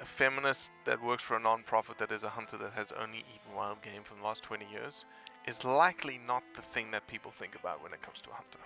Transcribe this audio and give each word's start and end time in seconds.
a 0.00 0.04
feminist 0.04 0.70
that 0.84 1.02
works 1.02 1.22
for 1.22 1.36
a 1.36 1.40
non-profit 1.40 1.98
that 1.98 2.12
is 2.12 2.22
a 2.22 2.28
hunter 2.28 2.56
that 2.56 2.72
has 2.72 2.92
only 2.92 3.18
eaten 3.18 3.56
wild 3.56 3.82
game 3.82 4.02
for 4.04 4.14
the 4.14 4.22
last 4.22 4.42
20 4.42 4.66
years 4.70 5.04
is 5.46 5.64
likely 5.64 6.20
not 6.26 6.42
the 6.54 6.62
thing 6.62 6.90
that 6.90 7.06
people 7.06 7.30
think 7.30 7.54
about 7.54 7.82
when 7.82 7.92
it 7.92 8.02
comes 8.02 8.20
to 8.20 8.30
a 8.30 8.34
hunter. 8.34 8.58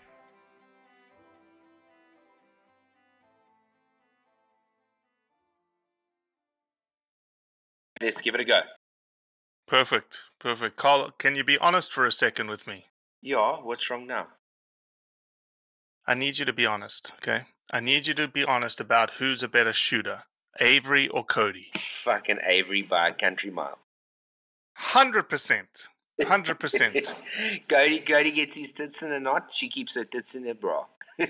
Let's 8.03 8.21
give 8.21 8.35
it 8.35 8.41
a 8.41 8.45
go. 8.45 8.61
Perfect. 9.69 10.31
Perfect. 10.41 10.77
Carl, 10.77 11.13
can 11.19 11.37
you 11.37 11.45
be 11.45 11.57
honest 11.59 11.93
for 11.93 12.05
a 12.05 12.13
second 12.13 12.51
with 12.51 12.67
me? 12.67 12.87
Yeah, 13.23 13.59
what's 13.63 13.89
wrong 13.89 14.07
now? 14.07 14.27
I 16.07 16.15
need 16.15 16.39
you 16.39 16.45
to 16.45 16.53
be 16.53 16.67
honest, 16.67 17.13
okay? 17.19 17.45
I 17.73 17.79
need 17.79 18.09
you 18.09 18.15
to 18.15 18.27
be 18.27 18.45
honest 18.45 18.81
about 18.81 19.13
who's 19.13 19.43
a 19.43 19.49
better 19.49 19.73
shooter, 19.73 20.25
Avery 20.61 21.09
or 21.09 21.25
Cody. 21.25 21.71
Fucking 21.75 22.39
Avery 22.45 22.83
by 22.83 23.09
a 23.09 23.13
country 23.13 23.51
mile. 23.51 23.79
100%. 24.79 25.89
100%. 26.21 27.15
Cody, 27.69 27.99
Cody 28.01 28.31
gets 28.31 28.57
his 28.57 28.73
tits 28.73 29.03
in 29.03 29.13
a 29.13 29.21
knot. 29.21 29.53
She 29.53 29.69
keeps 29.69 29.95
her 29.95 30.05
tits 30.05 30.35
in 30.35 30.45
her 30.45 30.55
bra. 30.55 30.85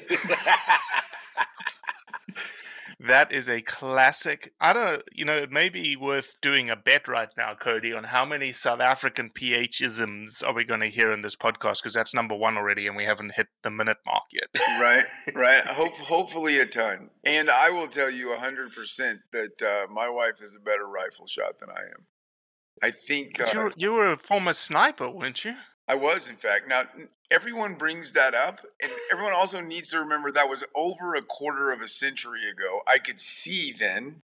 That 3.04 3.32
is 3.32 3.50
a 3.50 3.60
classic. 3.62 4.52
I 4.60 4.72
don't 4.72 4.84
know, 4.84 5.02
you 5.12 5.24
know, 5.24 5.36
it 5.36 5.50
may 5.50 5.68
be 5.68 5.96
worth 5.96 6.40
doing 6.40 6.70
a 6.70 6.76
bet 6.76 7.08
right 7.08 7.30
now, 7.36 7.54
Cody, 7.54 7.92
on 7.92 8.04
how 8.04 8.24
many 8.24 8.52
South 8.52 8.80
African 8.80 9.30
PH 9.30 9.82
isms 9.82 10.40
are 10.40 10.54
we 10.54 10.64
going 10.64 10.80
to 10.80 10.86
hear 10.86 11.10
in 11.10 11.22
this 11.22 11.34
podcast? 11.34 11.82
Because 11.82 11.94
that's 11.94 12.14
number 12.14 12.36
one 12.36 12.56
already, 12.56 12.86
and 12.86 12.96
we 12.96 13.04
haven't 13.04 13.32
hit 13.34 13.48
the 13.64 13.70
minute 13.70 13.98
mark 14.06 14.24
yet. 14.32 14.48
right, 14.80 15.02
right. 15.34 15.66
Hope, 15.66 15.94
hopefully 15.94 16.60
a 16.60 16.66
ton. 16.66 17.10
And 17.24 17.50
I 17.50 17.70
will 17.70 17.88
tell 17.88 18.10
you 18.10 18.28
100% 18.28 19.16
that 19.32 19.62
uh, 19.62 19.92
my 19.92 20.08
wife 20.08 20.40
is 20.40 20.54
a 20.54 20.60
better 20.60 20.86
rifle 20.86 21.26
shot 21.26 21.58
than 21.58 21.70
I 21.70 21.80
am. 21.80 22.06
I 22.80 22.92
think 22.92 23.40
uh, 23.40 23.46
you, 23.52 23.72
you 23.76 23.92
were 23.94 24.12
a 24.12 24.16
former 24.16 24.52
sniper, 24.52 25.10
weren't 25.10 25.44
you? 25.44 25.54
I 25.88 25.94
was, 25.94 26.28
in 26.28 26.36
fact. 26.36 26.68
Now, 26.68 26.84
everyone 27.30 27.74
brings 27.74 28.12
that 28.12 28.34
up, 28.34 28.60
and 28.80 28.92
everyone 29.10 29.32
also 29.32 29.60
needs 29.60 29.90
to 29.90 29.98
remember 29.98 30.30
that 30.30 30.48
was 30.48 30.64
over 30.74 31.14
a 31.14 31.22
quarter 31.22 31.70
of 31.72 31.80
a 31.80 31.88
century 31.88 32.48
ago. 32.48 32.80
I 32.86 32.98
could 32.98 33.18
see 33.18 33.72
then. 33.72 34.22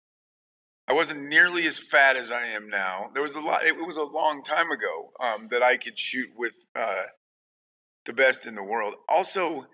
I 0.88 0.94
wasn't 0.94 1.28
nearly 1.28 1.66
as 1.66 1.78
fat 1.78 2.16
as 2.16 2.30
I 2.30 2.46
am 2.46 2.68
now. 2.68 3.10
There 3.14 3.22
was 3.22 3.36
a 3.36 3.40
lot. 3.40 3.64
It 3.64 3.76
was 3.76 3.96
a 3.96 4.02
long 4.02 4.42
time 4.42 4.70
ago 4.70 5.12
um, 5.20 5.48
that 5.50 5.62
I 5.62 5.76
could 5.76 5.98
shoot 5.98 6.30
with 6.36 6.66
uh, 6.74 7.04
the 8.04 8.12
best 8.12 8.46
in 8.46 8.56
the 8.56 8.64
world. 8.64 8.94
Also, 9.08 9.66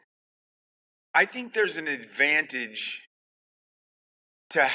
I 1.15 1.25
think 1.25 1.55
there's 1.55 1.77
an 1.77 1.89
advantage 1.89 3.09
to 4.51 4.71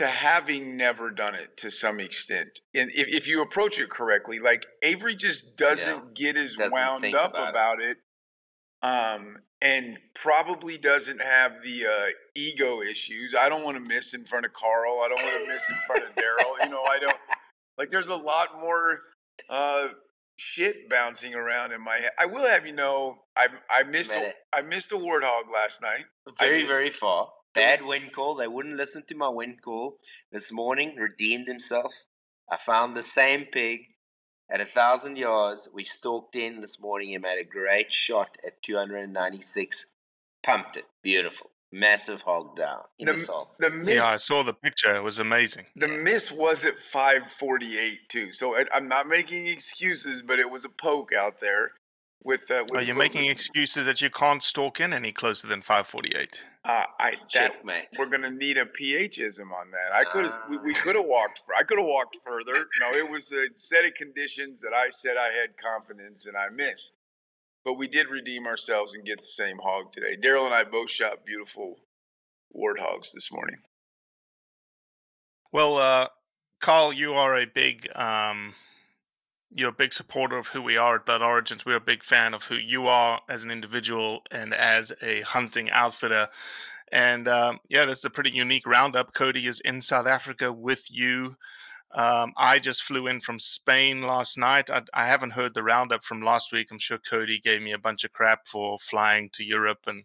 to 0.00 0.06
having 0.06 0.78
never 0.78 1.10
done 1.10 1.34
it 1.34 1.58
to 1.58 1.70
some 1.70 2.00
extent. 2.00 2.60
And 2.74 2.90
if, 2.94 3.06
if 3.08 3.28
you 3.28 3.42
approach 3.42 3.78
it 3.78 3.90
correctly, 3.90 4.38
like 4.38 4.64
Avery 4.82 5.14
just 5.14 5.58
doesn't 5.58 6.14
get 6.14 6.38
as 6.38 6.54
doesn't 6.54 6.72
wound 6.72 7.14
up 7.14 7.34
about 7.34 7.44
it. 7.46 7.50
about 7.50 7.80
it. 7.80 7.98
Um, 8.82 9.36
and 9.60 9.98
probably 10.14 10.78
doesn't 10.78 11.20
have 11.20 11.62
the 11.62 11.84
uh, 11.84 12.06
ego 12.34 12.80
issues. 12.80 13.34
I 13.38 13.50
don't 13.50 13.62
want 13.62 13.76
to 13.76 13.86
miss 13.86 14.14
in 14.14 14.24
front 14.24 14.46
of 14.46 14.54
Carl. 14.54 15.02
I 15.04 15.08
don't 15.08 15.22
want 15.22 15.44
to 15.44 15.52
miss 15.52 15.68
in 15.68 15.76
front 15.86 16.02
of 16.02 16.14
Daryl. 16.14 16.64
You 16.64 16.70
know, 16.70 16.82
I 16.90 16.98
don't 16.98 17.18
like. 17.76 17.90
There's 17.90 18.08
a 18.08 18.16
lot 18.16 18.58
more 18.58 19.00
uh, 19.50 19.88
shit 20.38 20.88
bouncing 20.88 21.34
around 21.34 21.72
in 21.72 21.84
my 21.84 21.96
head. 21.96 22.12
I 22.18 22.24
will 22.24 22.48
have 22.48 22.66
you 22.66 22.72
know, 22.72 23.18
I 23.36 23.48
I 23.68 23.82
missed 23.82 24.12
a. 24.12 24.32
I 24.50 24.62
missed 24.62 24.92
a 24.92 24.96
warthog 24.96 25.52
last 25.52 25.82
night. 25.82 26.06
Very, 26.38 26.60
did. 26.60 26.68
very 26.68 26.88
far. 26.88 27.28
Bad 27.54 27.82
wind 27.84 28.12
call. 28.12 28.36
They 28.36 28.46
wouldn't 28.46 28.76
listen 28.76 29.02
to 29.08 29.14
my 29.16 29.28
wind 29.28 29.60
call. 29.62 29.98
This 30.30 30.52
morning, 30.52 30.94
redeemed 30.96 31.48
himself. 31.48 31.92
I 32.50 32.56
found 32.56 32.96
the 32.96 33.02
same 33.02 33.46
pig 33.46 33.80
at 34.50 34.60
a 34.60 34.64
thousand 34.64 35.18
yards. 35.18 35.68
We 35.74 35.82
stalked 35.84 36.36
in 36.36 36.60
this 36.60 36.80
morning 36.80 37.14
and 37.14 37.22
made 37.22 37.40
a 37.40 37.44
great 37.44 37.92
shot 37.92 38.36
at 38.46 38.62
296. 38.62 39.92
Pumped 40.42 40.76
it. 40.76 40.84
Beautiful. 41.02 41.50
Massive 41.72 42.22
hog 42.22 42.56
down 42.56 42.80
in 42.98 43.06
the, 43.06 43.12
The, 43.12 43.18
salt. 43.18 43.50
the 43.60 43.70
miss 43.70 43.94
Yeah, 43.96 44.06
I 44.06 44.16
saw 44.16 44.42
the 44.42 44.54
picture. 44.54 44.94
It 44.94 45.04
was 45.04 45.20
amazing. 45.20 45.66
The 45.76 45.86
miss 45.86 46.32
was 46.32 46.64
at 46.64 46.78
548 46.78 48.08
too. 48.08 48.32
So 48.32 48.56
I, 48.56 48.64
I'm 48.74 48.88
not 48.88 49.06
making 49.06 49.46
excuses, 49.46 50.22
but 50.22 50.40
it 50.40 50.50
was 50.50 50.64
a 50.64 50.68
poke 50.68 51.12
out 51.12 51.40
there. 51.40 51.72
With. 52.22 52.50
Uh, 52.50 52.64
with 52.68 52.80
Are 52.80 52.84
you 52.84 52.94
making 52.94 53.26
excuses 53.28 53.84
that 53.86 54.00
you 54.00 54.10
can't 54.10 54.42
stalk 54.42 54.80
in 54.80 54.92
any 54.92 55.12
closer 55.12 55.46
than 55.46 55.60
548? 55.60 56.44
Uh, 56.62 56.84
I 56.98 57.12
that, 57.12 57.28
Checkmate. 57.28 57.88
we're 57.98 58.10
gonna 58.10 58.30
need 58.30 58.58
a 58.58 58.66
pHism 58.66 59.50
on 59.52 59.70
that. 59.70 59.94
I 59.94 60.04
could 60.04 60.26
have 60.26 60.38
we, 60.48 60.58
we 60.58 60.74
could 60.74 60.94
have 60.94 61.06
walked. 61.06 61.38
For, 61.38 61.54
I 61.54 61.62
could 61.62 61.78
have 61.78 61.86
walked 61.86 62.18
further. 62.24 62.66
No, 62.80 62.96
it 62.96 63.08
was 63.08 63.32
a 63.32 63.46
set 63.56 63.84
of 63.84 63.94
conditions 63.94 64.60
that 64.60 64.72
I 64.74 64.90
said 64.90 65.16
I 65.16 65.32
had 65.32 65.56
confidence 65.56 66.26
and 66.26 66.36
I 66.36 66.48
missed. 66.54 66.92
But 67.64 67.74
we 67.74 67.88
did 67.88 68.08
redeem 68.08 68.46
ourselves 68.46 68.94
and 68.94 69.04
get 69.04 69.20
the 69.20 69.26
same 69.26 69.58
hog 69.62 69.92
today. 69.92 70.16
Daryl 70.16 70.46
and 70.46 70.54
I 70.54 70.64
both 70.64 70.90
shot 70.90 71.24
beautiful 71.26 71.76
warthogs 72.54 73.12
this 73.12 73.30
morning. 73.30 73.58
Well, 75.52 75.76
uh, 75.76 76.08
Carl, 76.60 76.92
you 76.92 77.14
are 77.14 77.36
a 77.36 77.46
big 77.46 77.88
um, 77.96 78.54
you're 79.54 79.70
a 79.70 79.72
big 79.72 79.92
supporter 79.92 80.38
of 80.38 80.48
who 80.48 80.62
we 80.62 80.76
are 80.76 80.96
at 80.96 81.06
Blood 81.06 81.22
Origins. 81.22 81.64
We're 81.66 81.76
a 81.76 81.80
big 81.80 82.04
fan 82.04 82.34
of 82.34 82.44
who 82.44 82.54
you 82.54 82.86
are 82.86 83.20
as 83.28 83.44
an 83.44 83.50
individual 83.50 84.22
and 84.30 84.54
as 84.54 84.92
a 85.02 85.22
hunting 85.22 85.70
outfitter. 85.70 86.28
And 86.92 87.28
um, 87.28 87.58
yeah, 87.68 87.84
this 87.84 87.98
is 87.98 88.04
a 88.04 88.10
pretty 88.10 88.30
unique 88.30 88.66
roundup. 88.66 89.14
Cody 89.14 89.46
is 89.46 89.60
in 89.60 89.80
South 89.80 90.06
Africa 90.06 90.52
with 90.52 90.86
you. 90.90 91.36
Um, 91.92 92.32
I 92.36 92.60
just 92.60 92.82
flew 92.82 93.06
in 93.08 93.20
from 93.20 93.40
Spain 93.40 94.02
last 94.02 94.38
night. 94.38 94.70
I, 94.70 94.82
I 94.94 95.06
haven't 95.06 95.32
heard 95.32 95.54
the 95.54 95.62
roundup 95.62 96.04
from 96.04 96.22
last 96.22 96.52
week. 96.52 96.68
I'm 96.70 96.78
sure 96.78 96.98
Cody 96.98 97.40
gave 97.40 97.62
me 97.62 97.72
a 97.72 97.78
bunch 97.78 98.04
of 98.04 98.12
crap 98.12 98.46
for 98.46 98.78
flying 98.78 99.30
to 99.32 99.44
Europe 99.44 99.80
and 99.86 100.04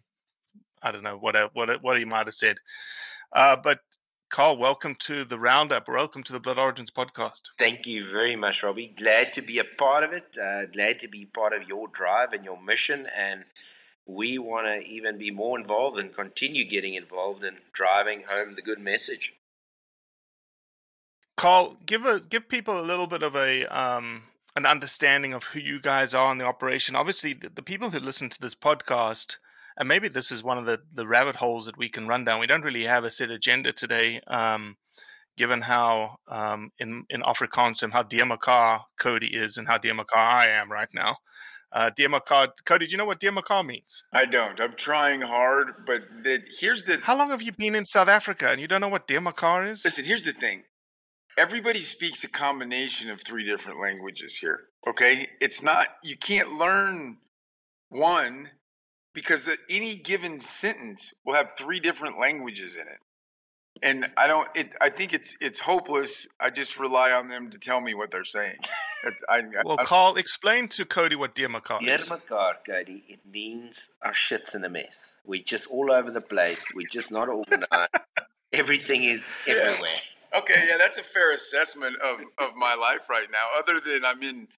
I 0.82 0.92
don't 0.92 1.02
know 1.02 1.16
what 1.16 1.36
what 1.54 1.82
what 1.82 1.98
he 1.98 2.04
might 2.04 2.26
have 2.26 2.34
said. 2.34 2.58
Uh, 3.32 3.56
but 3.56 3.80
Carl, 4.28 4.56
welcome 4.56 4.96
to 4.96 5.24
the 5.24 5.38
roundup. 5.38 5.88
Welcome 5.88 6.24
to 6.24 6.32
the 6.32 6.40
Blood 6.40 6.58
Origins 6.58 6.90
podcast. 6.90 7.50
Thank 7.58 7.86
you 7.86 8.04
very 8.04 8.34
much, 8.34 8.62
Robbie. 8.62 8.88
Glad 8.88 9.32
to 9.34 9.40
be 9.40 9.58
a 9.58 9.64
part 9.64 10.02
of 10.02 10.12
it. 10.12 10.36
Uh, 10.36 10.66
glad 10.66 10.98
to 10.98 11.08
be 11.08 11.24
part 11.24 11.52
of 11.52 11.68
your 11.68 11.86
drive 11.86 12.32
and 12.32 12.44
your 12.44 12.60
mission. 12.60 13.06
And 13.16 13.44
we 14.04 14.36
want 14.36 14.66
to 14.66 14.86
even 14.86 15.16
be 15.16 15.30
more 15.30 15.58
involved 15.58 16.00
and 16.00 16.12
continue 16.12 16.64
getting 16.64 16.94
involved 16.94 17.44
in 17.44 17.58
driving 17.72 18.24
home 18.28 18.56
the 18.56 18.62
good 18.62 18.80
message. 18.80 19.34
Carl, 21.36 21.78
give 21.86 22.04
a 22.04 22.18
give 22.18 22.48
people 22.48 22.78
a 22.78 22.82
little 22.82 23.06
bit 23.06 23.22
of 23.22 23.36
a 23.36 23.64
um, 23.66 24.24
an 24.56 24.66
understanding 24.66 25.34
of 25.34 25.44
who 25.44 25.60
you 25.60 25.80
guys 25.80 26.14
are 26.14 26.32
in 26.32 26.38
the 26.38 26.46
operation. 26.46 26.96
Obviously, 26.96 27.32
the, 27.32 27.48
the 27.48 27.62
people 27.62 27.90
who 27.90 28.00
listen 28.00 28.28
to 28.30 28.40
this 28.40 28.56
podcast, 28.56 29.36
and 29.76 29.88
maybe 29.88 30.08
this 30.08 30.30
is 30.30 30.42
one 30.42 30.58
of 30.58 30.64
the 30.64 30.80
the 30.92 31.06
rabbit 31.06 31.36
holes 31.36 31.66
that 31.66 31.76
we 31.76 31.88
can 31.88 32.08
run 32.08 32.24
down. 32.24 32.40
We 32.40 32.46
don't 32.46 32.62
really 32.62 32.84
have 32.84 33.04
a 33.04 33.10
set 33.10 33.30
agenda 33.30 33.72
today, 33.72 34.20
um, 34.26 34.76
given 35.36 35.62
how 35.62 36.16
um, 36.28 36.70
in 36.78 37.04
in 37.10 37.22
Afrikaans 37.22 37.82
and 37.82 37.92
how 37.92 38.02
deurmekaar 38.02 38.84
Cody 38.98 39.34
is 39.34 39.56
and 39.56 39.68
how 39.68 39.78
deurmekaar 39.78 40.16
I 40.16 40.46
am 40.46 40.70
right 40.70 40.88
now. 40.94 41.16
Uh, 41.72 41.90
deurmekaar, 41.90 42.48
Cody, 42.64 42.86
do 42.86 42.92
you 42.92 42.98
know 42.98 43.04
what 43.04 43.20
deurmekaar 43.20 43.66
means? 43.66 44.04
I 44.12 44.24
don't. 44.24 44.60
I'm 44.60 44.76
trying 44.76 45.22
hard, 45.22 45.84
but 45.84 46.02
the, 46.22 46.42
here's 46.58 46.84
the. 46.84 47.00
How 47.02 47.18
long 47.18 47.30
have 47.30 47.42
you 47.42 47.52
been 47.52 47.74
in 47.74 47.84
South 47.84 48.08
Africa 48.08 48.50
and 48.50 48.60
you 48.60 48.68
don't 48.68 48.80
know 48.80 48.88
what 48.88 49.06
deurmekaar 49.06 49.66
is? 49.66 49.84
Listen, 49.84 50.04
here's 50.04 50.24
the 50.24 50.32
thing. 50.32 50.62
Everybody 51.36 51.80
speaks 51.80 52.24
a 52.24 52.28
combination 52.28 53.10
of 53.10 53.20
three 53.20 53.44
different 53.44 53.78
languages 53.78 54.38
here. 54.38 54.60
Okay, 54.88 55.28
it's 55.38 55.62
not. 55.62 55.88
You 56.02 56.16
can't 56.16 56.52
learn 56.52 57.18
one 57.90 58.50
because 59.16 59.46
the, 59.46 59.56
any 59.70 59.94
given 59.94 60.40
sentence 60.40 61.14
will 61.24 61.34
have 61.34 61.54
three 61.56 61.80
different 61.80 62.20
languages 62.20 62.74
in 62.74 62.82
it. 62.82 63.00
And 63.82 64.10
I 64.16 64.26
don't. 64.26 64.48
It. 64.54 64.74
I 64.80 64.90
think 64.90 65.12
it's 65.14 65.36
it's 65.40 65.60
hopeless. 65.60 66.28
I 66.38 66.50
just 66.50 66.78
rely 66.78 67.12
on 67.12 67.28
them 67.28 67.50
to 67.50 67.58
tell 67.58 67.80
me 67.80 67.94
what 67.94 68.10
they're 68.10 68.24
saying. 68.24 68.56
That's, 69.04 69.22
I, 69.28 69.42
Well, 69.64 69.76
I, 69.78 69.84
Carl, 69.84 70.16
explain 70.16 70.68
to 70.68 70.84
Cody 70.84 71.14
what 71.14 71.34
deurmekaar 71.34 71.82
is. 71.82 72.08
deurmekaar, 72.08 72.54
Cody, 72.66 73.04
it 73.08 73.20
means 73.30 73.90
our 74.02 74.14
shit's 74.14 74.54
in 74.54 74.64
a 74.64 74.68
mess. 74.68 75.20
We're 75.24 75.42
just 75.42 75.70
all 75.70 75.92
over 75.92 76.10
the 76.10 76.22
place. 76.22 76.72
We're 76.74 76.88
just 76.90 77.12
not 77.12 77.28
organized. 77.28 77.90
Everything 78.52 79.04
is 79.04 79.34
everywhere. 79.46 80.00
Okay, 80.34 80.66
yeah, 80.68 80.76
that's 80.78 80.98
a 80.98 81.02
fair 81.02 81.32
assessment 81.32 81.96
of, 81.96 82.20
of 82.38 82.56
my 82.56 82.74
life 82.74 83.10
right 83.10 83.28
now. 83.30 83.44
Other 83.58 83.78
than 83.80 84.04
I'm 84.04 84.22
in 84.22 84.48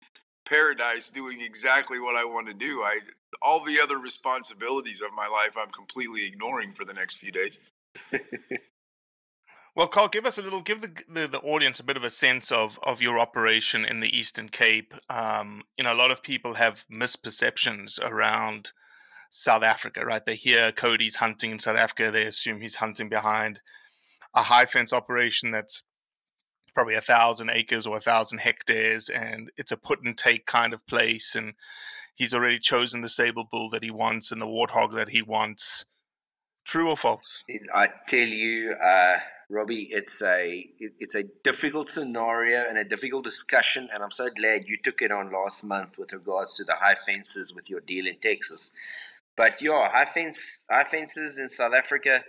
paradise 0.44 1.11
doing 1.11 1.40
exactly 1.40 1.99
what 1.99 2.16
I 2.16 2.25
want 2.25 2.46
to 2.46 2.54
do, 2.54 2.82
I 2.82 3.00
all 3.42 3.64
the 3.64 3.80
other 3.80 3.98
responsibilities 3.98 5.00
of 5.00 5.12
my 5.14 5.26
life 5.26 5.56
I'm 5.56 5.70
completely 5.70 6.26
ignoring 6.26 6.72
for 6.72 6.84
the 6.84 6.94
next 6.94 7.16
few 7.16 7.32
days. 7.32 7.58
Well, 9.78 9.86
Carl, 9.86 10.08
give 10.08 10.26
us 10.26 10.38
a 10.38 10.42
little, 10.42 10.60
give 10.60 10.80
the, 10.80 10.90
the, 11.08 11.28
the 11.28 11.38
audience 11.38 11.78
a 11.78 11.84
bit 11.84 11.96
of 11.96 12.02
a 12.02 12.10
sense 12.10 12.50
of, 12.50 12.80
of 12.82 13.00
your 13.00 13.16
operation 13.16 13.84
in 13.84 14.00
the 14.00 14.08
Eastern 14.08 14.48
Cape. 14.48 14.92
Um, 15.08 15.62
you 15.76 15.84
know, 15.84 15.92
a 15.92 15.94
lot 15.94 16.10
of 16.10 16.20
people 16.20 16.54
have 16.54 16.84
misperceptions 16.92 18.02
around 18.02 18.72
South 19.30 19.62
Africa, 19.62 20.04
right? 20.04 20.26
They 20.26 20.34
hear 20.34 20.72
Cody's 20.72 21.16
hunting 21.16 21.52
in 21.52 21.60
South 21.60 21.76
Africa, 21.76 22.10
they 22.10 22.25
assume 22.25 22.60
he's 22.60 22.76
hunting 22.76 23.08
behind 23.08 23.60
a 24.34 24.42
high 24.42 24.66
fence 24.66 24.92
operation 24.92 25.52
that's 25.52 25.84
probably 26.75 26.96
a 26.96 27.00
thousand 27.00 27.50
acres 27.50 27.86
or 27.86 27.98
a 27.98 28.00
thousand 28.00 28.38
hectares, 28.38 29.08
and 29.08 29.52
it's 29.56 29.70
a 29.70 29.76
put 29.76 30.00
and 30.04 30.19
take 30.19 30.44
kind 30.44 30.72
of 30.72 30.86
place. 30.88 31.36
And 31.36 31.54
he's 32.19 32.35
already 32.35 32.59
chosen 32.59 33.00
the 33.00 33.09
sable 33.09 33.44
bull 33.50 33.70
that 33.70 33.85
he 33.85 33.91
wants 33.91 34.31
and 34.31 34.43
the 34.43 34.47
warthog 34.47 34.94
that 34.94 35.11
he 35.11 35.23
wants. 35.23 35.87
True 36.67 36.91
or 36.91 36.97
false? 36.97 37.44
I 37.73 37.88
tell 38.06 38.29
you, 38.29 38.73
uh, 38.73 39.19
Robbie, 39.49 39.88
it's 39.91 40.20
a 40.20 40.67
it's 40.79 41.15
a 41.15 41.25
difficult 41.43 41.88
scenario 41.88 42.69
and 42.69 42.76
a 42.76 42.85
difficult 42.85 43.25
discussion, 43.25 43.88
and 43.91 44.03
I'm 44.03 44.11
so 44.11 44.29
glad 44.29 44.69
you 44.69 44.76
took 44.82 45.00
it 45.00 45.11
on 45.11 45.32
last 45.32 45.65
month 45.65 45.97
with 45.97 46.12
regards 46.12 46.56
to 46.56 46.65
the 46.65 46.75
high 46.75 46.97
fences 46.97 47.55
with 47.55 47.70
your 47.70 47.81
deal 47.81 48.06
in 48.06 48.19
Texas. 48.19 48.71
But 49.35 49.62
yeah, 49.62 49.88
high 49.88 50.05
fence 50.05 50.67
high 50.71 50.85
fences 50.85 51.38
in 51.38 51.49
South 51.49 51.73
Africa. 51.73 52.23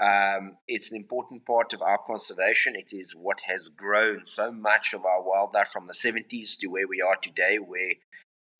Um, 0.00 0.56
it's 0.68 0.90
an 0.90 0.96
important 0.96 1.44
part 1.44 1.72
of 1.72 1.82
our 1.82 1.98
conservation. 1.98 2.76
It 2.76 2.92
is 2.92 3.14
what 3.14 3.40
has 3.40 3.68
grown 3.68 4.24
so 4.24 4.52
much 4.52 4.94
of 4.94 5.04
our 5.04 5.22
wildlife 5.22 5.68
from 5.68 5.86
the 5.86 5.92
70s 5.92 6.56
to 6.58 6.68
where 6.68 6.88
we 6.88 7.02
are 7.02 7.16
today, 7.16 7.56
where, 7.56 7.92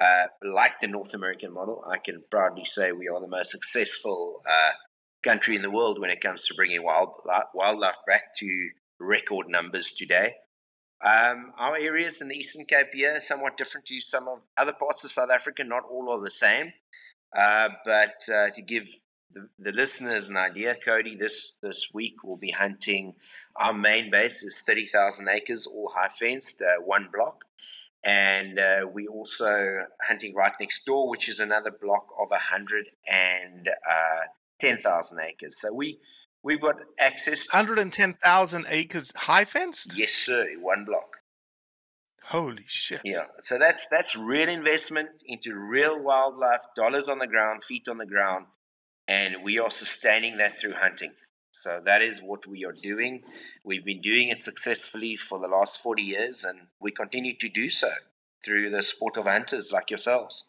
uh, 0.03 0.27
like 0.43 0.81
the 0.81 0.89
North 0.89 1.15
American 1.15 1.53
model, 1.53 1.85
I 1.89 1.99
can 1.99 2.23
proudly 2.31 2.65
say 2.65 2.93
we 2.93 3.09
are 3.09 3.21
the 3.21 3.29
most 3.29 3.51
successful 3.51 4.43
uh, 4.49 4.73
country 5.23 5.55
in 5.55 5.63
the 5.63 5.71
world 5.71 6.01
when 6.01 6.11
it 6.11 6.21
comes 6.21 6.45
to 6.47 6.55
bringing 6.55 6.83
wild, 6.83 7.11
wildlife 7.55 7.99
back 8.07 8.35
to 8.39 8.71
record 8.99 9.47
numbers 9.49 9.93
today. 9.93 10.35
Um, 11.05 11.53
our 11.59 11.77
areas 11.77 12.21
in 12.21 12.29
the 12.29 12.37
Eastern 12.37 12.65
Cape 12.65 12.89
here 12.93 13.17
are 13.17 13.21
somewhat 13.21 13.57
different 13.57 13.87
to 13.87 14.01
some 14.01 14.29
of 14.29 14.39
other 14.57 14.73
parts 14.73 15.05
of 15.05 15.11
South 15.11 15.31
Africa. 15.31 15.63
Not 15.65 15.85
all 15.91 16.11
are 16.11 16.23
the 16.23 16.31
same. 16.31 16.73
Uh, 17.37 17.71
but 17.85 18.23
uh, 18.33 18.51
to 18.51 18.63
give 18.63 18.89
the, 19.33 19.49
the 19.59 19.73
listeners 19.73 20.29
an 20.29 20.37
idea, 20.37 20.77
Cody, 20.85 21.17
this, 21.17 21.57
this 21.63 21.91
week 21.95 22.17
we'll 22.23 22.37
be 22.37 22.51
hunting. 22.51 23.15
Our 23.57 23.73
main 23.73 24.11
base 24.11 24.43
is 24.43 24.63
30,000 24.67 25.29
acres, 25.29 25.67
all 25.67 25.93
high 25.95 26.09
fenced, 26.09 26.63
uh, 26.63 26.83
one 26.83 27.09
block. 27.13 27.45
And 28.05 28.59
uh, 28.59 28.87
we 28.93 29.07
also 29.07 29.87
hunting 30.03 30.35
right 30.35 30.53
next 30.59 30.85
door, 30.85 31.09
which 31.09 31.29
is 31.29 31.39
another 31.39 31.71
block 31.71 32.09
of 32.21 32.31
110,000 32.31 35.21
acres. 35.21 35.61
So 35.61 35.73
we, 35.73 36.01
we've 36.43 36.61
got 36.61 36.81
access 36.99 37.47
110,000 37.53 38.67
acres 38.69 39.13
high 39.15 39.45
fenced? 39.45 39.97
Yes, 39.97 40.11
sir, 40.13 40.49
one 40.61 40.85
block. 40.85 41.19
Holy 42.27 42.65
shit. 42.67 43.01
Yeah, 43.05 43.27
so 43.41 43.59
that's 43.59 43.89
that's 43.89 44.15
real 44.15 44.49
investment 44.49 45.09
into 45.27 45.57
real 45.57 46.01
wildlife, 46.03 46.61
dollars 46.77 47.09
on 47.09 47.19
the 47.19 47.27
ground, 47.27 47.65
feet 47.65 47.89
on 47.89 47.99
the 47.99 48.07
ground, 48.07 48.47
and 49.09 49.43
we 49.43 49.59
are 49.59 49.71
sustaining 49.71 50.37
that 50.39 50.59
through 50.59 50.75
hunting. 50.75 51.15
So 51.53 51.81
that 51.85 52.03
is 52.03 52.21
what 52.21 52.47
we 52.47 52.65
are 52.65 52.73
doing. 52.73 53.23
We've 53.63 53.85
been 53.85 54.01
doing 54.01 54.29
it 54.29 54.41
successfully 54.41 55.17
for 55.17 55.39
the 55.39 55.49
last 55.49 55.81
40 55.81 56.03
years, 56.03 56.45
and 56.45 56.59
we 56.81 56.91
continue 56.91 57.37
to 57.37 57.49
do 57.49 57.69
so 57.69 57.91
through 58.45 58.71
the 58.71 58.83
sport 58.83 59.17
of 59.17 59.27
hunters 59.27 59.71
like 59.73 59.91
yourselves. 59.91 60.49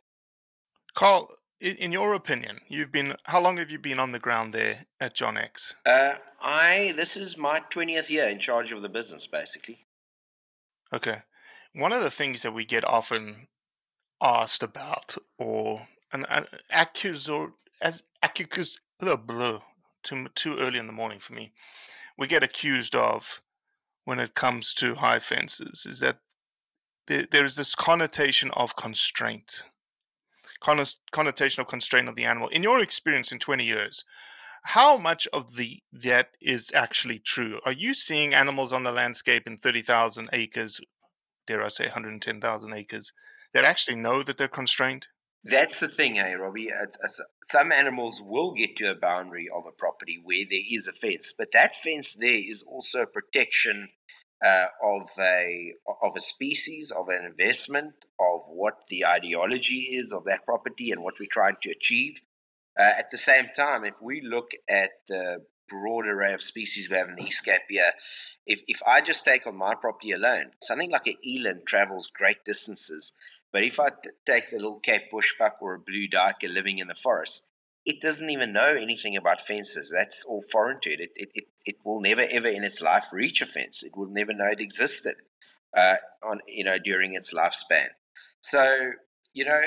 Carl, 0.96 1.30
in 1.60 1.92
your 1.92 2.14
opinion, 2.14 2.62
you've 2.68 2.92
been, 2.92 3.16
how 3.26 3.42
long 3.42 3.58
have 3.58 3.70
you 3.70 3.80
been 3.80 4.00
on 4.00 4.14
the 4.14 4.20
ground 4.20 4.54
there 4.54 4.86
at 5.00 5.14
John 5.14 5.38
X? 5.38 5.76
Uh, 5.86 6.16
I 6.42 6.94
this 6.96 7.16
is 7.16 7.38
my 7.38 7.62
20th 7.72 8.10
year 8.10 8.28
in 8.28 8.40
charge 8.40 8.72
of 8.72 8.82
the 8.82 8.90
business, 8.90 9.28
basically. 9.28 9.86
Okay. 10.92 11.22
One 11.74 11.94
of 11.94 12.02
the 12.02 12.12
things 12.12 12.44
that 12.44 12.54
we 12.54 12.66
get 12.66 12.86
often 12.86 13.48
asked 14.22 14.64
about, 14.64 15.16
or 15.38 15.88
an, 16.12 16.26
an 16.30 16.46
accuse 16.70 17.28
or 17.28 17.54
as 17.82 18.04
accuse, 18.22 18.80
blah, 19.00 19.16
blah, 19.16 19.62
too 20.04 20.28
too 20.36 20.58
early 20.58 20.80
in 20.80 20.88
the 20.88 20.94
morning 20.94 21.20
for 21.20 21.34
me. 21.34 21.54
We 22.18 22.28
get 22.28 22.44
accused 22.44 22.96
of 22.96 23.42
when 24.06 24.20
it 24.20 24.34
comes 24.36 24.74
to 24.76 24.96
high 24.96 25.20
fences 25.20 25.86
is 25.88 26.00
that 26.00 26.20
there, 27.08 27.26
there 27.30 27.46
is 27.46 27.56
this 27.56 27.76
connotation 27.76 28.52
of 28.52 28.76
constraint, 28.76 29.64
Conno- 30.62 30.98
connotation 31.12 31.62
of 31.62 31.68
constraint 31.68 32.08
of 32.08 32.16
the 32.16 32.26
animal. 32.26 32.48
In 32.50 32.64
your 32.64 32.80
experience 32.80 33.32
in 33.32 33.40
twenty 33.40 33.66
years, 33.66 34.06
how 34.64 34.98
much 34.98 35.28
of 35.34 35.56
the 35.56 35.82
that 35.92 36.30
is 36.42 36.72
actually 36.74 37.20
true? 37.20 37.60
Are 37.66 37.72
you 37.72 37.94
seeing 37.94 38.34
animals 38.34 38.72
on 38.72 38.84
the 38.84 38.92
landscape 38.92 39.48
in 39.48 39.58
thirty 39.58 39.82
thousand 39.82 40.30
acres 40.32 40.80
dare 41.46 41.64
I 41.64 41.68
say, 41.68 41.86
110,000 41.86 42.74
acres 42.74 43.14
that 43.54 43.66
actually 43.66 43.98
know 43.98 44.24
that 44.24 44.38
they're 44.38 44.48
constrained? 44.48 45.08
That's 45.44 45.82
the 45.82 45.90
thing, 45.90 46.20
eh, 46.20 46.34
Robbie? 46.34 46.70
It's, 46.70 46.98
it's, 47.04 47.22
some 47.46 47.72
animals 47.74 48.22
will 48.24 48.54
get 48.54 48.78
to 48.78 48.90
a 48.90 48.96
boundary 48.96 49.50
of 49.54 49.66
a 49.68 49.72
property 49.72 50.20
where 50.24 50.46
there 50.50 50.62
is 50.72 50.88
a 50.88 50.94
fence, 50.94 51.34
but 51.38 51.52
that 51.52 51.76
fence 51.76 52.14
there 52.14 52.42
is 52.50 52.64
also 52.64 53.06
protection 53.06 53.90
uh, 54.44 54.68
of 54.84 55.10
a 55.20 55.74
of 56.02 56.16
a 56.16 56.20
species, 56.20 56.92
of 56.92 57.08
an 57.10 57.26
investment, 57.26 57.94
of 58.20 58.42
what 58.48 58.86
the 58.90 59.06
ideology 59.06 59.96
is 59.96 60.12
of 60.12 60.26
that 60.26 60.46
property 60.46 60.92
and 60.92 61.02
what 61.02 61.16
we're 61.20 61.28
trying 61.30 61.56
to 61.62 61.72
achieve. 61.72 62.22
Uh, 62.80 62.92
at 62.98 63.12
the 63.12 63.18
same 63.18 63.48
time, 63.56 63.86
if 63.86 63.96
we 64.02 64.22
look 64.22 64.52
at 64.70 64.92
the 65.08 65.44
broad 65.70 66.08
array 66.08 66.34
of 66.34 66.42
species 66.42 66.90
we 66.90 66.98
have 66.98 67.08
in 67.08 67.16
the 67.16 67.24
East 67.24 67.46
Cape 67.46 67.62
here, 67.70 67.92
if, 68.46 68.62
if 68.68 68.82
I 68.86 69.02
just 69.02 69.24
take 69.24 69.48
on 69.48 69.56
my 69.56 69.76
property 69.76 70.12
alone, 70.12 70.52
something 70.62 70.92
like 70.92 71.08
an 71.08 71.16
eland 71.26 71.62
travels 71.66 72.08
great 72.08 72.44
distances. 72.46 73.14
But 73.54 73.64
if 73.64 73.80
I 73.80 73.90
t- 73.90 74.10
take 74.26 74.52
a 74.52 74.56
little 74.56 74.80
Cape 74.80 75.12
bushbuck 75.14 75.62
or 75.62 75.76
a 75.76 75.80
blue 75.80 76.08
duiker 76.10 76.52
living 76.52 76.80
in 76.80 76.88
the 76.88 76.96
forest, 76.96 77.52
it 77.86 78.02
doesn't 78.02 78.30
even 78.30 78.52
know 78.52 78.76
anything 78.76 79.16
about 79.16 79.40
fences. 79.40 79.94
That's 79.94 80.26
all 80.28 80.44
foreign 80.52 80.80
to 80.82 80.90
it. 80.90 81.00
It, 81.00 81.12
it, 81.16 81.30
it, 81.36 81.44
it 81.66 81.76
will 81.86 82.02
never 82.02 82.26
ever 82.32 82.48
in 82.48 82.64
its 82.64 82.82
life 82.82 83.06
reach 83.14 83.42
a 83.42 83.46
fence. 83.46 83.84
It 83.84 83.96
will 83.96 84.10
never 84.10 84.34
know 84.34 84.48
it 84.48 84.60
existed 84.60 85.16
uh, 85.78 85.98
on 86.24 86.40
you 86.48 86.64
know 86.64 86.78
during 86.84 87.14
its 87.14 87.34
lifespan. 87.34 87.90
So 88.42 88.92
you 89.34 89.46
know 89.46 89.62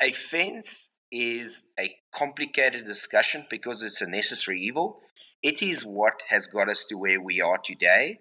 a 0.00 0.10
fence 0.10 0.96
is 1.10 1.68
a 1.78 1.96
complicated 2.12 2.84
discussion 2.86 3.46
because 3.48 3.82
it's 3.82 4.00
a 4.00 4.06
necessary 4.06 4.60
evil. 4.60 5.00
It 5.42 5.62
is 5.62 5.84
what 5.84 6.22
has 6.28 6.46
got 6.46 6.68
us 6.68 6.84
to 6.88 6.96
where 6.96 7.20
we 7.20 7.40
are 7.40 7.58
today. 7.58 8.20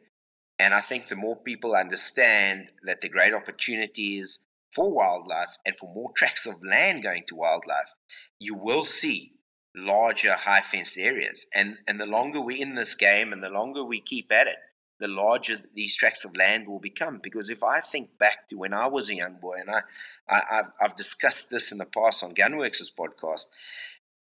And 0.57 0.73
I 0.73 0.81
think 0.81 1.07
the 1.07 1.15
more 1.15 1.37
people 1.37 1.75
understand 1.75 2.69
that 2.83 3.01
the 3.01 3.09
great 3.09 3.33
opportunity 3.33 4.19
is 4.19 4.39
for 4.73 4.91
wildlife 4.91 5.55
and 5.65 5.75
for 5.77 5.93
more 5.93 6.11
tracts 6.15 6.45
of 6.45 6.63
land 6.63 7.03
going 7.03 7.23
to 7.27 7.35
wildlife, 7.35 7.93
you 8.39 8.55
will 8.55 8.85
see 8.85 9.33
larger 9.75 10.33
high 10.33 10.61
fenced 10.61 10.97
areas. 10.97 11.45
And 11.53 11.77
and 11.87 11.99
the 11.99 12.05
longer 12.05 12.41
we're 12.41 12.61
in 12.61 12.75
this 12.75 12.95
game 12.95 13.31
and 13.33 13.43
the 13.43 13.49
longer 13.49 13.83
we 13.83 14.01
keep 14.01 14.31
at 14.31 14.47
it, 14.47 14.57
the 14.99 15.07
larger 15.07 15.59
these 15.73 15.95
tracts 15.95 16.25
of 16.25 16.35
land 16.35 16.67
will 16.67 16.79
become. 16.79 17.19
Because 17.21 17.49
if 17.49 17.63
I 17.63 17.79
think 17.79 18.17
back 18.19 18.47
to 18.47 18.57
when 18.57 18.73
I 18.73 18.87
was 18.87 19.09
a 19.09 19.15
young 19.15 19.37
boy, 19.41 19.57
and 19.59 19.69
I, 19.69 19.81
I 20.27 20.55
have 20.55 20.71
I've 20.81 20.95
discussed 20.95 21.49
this 21.49 21.71
in 21.71 21.77
the 21.77 21.85
past 21.85 22.23
on 22.23 22.35
Gunworks' 22.35 22.91
podcast, 22.97 23.45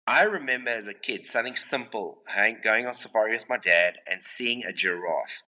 I 0.06 0.22
remember 0.22 0.70
as 0.70 0.86
a 0.86 0.94
kid 0.94 1.26
something 1.26 1.56
simple, 1.56 2.22
going 2.62 2.86
on 2.86 2.92
safari 2.92 3.32
with 3.32 3.48
my 3.48 3.56
dad 3.56 3.98
and 4.10 4.22
seeing 4.22 4.64
a 4.64 4.72
giraffe. 4.72 5.42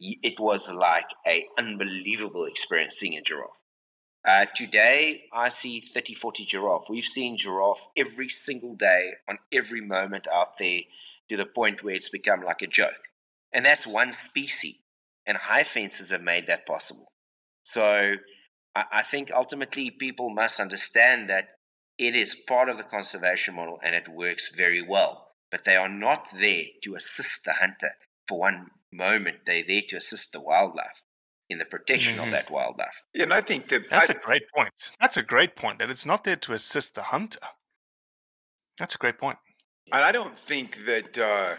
It 0.00 0.38
was 0.38 0.72
like 0.72 1.10
an 1.26 1.42
unbelievable 1.58 2.44
experience 2.44 2.94
seeing 2.94 3.18
a 3.18 3.20
giraffe. 3.20 3.60
Uh, 4.24 4.46
today, 4.54 5.24
I 5.32 5.48
see 5.48 5.80
30, 5.80 6.14
40 6.14 6.44
giraffe. 6.44 6.90
We've 6.90 7.04
seen 7.04 7.36
giraffe 7.36 7.86
every 7.96 8.28
single 8.28 8.74
day 8.74 9.12
on 9.28 9.38
every 9.52 9.80
moment 9.80 10.26
out 10.32 10.58
there 10.58 10.80
to 11.28 11.36
the 11.36 11.46
point 11.46 11.82
where 11.82 11.94
it's 11.94 12.08
become 12.08 12.42
like 12.42 12.62
a 12.62 12.66
joke. 12.66 13.08
And 13.52 13.64
that's 13.64 13.86
one 13.86 14.12
species. 14.12 14.80
And 15.26 15.36
high 15.36 15.62
fences 15.62 16.10
have 16.10 16.22
made 16.22 16.46
that 16.46 16.66
possible. 16.66 17.12
So 17.64 18.14
I, 18.74 18.84
I 18.92 19.02
think 19.02 19.30
ultimately 19.30 19.90
people 19.90 20.30
must 20.30 20.58
understand 20.58 21.28
that 21.28 21.50
it 21.98 22.16
is 22.16 22.34
part 22.34 22.68
of 22.68 22.76
the 22.76 22.84
conservation 22.84 23.54
model 23.54 23.78
and 23.82 23.94
it 23.94 24.08
works 24.08 24.54
very 24.54 24.82
well. 24.82 25.28
But 25.50 25.64
they 25.64 25.76
are 25.76 25.88
not 25.88 26.28
there 26.38 26.64
to 26.82 26.94
assist 26.94 27.44
the 27.44 27.54
hunter 27.54 27.92
for 28.26 28.38
one 28.38 28.70
moment. 28.92 29.38
They're 29.46 29.64
there 29.66 29.82
to 29.88 29.96
assist 29.96 30.32
the 30.32 30.40
wildlife 30.40 31.02
in 31.50 31.58
the 31.58 31.64
protection 31.64 32.16
mm-hmm. 32.16 32.24
of 32.24 32.30
that 32.30 32.50
wildlife. 32.50 33.02
Yeah, 33.14 33.24
and 33.24 33.34
I 33.34 33.40
think 33.40 33.68
that 33.68 33.88
that's 33.88 34.10
I, 34.10 34.14
a 34.14 34.18
great 34.18 34.42
point. 34.54 34.92
That's 35.00 35.16
a 35.16 35.22
great 35.22 35.56
point. 35.56 35.78
That 35.78 35.90
it's 35.90 36.06
not 36.06 36.24
there 36.24 36.36
to 36.36 36.52
assist 36.52 36.94
the 36.94 37.02
hunter. 37.02 37.40
That's 38.78 38.94
a 38.94 38.98
great 38.98 39.18
point. 39.18 39.38
And 39.92 40.02
I 40.02 40.12
don't 40.12 40.38
think 40.38 40.84
that. 40.86 41.18
Uh, 41.18 41.54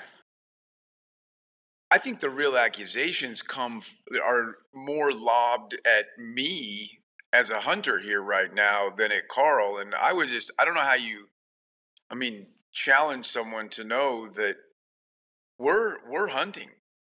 I 1.92 1.98
think 1.98 2.20
the 2.20 2.30
real 2.30 2.56
accusations 2.56 3.42
come 3.42 3.82
are 4.24 4.58
more 4.74 5.12
lobbed 5.12 5.74
at 5.86 6.06
me 6.20 7.00
as 7.34 7.50
a 7.50 7.62
hunter 7.62 8.00
here 8.00 8.22
right 8.22 8.54
now 8.54 8.90
than 8.96 9.12
at 9.12 9.28
Carl. 9.28 9.78
And 9.78 9.96
I 9.96 10.14
would 10.14 10.28
just, 10.30 10.52
I 10.60 10.66
don't 10.66 10.76
know 10.76 10.82
how 10.82 10.96
you, 10.96 11.30
I 12.10 12.16
mean, 12.16 12.48
challenge 12.72 13.26
someone 13.26 13.70
to 13.70 13.84
know 13.84 14.28
that 14.30 14.58
we're 15.58 15.98
we're 16.08 16.30
hunting. 16.30 16.70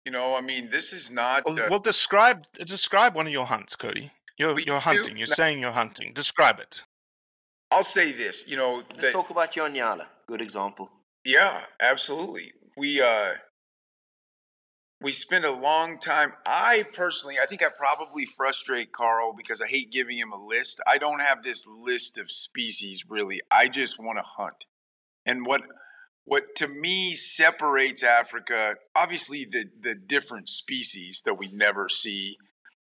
You 0.04 0.12
know, 0.12 0.36
I 0.36 0.40
mean, 0.40 0.70
this 0.70 0.92
is 0.92 1.10
not. 1.10 1.44
Well, 1.44 1.58
well 1.68 1.78
describe 1.78 2.44
describe 2.54 3.14
one 3.14 3.26
of 3.26 3.32
your 3.32 3.46
hunts, 3.46 3.76
Cody. 3.76 4.12
You're 4.38 4.58
you're 4.60 4.78
hunting. 4.78 5.16
You're 5.16 5.26
saying 5.26 5.60
you're 5.60 5.70
hunting. 5.70 6.12
Describe 6.14 6.58
it. 6.58 6.84
I'll 7.70 7.84
say 7.84 8.12
this. 8.12 8.48
You 8.48 8.56
know, 8.56 8.82
let's 8.90 9.02
that, 9.02 9.12
talk 9.12 9.30
about 9.30 9.54
your 9.54 9.68
Nyala. 9.68 10.06
Good 10.26 10.40
example. 10.40 10.90
Yeah, 11.24 11.64
absolutely. 11.80 12.52
We 12.76 13.02
uh 13.02 13.32
we 15.02 15.12
spend 15.12 15.44
a 15.44 15.50
long 15.50 15.98
time. 15.98 16.32
I 16.44 16.84
personally, 16.94 17.36
I 17.42 17.46
think 17.46 17.62
I 17.62 17.68
probably 17.68 18.26
frustrate 18.26 18.92
Carl 18.92 19.34
because 19.34 19.60
I 19.60 19.66
hate 19.66 19.92
giving 19.92 20.18
him 20.18 20.32
a 20.32 20.42
list. 20.42 20.80
I 20.86 20.98
don't 20.98 21.20
have 21.20 21.42
this 21.42 21.66
list 21.66 22.18
of 22.18 22.30
species 22.30 23.04
really. 23.08 23.40
I 23.50 23.68
just 23.68 23.98
want 23.98 24.18
to 24.18 24.24
hunt. 24.24 24.66
And 25.26 25.46
what 25.46 25.62
what 26.24 26.54
to 26.56 26.68
me 26.68 27.14
separates 27.14 28.02
Africa, 28.02 28.74
obviously 28.94 29.44
the 29.44 29.66
the 29.80 29.94
different 29.94 30.48
species 30.48 31.22
that 31.24 31.34
we 31.34 31.48
never 31.48 31.88
see, 31.88 32.36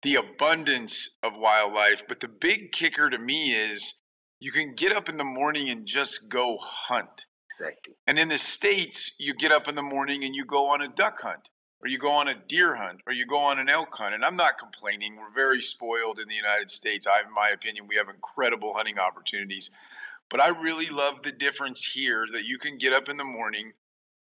the 0.01 0.15
abundance 0.15 1.09
of 1.23 1.33
wildlife, 1.35 2.03
but 2.07 2.19
the 2.19 2.27
big 2.27 2.71
kicker 2.71 3.09
to 3.09 3.17
me 3.17 3.53
is 3.53 3.95
you 4.39 4.51
can 4.51 4.73
get 4.73 4.91
up 4.91 5.07
in 5.07 5.17
the 5.17 5.23
morning 5.23 5.69
and 5.69 5.85
just 5.85 6.29
go 6.29 6.57
hunt. 6.59 7.25
Exactly. 7.49 7.93
And 8.07 8.17
in 8.17 8.29
the 8.29 8.37
states, 8.37 9.11
you 9.19 9.33
get 9.33 9.51
up 9.51 9.67
in 9.67 9.75
the 9.75 9.81
morning 9.81 10.23
and 10.23 10.33
you 10.33 10.45
go 10.45 10.69
on 10.69 10.81
a 10.81 10.87
duck 10.87 11.21
hunt 11.21 11.49
or 11.81 11.89
you 11.89 11.97
go 11.97 12.11
on 12.11 12.27
a 12.27 12.35
deer 12.35 12.75
hunt 12.75 13.01
or 13.07 13.13
you 13.13 13.25
go 13.25 13.39
on 13.39 13.59
an 13.59 13.69
elk 13.69 13.95
hunt 13.95 14.13
and 14.13 14.23
i'm 14.23 14.35
not 14.35 14.57
complaining 14.57 15.15
we're 15.17 15.33
very 15.33 15.61
spoiled 15.61 16.19
in 16.19 16.27
the 16.27 16.35
united 16.35 16.69
states 16.69 17.07
I, 17.07 17.21
in 17.21 17.33
my 17.33 17.49
opinion 17.49 17.87
we 17.87 17.95
have 17.95 18.07
incredible 18.09 18.73
hunting 18.75 18.99
opportunities 18.99 19.71
but 20.31 20.39
I 20.39 20.47
really 20.47 20.89
love 20.89 21.21
the 21.21 21.31
difference 21.31 21.91
here 21.93 22.25
that 22.31 22.45
you 22.45 22.57
can 22.57 22.77
get 22.77 22.93
up 22.93 23.09
in 23.09 23.17
the 23.17 23.23
morning 23.23 23.73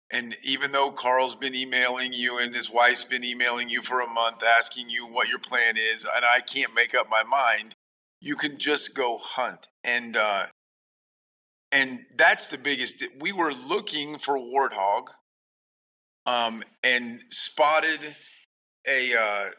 and 0.10 0.38
even 0.42 0.72
though 0.72 0.92
Carl's 0.92 1.36
been 1.36 1.56
emailing 1.56 2.14
you 2.14 2.38
and 2.38 2.56
his 2.56 2.70
wife's 2.70 3.04
been 3.04 3.26
emailing 3.26 3.70
you 3.70 3.82
for 3.82 4.00
a 4.00 4.08
month 4.08 4.42
asking 4.42 4.90
you 4.90 5.06
what 5.06 5.28
your 5.28 5.40
plan 5.40 5.76
is, 5.78 6.06
and 6.06 6.24
I 6.24 6.40
can't 6.40 6.74
make 6.74 6.96
up 6.96 7.08
my 7.10 7.24
mind, 7.24 7.76
you 8.22 8.36
can 8.38 8.58
just 8.58 8.96
go 8.96 9.18
hunt. 9.18 9.68
And 9.84 10.16
uh, 10.16 10.46
and 11.72 12.06
that's 12.16 12.48
the 12.48 12.58
biggest. 12.58 13.04
We 13.20 13.34
were 13.34 13.54
looking 13.54 14.18
for 14.18 14.38
warthog, 14.38 15.08
um, 16.26 16.64
and 16.84 17.22
spotted 17.30 18.00
a 18.88 19.14
uh, 19.14 19.50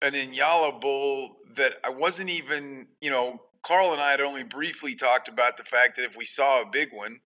an 0.00 0.14
Inyala 0.14 0.80
bull 0.80 1.36
that 1.56 1.74
I 1.84 1.90
wasn't 1.90 2.30
even, 2.30 2.88
you 3.02 3.10
know, 3.10 3.42
Carl 3.62 3.92
and 3.92 4.00
I 4.00 4.10
had 4.10 4.20
only 4.20 4.42
briefly 4.42 4.94
talked 4.94 5.28
about 5.28 5.56
the 5.56 5.64
fact 5.64 5.96
that 5.96 6.04
if 6.04 6.16
we 6.16 6.24
saw 6.24 6.62
a 6.62 6.66
big 6.66 6.92
one, 6.92 7.20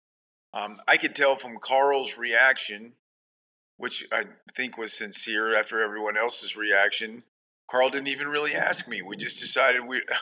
um, 0.53 0.81
I 0.87 0.97
could 0.97 1.15
tell 1.15 1.37
from 1.37 1.59
Carl's 1.59 2.17
reaction, 2.17 2.93
which 3.77 4.07
I 4.13 4.25
think 4.55 4.79
was 4.79 4.93
sincere 4.93 5.55
after 5.55 5.83
everyone 5.83 6.17
else's 6.17 6.57
reaction. 6.57 7.25
Carl 7.69 7.91
didn't 7.91 8.09
even 8.09 8.29
really 8.29 8.55
ask 8.55 8.89
me. 8.89 9.03
We 9.03 9.17
just 9.17 9.41
decided 9.41 9.87
we. 9.87 10.03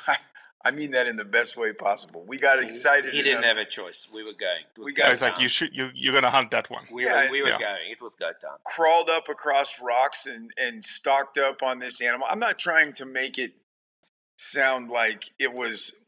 I 0.65 0.71
mean 0.71 0.93
that 0.93 1.09
in 1.09 1.17
the 1.17 1.25
best 1.25 1.57
way 1.57 1.73
possible. 1.73 2.25
We 2.25 2.39
got 2.39 2.63
excited. 2.63 3.13
He 3.13 3.23
didn't 3.23 3.43
have 3.43 3.57
a 3.57 3.65
choice. 3.65 4.07
We 4.15 4.23
were 4.23 4.33
going. 4.33 4.63
we 4.79 4.93
got. 4.93 5.11
It's 5.11 5.21
like 5.21 5.41
you 5.41 5.49
should. 5.49 5.75
You 5.75 5.91
you're 5.93 6.15
gonna 6.15 6.31
hunt 6.31 6.53
that 6.53 6.71
one. 6.71 6.87
We 6.91 7.05
yeah, 7.05 7.25
were. 7.25 7.33
We 7.33 7.43
were 7.43 7.49
yeah. 7.49 7.59
going. 7.59 7.91
It 7.91 8.01
was 8.01 8.15
go 8.15 8.27
time. 8.27 8.59
Crawled 8.65 9.11
up 9.11 9.29
across 9.29 9.81
rocks 9.83 10.27
and 10.27 10.53
and 10.57 10.85
stalked 10.85 11.37
up 11.37 11.65
on 11.65 11.81
this 11.81 12.01
animal. 12.01 12.29
I'm 12.31 12.39
not 12.39 12.61
trying 12.61 12.93
to 12.95 13.05
make 13.05 13.39
it 13.39 13.55
sound 14.37 14.89
like 14.89 15.31
it 15.39 15.53
was 15.53 15.99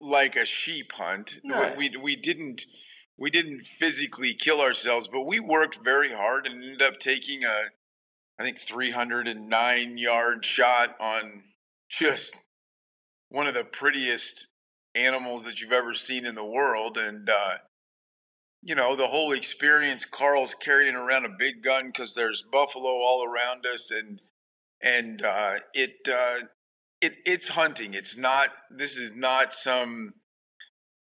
like 0.00 0.36
a 0.36 0.46
sheep 0.46 0.92
hunt. 0.92 1.40
No. 1.42 1.74
We, 1.76 1.90
we, 1.90 1.96
we 1.96 2.16
didn't 2.16 2.66
we 3.18 3.30
didn't 3.30 3.62
physically 3.62 4.34
kill 4.34 4.60
ourselves, 4.60 5.08
but 5.08 5.22
we 5.22 5.40
worked 5.40 5.82
very 5.82 6.12
hard 6.12 6.46
and 6.46 6.62
ended 6.62 6.82
up 6.82 6.98
taking 6.98 7.44
a 7.44 7.70
I 8.38 8.42
think 8.42 8.58
309 8.58 9.98
yard 9.98 10.44
shot 10.44 10.96
on 11.00 11.44
just 11.88 12.36
one 13.28 13.46
of 13.46 13.54
the 13.54 13.64
prettiest 13.64 14.48
animals 14.94 15.44
that 15.44 15.60
you've 15.60 15.72
ever 15.72 15.94
seen 15.94 16.26
in 16.26 16.34
the 16.34 16.44
world 16.44 16.96
and 16.96 17.28
uh, 17.28 17.56
you 18.62 18.74
know 18.74 18.96
the 18.96 19.08
whole 19.08 19.32
experience 19.32 20.04
carl's 20.04 20.54
carrying 20.54 20.94
around 20.94 21.24
a 21.24 21.36
big 21.38 21.62
gun 21.62 21.86
because 21.86 22.14
there's 22.14 22.42
buffalo 22.50 22.88
all 22.88 23.24
around 23.24 23.64
us 23.66 23.90
and 23.90 24.22
and 24.82 25.22
uh, 25.22 25.54
it 25.74 26.08
uh, 26.08 26.46
it, 27.06 27.18
it's 27.24 27.48
hunting. 27.48 27.94
It's 27.94 28.16
not. 28.16 28.48
This 28.70 28.96
is 28.96 29.14
not 29.14 29.54
some 29.54 30.14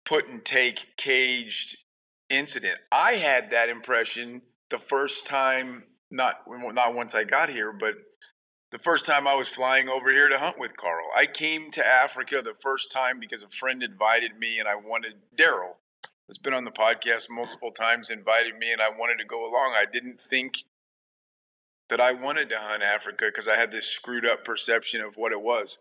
put 0.06 0.28
and 0.28 0.44
take 0.44 0.98
caged 0.98 1.78
incident. 2.30 2.80
I 2.92 3.14
had 3.14 3.52
that 3.52 3.70
impression 3.70 4.42
the 4.70 4.78
first 4.78 5.26
time, 5.26 5.86
not 6.12 6.42
not 6.48 6.94
once 6.94 7.16
I 7.16 7.24
got 7.24 7.50
here, 7.50 7.72
but 7.72 7.96
the 8.72 8.80
first 8.80 9.06
time 9.06 9.28
I 9.28 9.36
was 9.36 9.48
flying 9.48 9.88
over 9.88 10.12
here 10.12 10.28
to 10.28 10.40
hunt 10.40 10.60
with 10.60 10.76
Carl. 10.76 11.06
I 11.16 11.26
came 11.26 11.72
to 11.72 11.86
Africa 11.86 12.42
the 12.44 12.56
first 12.60 12.92
time 12.92 13.20
because 13.20 13.44
a 13.44 13.48
friend 13.48 13.82
invited 13.82 14.38
me 14.38 14.60
and 14.60 14.68
I 14.68 14.76
wanted 14.76 15.16
Daryl, 15.38 15.78
has 16.28 16.38
been 16.38 16.54
on 16.54 16.66
the 16.66 16.72
podcast 16.72 17.28
multiple 17.30 17.72
times, 17.72 18.10
invited 18.10 18.58
me 18.58 18.72
and 18.72 18.82
I 18.82 18.90
wanted 18.90 19.20
to 19.20 19.26
go 19.26 19.42
along. 19.42 19.76
I 19.78 19.86
didn't 19.86 20.20
think 20.20 20.64
that 21.90 22.02
I 22.02 22.14
wanted 22.14 22.50
to 22.50 22.58
hunt 22.58 22.82
Africa 22.82 23.26
because 23.26 23.48
I 23.48 23.56
had 23.56 23.72
this 23.72 23.86
screwed 23.86 24.26
up 24.26 24.44
perception 24.44 25.02
of 25.02 25.16
what 25.16 25.32
it 25.32 25.42
was. 25.42 25.78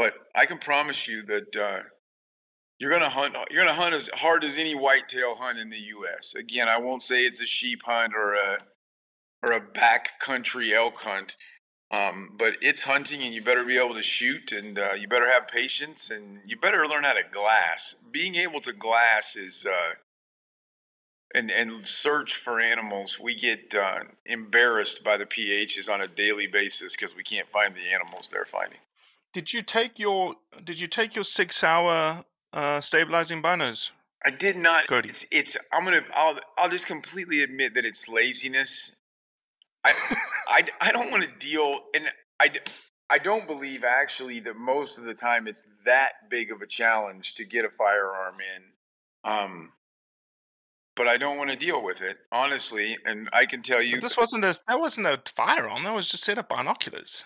But 0.00 0.14
I 0.34 0.46
can 0.46 0.56
promise 0.56 1.06
you 1.08 1.20
that 1.24 1.54
uh, 1.54 1.80
you're 2.78 2.90
gonna 2.90 3.10
hunt. 3.10 3.36
You're 3.50 3.66
gonna 3.66 3.76
hunt 3.76 3.92
as 3.92 4.08
hard 4.14 4.44
as 4.44 4.56
any 4.56 4.74
whitetail 4.74 5.34
hunt 5.34 5.58
in 5.58 5.68
the 5.68 5.76
U.S. 5.76 6.34
Again, 6.34 6.70
I 6.70 6.78
won't 6.78 7.02
say 7.02 7.24
it's 7.26 7.42
a 7.42 7.46
sheep 7.46 7.82
hunt 7.84 8.14
or 8.16 8.32
a 8.32 8.60
or 9.42 9.52
a 9.52 9.60
backcountry 9.60 10.72
elk 10.72 11.02
hunt, 11.02 11.36
um, 11.90 12.30
but 12.38 12.56
it's 12.62 12.84
hunting, 12.84 13.20
and 13.20 13.34
you 13.34 13.42
better 13.42 13.62
be 13.62 13.76
able 13.76 13.92
to 13.92 14.02
shoot, 14.02 14.52
and 14.52 14.78
uh, 14.78 14.92
you 14.98 15.06
better 15.06 15.30
have 15.30 15.46
patience, 15.46 16.08
and 16.08 16.38
you 16.46 16.56
better 16.56 16.86
learn 16.86 17.04
how 17.04 17.12
to 17.12 17.22
glass. 17.30 17.94
Being 18.10 18.36
able 18.36 18.62
to 18.62 18.72
glass 18.72 19.36
is 19.36 19.66
uh, 19.66 19.96
and 21.34 21.50
and 21.50 21.86
search 21.86 22.36
for 22.36 22.58
animals. 22.58 23.18
We 23.20 23.34
get 23.34 23.74
uh, 23.74 24.04
embarrassed 24.24 25.04
by 25.04 25.18
the 25.18 25.26
PHs 25.26 25.92
on 25.92 26.00
a 26.00 26.08
daily 26.08 26.46
basis 26.46 26.96
because 26.96 27.14
we 27.14 27.22
can't 27.22 27.50
find 27.50 27.74
the 27.74 27.92
animals 27.92 28.30
they're 28.32 28.46
finding. 28.46 28.78
Did 29.32 29.52
you 29.52 29.62
take 29.62 29.98
your 29.98 30.34
Did 30.62 30.80
you 30.80 30.86
take 30.86 31.14
your 31.14 31.24
Sig 31.24 31.52
Sauer 31.52 32.24
uh, 32.52 32.80
stabilizing 32.80 33.42
binos? 33.42 33.90
I 34.24 34.30
did 34.30 34.56
not. 34.56 34.86
Cody. 34.86 35.08
It's, 35.08 35.26
it's 35.30 35.56
I'm 35.72 35.84
gonna. 35.84 36.02
I'll 36.14 36.38
I'll 36.58 36.68
just 36.68 36.86
completely 36.86 37.42
admit 37.42 37.74
that 37.74 37.84
it's 37.84 38.08
laziness. 38.08 38.92
I 39.84 39.92
I, 40.48 40.64
I 40.80 40.92
don't 40.92 41.10
want 41.10 41.22
to 41.24 41.30
deal, 41.38 41.80
and 41.94 42.10
I. 42.40 42.50
I 43.12 43.18
don't 43.18 43.48
believe 43.48 43.82
actually 43.82 44.38
that 44.40 44.56
most 44.56 44.96
of 44.96 45.02
the 45.02 45.14
time 45.14 45.48
it's 45.48 45.82
that 45.84 46.12
big 46.30 46.52
of 46.52 46.62
a 46.62 46.66
challenge 46.66 47.34
to 47.34 47.44
get 47.44 47.64
a 47.64 47.68
firearm 47.68 48.36
in. 48.36 49.28
Um, 49.28 49.72
but 50.94 51.08
I 51.08 51.16
don't 51.16 51.36
want 51.36 51.50
to 51.50 51.56
deal 51.56 51.82
with 51.82 52.02
it 52.02 52.18
honestly, 52.30 52.98
and 53.04 53.28
I 53.32 53.46
can 53.46 53.62
tell 53.62 53.82
you 53.82 53.96
But 53.96 54.02
this 54.02 54.16
wasn't 54.16 54.44
a 54.44 54.56
that 54.68 54.78
wasn't 54.78 55.08
a 55.08 55.20
firearm. 55.34 55.82
That 55.82 55.94
was 55.94 56.08
just 56.08 56.22
set 56.22 56.38
up 56.38 56.50
binoculars. 56.50 57.24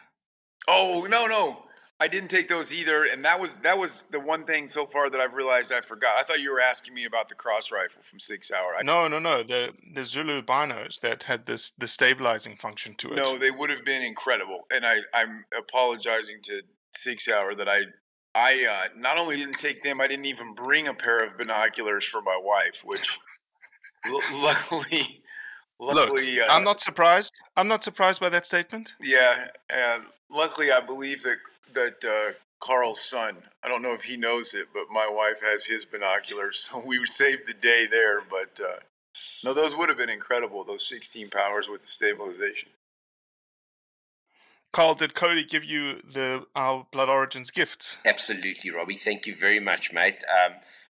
Oh 0.66 1.06
no 1.11 1.26
no, 1.26 1.64
I 2.00 2.08
didn't 2.08 2.28
take 2.28 2.48
those 2.48 2.72
either, 2.72 3.04
and 3.04 3.24
that 3.24 3.40
was 3.40 3.54
that 3.54 3.78
was 3.78 4.04
the 4.10 4.18
one 4.18 4.44
thing 4.44 4.66
so 4.66 4.84
far 4.84 5.08
that 5.10 5.20
I've 5.20 5.34
realized 5.34 5.72
I 5.72 5.80
forgot. 5.80 6.16
I 6.18 6.24
thought 6.24 6.40
you 6.40 6.52
were 6.52 6.60
asking 6.60 6.92
me 6.92 7.04
about 7.04 7.28
the 7.28 7.36
cross 7.36 7.70
rifle 7.70 8.02
from 8.02 8.18
Sig 8.18 8.44
Sauer. 8.44 8.74
I, 8.78 8.82
No, 8.82 9.06
no, 9.06 9.18
no. 9.18 9.42
The 9.42 9.74
the 9.94 10.04
Zulu 10.04 10.42
binos 10.42 11.00
that 11.00 11.24
had 11.24 11.46
this 11.46 11.70
the 11.78 11.86
stabilizing 11.86 12.56
function 12.56 12.94
to 12.96 13.12
it. 13.12 13.16
no, 13.16 13.38
they 13.38 13.50
would 13.50 13.70
have 13.70 13.84
been 13.84 14.02
incredible, 14.02 14.66
and 14.70 14.84
I 14.84 14.98
I'm 15.14 15.44
apologizing 15.56 16.38
to 16.44 16.62
Sig 16.96 17.20
Sauer 17.20 17.54
that 17.54 17.68
I 17.68 17.82
I 18.34 18.66
uh, 18.68 18.88
not 18.98 19.16
only 19.16 19.36
didn't 19.36 19.58
take 19.60 19.84
them, 19.84 20.00
I 20.00 20.08
didn't 20.08 20.26
even 20.26 20.52
bring 20.54 20.88
a 20.88 20.94
pair 20.94 21.18
of 21.18 21.38
binoculars 21.38 22.04
for 22.04 22.20
my 22.20 22.38
wife, 22.42 22.82
which 22.84 23.20
l- 24.06 24.20
luckily 24.42 25.20
Look, 25.80 26.10
uh, 26.10 26.46
I'm 26.48 26.64
not 26.64 26.80
surprised. 26.80 27.40
I'm 27.56 27.68
not 27.68 27.82
surprised 27.82 28.20
by 28.20 28.28
that 28.30 28.46
statement. 28.46 28.94
Yeah, 29.00 29.48
and 29.68 30.04
luckily 30.30 30.70
I 30.72 30.80
believe 30.80 31.22
that 31.22 31.36
that 31.74 32.04
uh, 32.04 32.34
Carl's 32.60 33.00
son. 33.00 33.44
I 33.62 33.68
don't 33.68 33.82
know 33.82 33.92
if 33.92 34.04
he 34.04 34.16
knows 34.16 34.54
it, 34.54 34.68
but 34.72 34.84
my 34.90 35.08
wife 35.08 35.40
has 35.42 35.66
his 35.66 35.84
binoculars, 35.84 36.68
so 36.70 36.78
we 36.86 37.04
saved 37.06 37.46
the 37.46 37.54
day 37.54 37.86
there. 37.90 38.20
But 38.20 38.60
uh, 38.60 38.80
no, 39.42 39.54
those 39.54 39.76
would 39.76 39.88
have 39.88 39.98
been 39.98 40.10
incredible. 40.10 40.64
Those 40.64 40.88
16 40.88 41.30
powers 41.30 41.68
with 41.68 41.82
the 41.82 41.86
stabilization. 41.86 42.70
Carl, 44.72 44.96
did 44.96 45.14
Cody 45.14 45.44
give 45.44 45.64
you 45.64 46.02
the 46.02 46.46
our 46.56 46.86
Blood 46.90 47.08
Origins 47.08 47.52
gifts? 47.52 47.98
Absolutely, 48.04 48.72
Robbie. 48.72 48.96
Thank 48.96 49.24
you 49.24 49.36
very 49.36 49.60
much, 49.60 49.92
mate. 49.92 50.24
Um, 50.28 50.54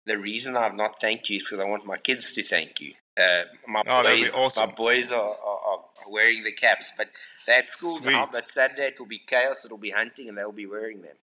the 0.07 0.17
reason 0.17 0.57
I've 0.57 0.75
not 0.75 0.99
thanked 0.99 1.29
you 1.29 1.37
is 1.37 1.45
because 1.45 1.61
I 1.61 1.69
want 1.69 1.85
my 1.85 1.99
kids 1.99 2.33
to 2.35 2.43
thank 2.43 2.81
you. 2.81 2.95
Uh, 3.19 3.45
my 3.67 3.83
Oh, 3.87 4.03
boys, 4.03 4.35
awesome. 4.35 4.69
my 4.69 4.75
boys 4.75 5.11
are, 5.11 5.23
are, 5.31 5.61
are 5.69 5.81
wearing 6.11 6.45
the 6.45 6.53
caps, 6.53 6.93
but 6.97 7.09
they're 7.47 7.59
at 7.59 7.69
school 7.69 7.99
now. 8.01 8.29
But 8.31 8.49
Saturday 8.49 8.89
it'll 8.89 9.07
be 9.07 9.21
chaos. 9.27 9.65
It'll 9.65 9.79
be 9.79 9.91
hunting, 9.91 10.29
and 10.29 10.37
they'll 10.37 10.53
be 10.53 10.67
wearing 10.67 11.01
them. 11.03 11.17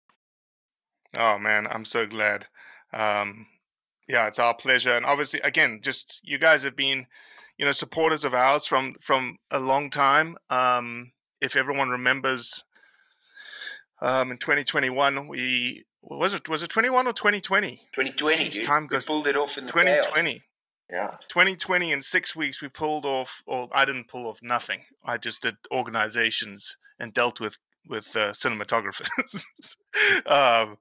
Oh 1.18 1.38
man, 1.38 1.68
I'm 1.70 1.84
so 1.86 2.06
glad. 2.06 2.48
Um, 2.94 3.48
yeah, 4.08 4.28
it's 4.28 4.40
our 4.40 4.54
pleasure, 4.54 4.96
and 4.96 5.06
obviously, 5.06 5.42
again, 5.42 5.80
just 5.84 6.22
you 6.24 6.38
guys 6.38 6.64
have 6.64 6.76
been, 6.78 7.08
you 7.58 7.66
know, 7.66 7.72
supporters 7.72 8.24
of 8.24 8.34
ours 8.34 8.66
from 8.68 8.96
from 9.02 9.38
a 9.50 9.60
long 9.60 9.90
time. 9.90 10.38
Um, 10.50 11.12
if 11.42 11.56
everyone 11.58 11.90
remembers, 11.90 12.64
um, 14.02 14.32
in 14.32 14.38
2021, 14.38 15.28
we 15.28 15.84
what 16.00 16.20
was 16.20 16.34
it 16.34 16.48
was 16.48 16.64
it 16.64 16.70
21 16.70 17.08
or 17.08 17.14
2020? 17.14 17.82
2020, 17.92 18.46
Jeez, 18.50 18.64
time 18.64 18.88
goes. 18.88 19.04
pulled 19.06 19.28
it 19.28 19.36
off 19.36 19.58
in 19.58 19.66
the 19.66 19.72
2020. 19.72 20.32
chaos. 20.32 20.42
Yeah. 20.92 21.16
2020 21.30 21.94
in 21.94 22.02
six 22.02 22.36
weeks 22.36 22.62
we 22.62 22.68
pulled 22.68 23.06
off 23.06 23.44
or 23.46 23.70
i 23.74 23.86
didn't 23.86 24.10
pull 24.10 24.28
off 24.28 24.40
nothing 24.44 24.84
i 25.06 25.18
just 25.18 25.42
did 25.42 25.56
organizations 25.72 26.76
and 27.00 27.14
dealt 27.14 27.40
with 27.40 27.60
with 27.88 28.14
uh, 28.16 28.32
cinematographers 28.32 29.46
um, 30.26 30.78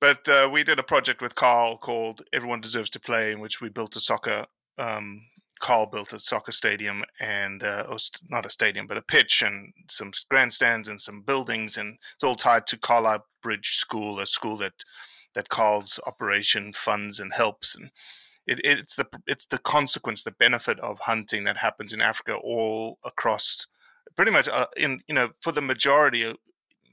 but 0.00 0.28
uh, 0.28 0.48
we 0.50 0.62
did 0.62 0.78
a 0.78 0.84
project 0.84 1.20
with 1.20 1.34
carl 1.34 1.76
called 1.76 2.22
everyone 2.32 2.60
deserves 2.60 2.90
to 2.90 3.00
play 3.00 3.32
in 3.32 3.40
which 3.40 3.60
we 3.60 3.68
built 3.68 3.96
a 3.96 4.00
soccer 4.00 4.46
um, 4.78 5.22
carl 5.58 5.86
built 5.86 6.12
a 6.12 6.20
soccer 6.20 6.52
stadium 6.52 7.02
and 7.18 7.64
uh, 7.64 7.84
or 7.88 7.98
st- 7.98 8.30
not 8.30 8.46
a 8.46 8.50
stadium 8.50 8.86
but 8.86 8.96
a 8.96 9.02
pitch 9.02 9.42
and 9.42 9.72
some 9.90 10.12
grandstands 10.30 10.88
and 10.88 11.00
some 11.00 11.20
buildings 11.20 11.76
and 11.76 11.98
it's 12.14 12.22
all 12.22 12.36
tied 12.36 12.66
to 12.66 12.78
carlisle 12.78 13.26
bridge 13.42 13.76
school 13.76 14.20
a 14.20 14.26
school 14.26 14.56
that 14.56 14.84
that 15.34 15.48
carl's 15.48 15.98
operation 16.06 16.72
funds 16.72 17.18
and 17.18 17.32
helps 17.32 17.76
and 17.76 17.90
it, 18.46 18.60
it's 18.64 18.96
the 18.96 19.06
it's 19.26 19.46
the 19.46 19.58
consequence, 19.58 20.22
the 20.22 20.32
benefit 20.32 20.78
of 20.80 21.00
hunting 21.00 21.44
that 21.44 21.58
happens 21.58 21.92
in 21.92 22.00
Africa 22.00 22.34
all 22.34 22.98
across, 23.04 23.66
pretty 24.14 24.30
much 24.32 24.48
uh, 24.48 24.66
in 24.76 25.00
you 25.08 25.14
know 25.14 25.30
for 25.42 25.52
the 25.52 25.62
majority 25.62 26.22
of 26.22 26.36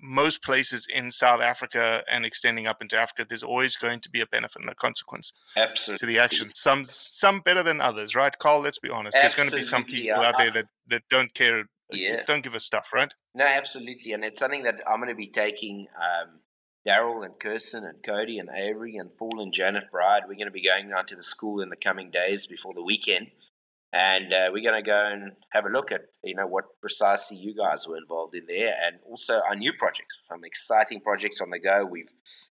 most 0.04 0.44
places 0.44 0.86
in 0.94 1.10
South 1.12 1.42
Africa 1.42 2.04
and 2.12 2.26
extending 2.26 2.68
up 2.68 2.82
into 2.82 2.98
Africa, 2.98 3.26
there's 3.28 3.42
always 3.42 3.78
going 3.78 4.02
to 4.02 4.10
be 4.10 4.20
a 4.20 4.28
benefit 4.28 4.62
and 4.62 4.70
a 4.70 4.76
consequence 4.76 5.32
Absolutely. 5.56 6.00
to 6.00 6.06
the 6.13 6.20
actions. 6.20 6.54
Some 6.58 6.84
some 6.86 7.39
better 7.39 7.63
than 7.63 7.80
others, 7.80 8.16
right, 8.16 8.38
Carl? 8.38 8.62
Let's 8.62 8.80
be 8.80 8.89
honest. 8.89 9.18
There's 9.20 9.36
going 9.36 9.50
to 9.50 9.56
be 9.56 9.62
some 9.62 9.86
people 9.86 10.20
out 10.20 10.38
there 10.38 10.52
that 10.52 10.66
that 10.88 11.04
don't 11.10 11.34
care, 11.34 11.62
uh, 11.62 11.63
Yeah. 11.92 12.24
don't 12.28 12.44
give 12.44 12.56
a 12.56 12.60
stuff, 12.60 12.92
right? 12.94 13.13
No, 13.34 13.46
absolutely, 13.46 14.12
and 14.12 14.26
it's 14.26 14.39
something 14.39 14.63
that 14.63 14.82
I'm 14.88 14.98
going 14.98 15.10
to 15.10 15.16
be 15.16 15.30
taking 15.30 15.88
um, 15.96 16.39
Daryl 16.88 17.24
and 17.24 17.39
Kirsten 17.39 17.86
and 17.86 18.04
Cody 18.04 18.39
and 18.39 18.50
Avery 18.54 18.98
and 18.98 19.15
Paul 19.17 19.41
and 19.41 19.54
Janet 19.54 19.89
Bride. 19.91 20.24
We're 20.28 20.36
going 20.36 20.48
to 20.48 20.52
be 20.52 20.63
going 20.63 20.89
down 20.89 21.06
to 21.08 21.15
the 21.15 21.24
school 21.24 21.62
in 21.62 21.69
the 21.69 21.76
coming 21.76 22.12
days 22.12 22.46
before 22.46 22.74
the 22.74 22.84
weekend, 22.84 23.28
and 23.93 24.34
uh, 24.34 24.50
we're 24.52 24.69
going 24.69 24.84
to 24.84 24.86
go 24.86 25.10
and 25.12 25.32
have 25.52 25.65
a 25.65 25.69
look 25.69 25.91
at 25.91 26.02
you 26.24 26.36
know 26.36 26.48
what 26.48 26.65
precisely 26.82 27.38
you 27.38 27.56
guys 27.56 27.88
were 27.88 27.98
involved 27.98 28.36
in 28.36 28.46
there, 28.48 28.76
and 28.84 28.98
also 29.10 29.41
our 29.48 29.56
new 29.56 29.72
projects. 29.74 30.26
Some 30.28 30.43
exciting 30.43 31.00
projects 31.00 31.39
on 31.39 31.52
the 31.52 31.60
go. 31.60 31.86
We've 31.86 32.12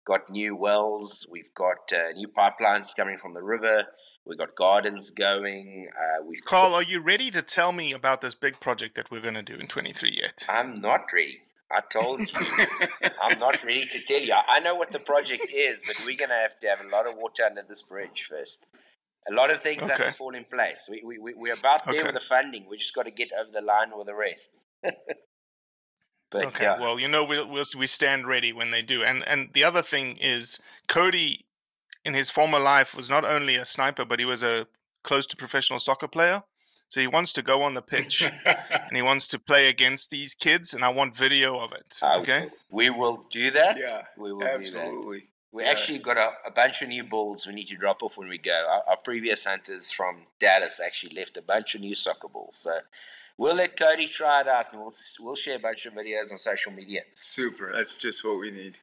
got 0.06 0.30
new 0.30 0.56
wells, 0.56 1.26
we've 1.30 1.52
got 1.54 1.92
uh, 1.92 2.12
new 2.14 2.28
pipelines 2.28 2.96
coming 2.96 3.18
from 3.18 3.34
the 3.34 3.42
river, 3.42 3.84
we've 4.24 4.38
got 4.38 4.54
gardens 4.54 5.10
going. 5.10 5.88
Uh, 5.92 6.24
we've 6.24 6.44
Carl, 6.44 6.74
are 6.74 6.82
you 6.82 7.00
ready 7.00 7.30
to 7.32 7.42
tell 7.42 7.72
me 7.72 7.92
about 7.92 8.20
this 8.20 8.34
big 8.34 8.58
project 8.60 8.94
that 8.94 9.10
we're 9.10 9.20
going 9.20 9.34
to 9.34 9.42
do 9.42 9.56
in 9.56 9.66
23 9.66 10.18
yet? 10.20 10.46
I'm 10.48 10.80
not 10.80 11.06
ready. 11.12 11.40
I 11.70 11.80
told 11.90 12.20
you. 12.20 12.26
I'm 13.22 13.38
not 13.38 13.62
ready 13.64 13.84
to 13.86 14.00
tell 14.00 14.20
you. 14.20 14.32
I 14.48 14.60
know 14.60 14.74
what 14.76 14.90
the 14.92 15.00
project 15.00 15.46
is, 15.52 15.82
but 15.86 15.96
we're 16.06 16.16
going 16.16 16.28
to 16.30 16.36
have 16.36 16.58
to 16.60 16.68
have 16.68 16.80
a 16.80 16.88
lot 16.88 17.06
of 17.08 17.16
water 17.16 17.42
under 17.44 17.62
this 17.68 17.82
bridge 17.82 18.22
first. 18.30 18.66
A 19.28 19.34
lot 19.34 19.50
of 19.50 19.60
things 19.60 19.82
have 19.82 19.98
to 19.98 20.12
fall 20.12 20.34
in 20.36 20.44
place. 20.44 20.86
We, 20.88 21.02
we, 21.04 21.18
we- 21.18 21.34
we're 21.34 21.54
about 21.54 21.84
there 21.84 21.94
Okay. 21.96 22.02
with 22.04 22.14
the 22.14 22.20
funding. 22.20 22.66
We 22.70 22.76
just 22.76 22.94
got 22.94 23.06
to 23.06 23.10
get 23.10 23.30
over 23.32 23.50
the 23.52 23.62
line 23.62 23.90
with 23.96 24.06
the 24.06 24.14
rest. 24.14 24.50
but 26.30 26.44
okay, 26.44 26.64
yeah, 26.64 26.80
well, 26.80 27.00
you 27.00 27.08
know, 27.08 27.24
we'll, 27.24 27.48
we'll 27.48 27.64
we 27.76 27.86
stand 27.88 28.26
ready 28.28 28.52
when 28.52 28.70
they 28.70 28.82
do. 28.82 29.02
And 29.02 29.26
and 29.26 29.50
the 29.52 29.64
other 29.64 29.82
thing 29.82 30.16
is, 30.18 30.58
Cody, 30.88 31.46
in 32.04 32.14
his 32.14 32.30
former 32.30 32.58
life, 32.60 32.94
was 32.94 33.10
not 33.10 33.24
only 33.24 33.56
a 33.56 33.64
sniper, 33.64 34.04
but 34.04 34.20
he 34.20 34.24
was 34.24 34.42
a 34.44 34.68
close 35.02 35.26
to 35.26 35.36
professional 35.36 35.80
soccer 35.80 36.08
player. 36.08 36.42
So 36.88 37.00
he 37.00 37.06
wants 37.08 37.32
to 37.34 37.42
go 37.42 37.62
on 37.62 37.74
the 37.74 37.82
pitch 37.82 38.22
and 38.44 38.92
he 38.96 39.02
wants 39.02 39.26
to 39.28 39.38
play 39.38 39.68
against 39.68 40.10
these 40.10 40.34
kids, 40.34 40.72
and 40.72 40.84
I 40.84 40.88
want 40.90 41.16
video 41.16 41.58
of 41.58 41.72
it. 41.72 41.98
Uh, 42.02 42.06
I 42.06 42.16
Okay. 42.20 42.48
we 42.70 42.90
will 42.90 43.26
do 43.30 43.50
that. 43.50 43.76
Yeah, 43.78 44.02
we 44.16 44.32
will 44.32 44.40
do 44.40 44.46
that. 44.46 44.54
Absolutely. 44.60 45.24
We 45.52 45.64
Yeah. 45.64 45.70
actually 45.70 45.98
got 45.98 46.16
a, 46.16 46.32
a 46.46 46.50
bunch 46.50 46.82
of 46.82 46.88
new 46.88 47.02
balls 47.02 47.46
we 47.46 47.54
need 47.54 47.66
to 47.68 47.76
drop 47.76 48.02
off 48.02 48.16
when 48.18 48.28
we 48.28 48.38
go. 48.38 48.52
Our, 48.70 48.82
our 48.90 48.96
previous 48.98 49.44
hunters 49.44 49.90
from 49.90 50.26
Dallas 50.38 50.80
actually 50.84 51.16
left 51.16 51.36
a 51.36 51.42
bunch 51.42 51.74
of 51.74 51.80
new 51.80 51.94
soccer 51.94 52.28
balls. 52.28 52.56
So 52.58 52.78
we'll 53.38 53.56
let 53.56 53.76
Cody 53.78 54.06
try 54.06 54.42
it 54.42 54.48
out 54.48 54.72
and 54.72 54.80
we'll, 54.82 54.92
we'll 55.20 55.34
share 55.34 55.56
a 55.56 55.60
bunch 55.60 55.86
of 55.86 55.94
videos 55.94 56.30
on 56.30 56.38
social 56.38 56.72
media. 56.72 57.00
Super. 57.14 57.72
That's 57.74 57.96
just 57.96 58.24
what 58.24 58.38
we 58.38 58.50
need. 58.50 58.78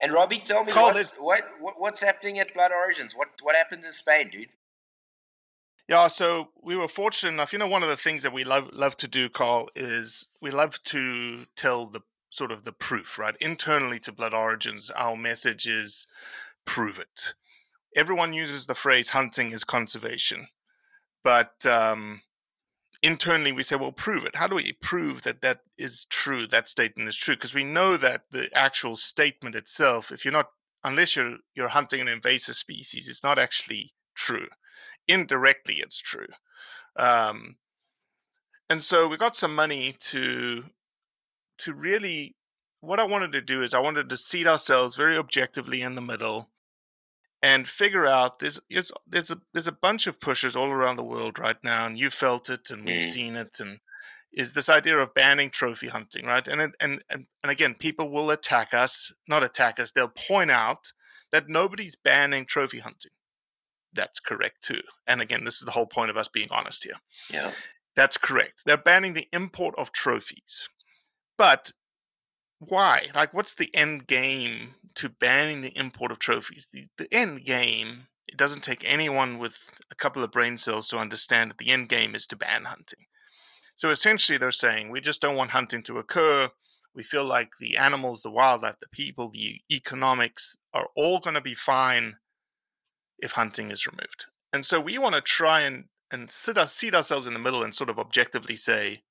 And 0.00 0.12
Robbie, 0.12 0.38
tell 0.38 0.64
me 0.64 0.72
what's, 0.72 1.16
what, 1.16 1.42
what 1.60 1.80
what's 1.80 2.00
happening 2.00 2.38
at 2.38 2.54
Blood 2.54 2.70
Origins? 2.70 3.14
What 3.16 3.28
what 3.42 3.56
happened 3.56 3.84
in 3.84 3.90
Spain, 3.92 4.30
dude? 4.30 4.48
Yeah, 5.88 6.08
so 6.08 6.50
we 6.62 6.76
were 6.76 6.86
fortunate 6.86 7.32
enough. 7.32 7.52
You 7.52 7.58
know, 7.58 7.66
one 7.66 7.82
of 7.82 7.88
the 7.88 7.96
things 7.96 8.22
that 8.22 8.32
we 8.32 8.44
love 8.44 8.70
love 8.74 8.96
to 8.98 9.08
do, 9.08 9.30
Carl, 9.30 9.70
is 9.74 10.28
we 10.40 10.50
love 10.50 10.82
to 10.84 11.46
tell 11.56 11.86
the 11.86 12.02
sort 12.28 12.52
of 12.52 12.64
the 12.64 12.72
proof, 12.72 13.18
right? 13.18 13.34
Internally 13.40 13.98
to 14.00 14.12
Blood 14.12 14.34
Origins, 14.34 14.90
our 14.90 15.16
message 15.16 15.66
is 15.66 16.06
prove 16.66 16.98
it. 16.98 17.32
Everyone 17.96 18.34
uses 18.34 18.66
the 18.66 18.74
phrase 18.74 19.10
hunting 19.10 19.50
is 19.52 19.64
conservation, 19.64 20.48
but 21.24 21.64
um, 21.64 22.20
internally 23.02 23.50
we 23.50 23.62
say, 23.62 23.76
well, 23.76 23.90
prove 23.90 24.26
it. 24.26 24.36
How 24.36 24.46
do 24.46 24.56
we 24.56 24.74
prove 24.74 25.22
that 25.22 25.40
that 25.40 25.60
is 25.78 26.04
true? 26.10 26.46
That 26.46 26.68
statement 26.68 27.08
is 27.08 27.16
true 27.16 27.34
because 27.34 27.54
we 27.54 27.64
know 27.64 27.96
that 27.96 28.24
the 28.30 28.50
actual 28.54 28.96
statement 28.96 29.56
itself, 29.56 30.12
if 30.12 30.22
you're 30.22 30.32
not, 30.32 30.50
unless 30.84 31.16
you're 31.16 31.38
you're 31.54 31.68
hunting 31.68 32.02
an 32.02 32.08
invasive 32.08 32.56
species, 32.56 33.08
it's 33.08 33.24
not 33.24 33.38
actually 33.38 33.92
true. 34.14 34.48
Indirectly, 35.08 35.76
it's 35.76 35.98
true. 35.98 36.26
Um, 36.96 37.56
and 38.68 38.82
so 38.82 39.08
we 39.08 39.16
got 39.16 39.36
some 39.36 39.54
money 39.54 39.96
to 40.00 40.64
to 41.58 41.72
really 41.72 42.36
what 42.80 43.00
I 43.00 43.04
wanted 43.04 43.32
to 43.32 43.40
do 43.40 43.62
is 43.62 43.74
I 43.74 43.80
wanted 43.80 44.08
to 44.08 44.16
seat 44.16 44.46
ourselves 44.46 44.94
very 44.94 45.16
objectively 45.16 45.82
in 45.82 45.94
the 45.96 46.00
middle 46.02 46.50
and 47.42 47.66
figure 47.68 48.06
out 48.06 48.38
there's 48.40 48.60
there's 48.70 48.92
there's 49.06 49.30
a 49.30 49.40
there's 49.52 49.66
a 49.66 49.72
bunch 49.72 50.06
of 50.06 50.20
pushes 50.20 50.56
all 50.56 50.70
around 50.70 50.96
the 50.96 51.04
world 51.04 51.38
right 51.38 51.62
now, 51.62 51.86
and 51.86 51.98
you 51.98 52.10
felt 52.10 52.50
it 52.50 52.70
and 52.70 52.84
we've 52.84 53.00
Mm. 53.00 53.12
seen 53.12 53.36
it, 53.36 53.60
and 53.60 53.80
is 54.32 54.52
this 54.52 54.68
idea 54.68 54.98
of 54.98 55.14
banning 55.14 55.50
trophy 55.50 55.88
hunting, 55.88 56.26
right? 56.26 56.46
And 56.46 56.60
it, 56.60 56.70
and 56.80 57.02
and 57.08 57.26
and 57.42 57.50
again, 57.52 57.74
people 57.74 58.10
will 58.10 58.30
attack 58.30 58.74
us, 58.74 59.12
not 59.26 59.42
attack 59.42 59.80
us. 59.80 59.92
They'll 59.92 60.08
point 60.08 60.50
out 60.50 60.92
that 61.30 61.48
nobody's 61.48 61.96
banning 61.96 62.44
trophy 62.44 62.80
hunting. 62.80 63.12
That's 63.92 64.20
correct 64.20 64.62
too. 64.62 64.82
And 65.06 65.20
again, 65.20 65.44
this 65.44 65.56
is 65.56 65.64
the 65.64 65.72
whole 65.72 65.86
point 65.86 66.10
of 66.10 66.16
us 66.16 66.28
being 66.28 66.48
honest 66.50 66.84
here. 66.84 66.94
Yeah. 67.32 67.52
That's 67.96 68.16
correct. 68.16 68.62
They're 68.64 68.76
banning 68.76 69.14
the 69.14 69.28
import 69.32 69.74
of 69.76 69.92
trophies. 69.92 70.68
But 71.36 71.72
why? 72.58 73.06
Like, 73.14 73.34
what's 73.34 73.54
the 73.54 73.74
end 73.74 74.06
game 74.06 74.74
to 74.96 75.08
banning 75.08 75.62
the 75.62 75.76
import 75.76 76.12
of 76.12 76.18
trophies? 76.18 76.68
The, 76.72 76.86
the 76.96 77.08
end 77.12 77.44
game, 77.44 78.08
it 78.26 78.36
doesn't 78.36 78.62
take 78.62 78.84
anyone 78.84 79.38
with 79.38 79.80
a 79.90 79.94
couple 79.94 80.22
of 80.22 80.32
brain 80.32 80.56
cells 80.56 80.88
to 80.88 80.98
understand 80.98 81.50
that 81.50 81.58
the 81.58 81.70
end 81.70 81.88
game 81.88 82.14
is 82.14 82.26
to 82.28 82.36
ban 82.36 82.64
hunting. 82.64 83.06
So 83.74 83.90
essentially, 83.90 84.38
they're 84.38 84.50
saying 84.50 84.90
we 84.90 85.00
just 85.00 85.22
don't 85.22 85.36
want 85.36 85.52
hunting 85.52 85.82
to 85.84 85.98
occur. 85.98 86.50
We 86.94 87.04
feel 87.04 87.24
like 87.24 87.50
the 87.60 87.76
animals, 87.76 88.22
the 88.22 88.30
wildlife, 88.30 88.78
the 88.78 88.88
people, 88.92 89.30
the 89.30 89.60
economics 89.70 90.58
are 90.74 90.88
all 90.96 91.20
going 91.20 91.34
to 91.34 91.40
be 91.40 91.54
fine 91.54 92.16
if 93.18 93.32
hunting 93.32 93.70
is 93.70 93.86
removed. 93.86 94.26
And 94.52 94.64
so 94.64 94.80
we 94.80 94.98
want 94.98 95.14
to 95.14 95.20
try 95.20 95.60
and, 95.60 95.84
and 96.10 96.30
sit 96.30 96.56
us, 96.58 96.74
seat 96.74 96.94
ourselves 96.94 97.26
in 97.26 97.34
the 97.34 97.38
middle 97.38 97.62
and 97.62 97.74
sort 97.74 97.90
of 97.90 97.98
objectively 97.98 98.56
say, 98.56 99.02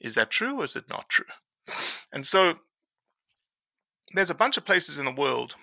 is 0.00 0.14
that 0.16 0.30
true 0.30 0.60
or 0.60 0.64
is 0.64 0.76
it 0.76 0.88
not 0.88 1.08
true? 1.08 1.26
And 2.12 2.26
so 2.26 2.56
there's 4.12 4.30
a 4.30 4.34
bunch 4.34 4.56
of 4.56 4.64
places 4.64 4.98
in 4.98 5.04
the 5.04 5.12
world 5.12 5.54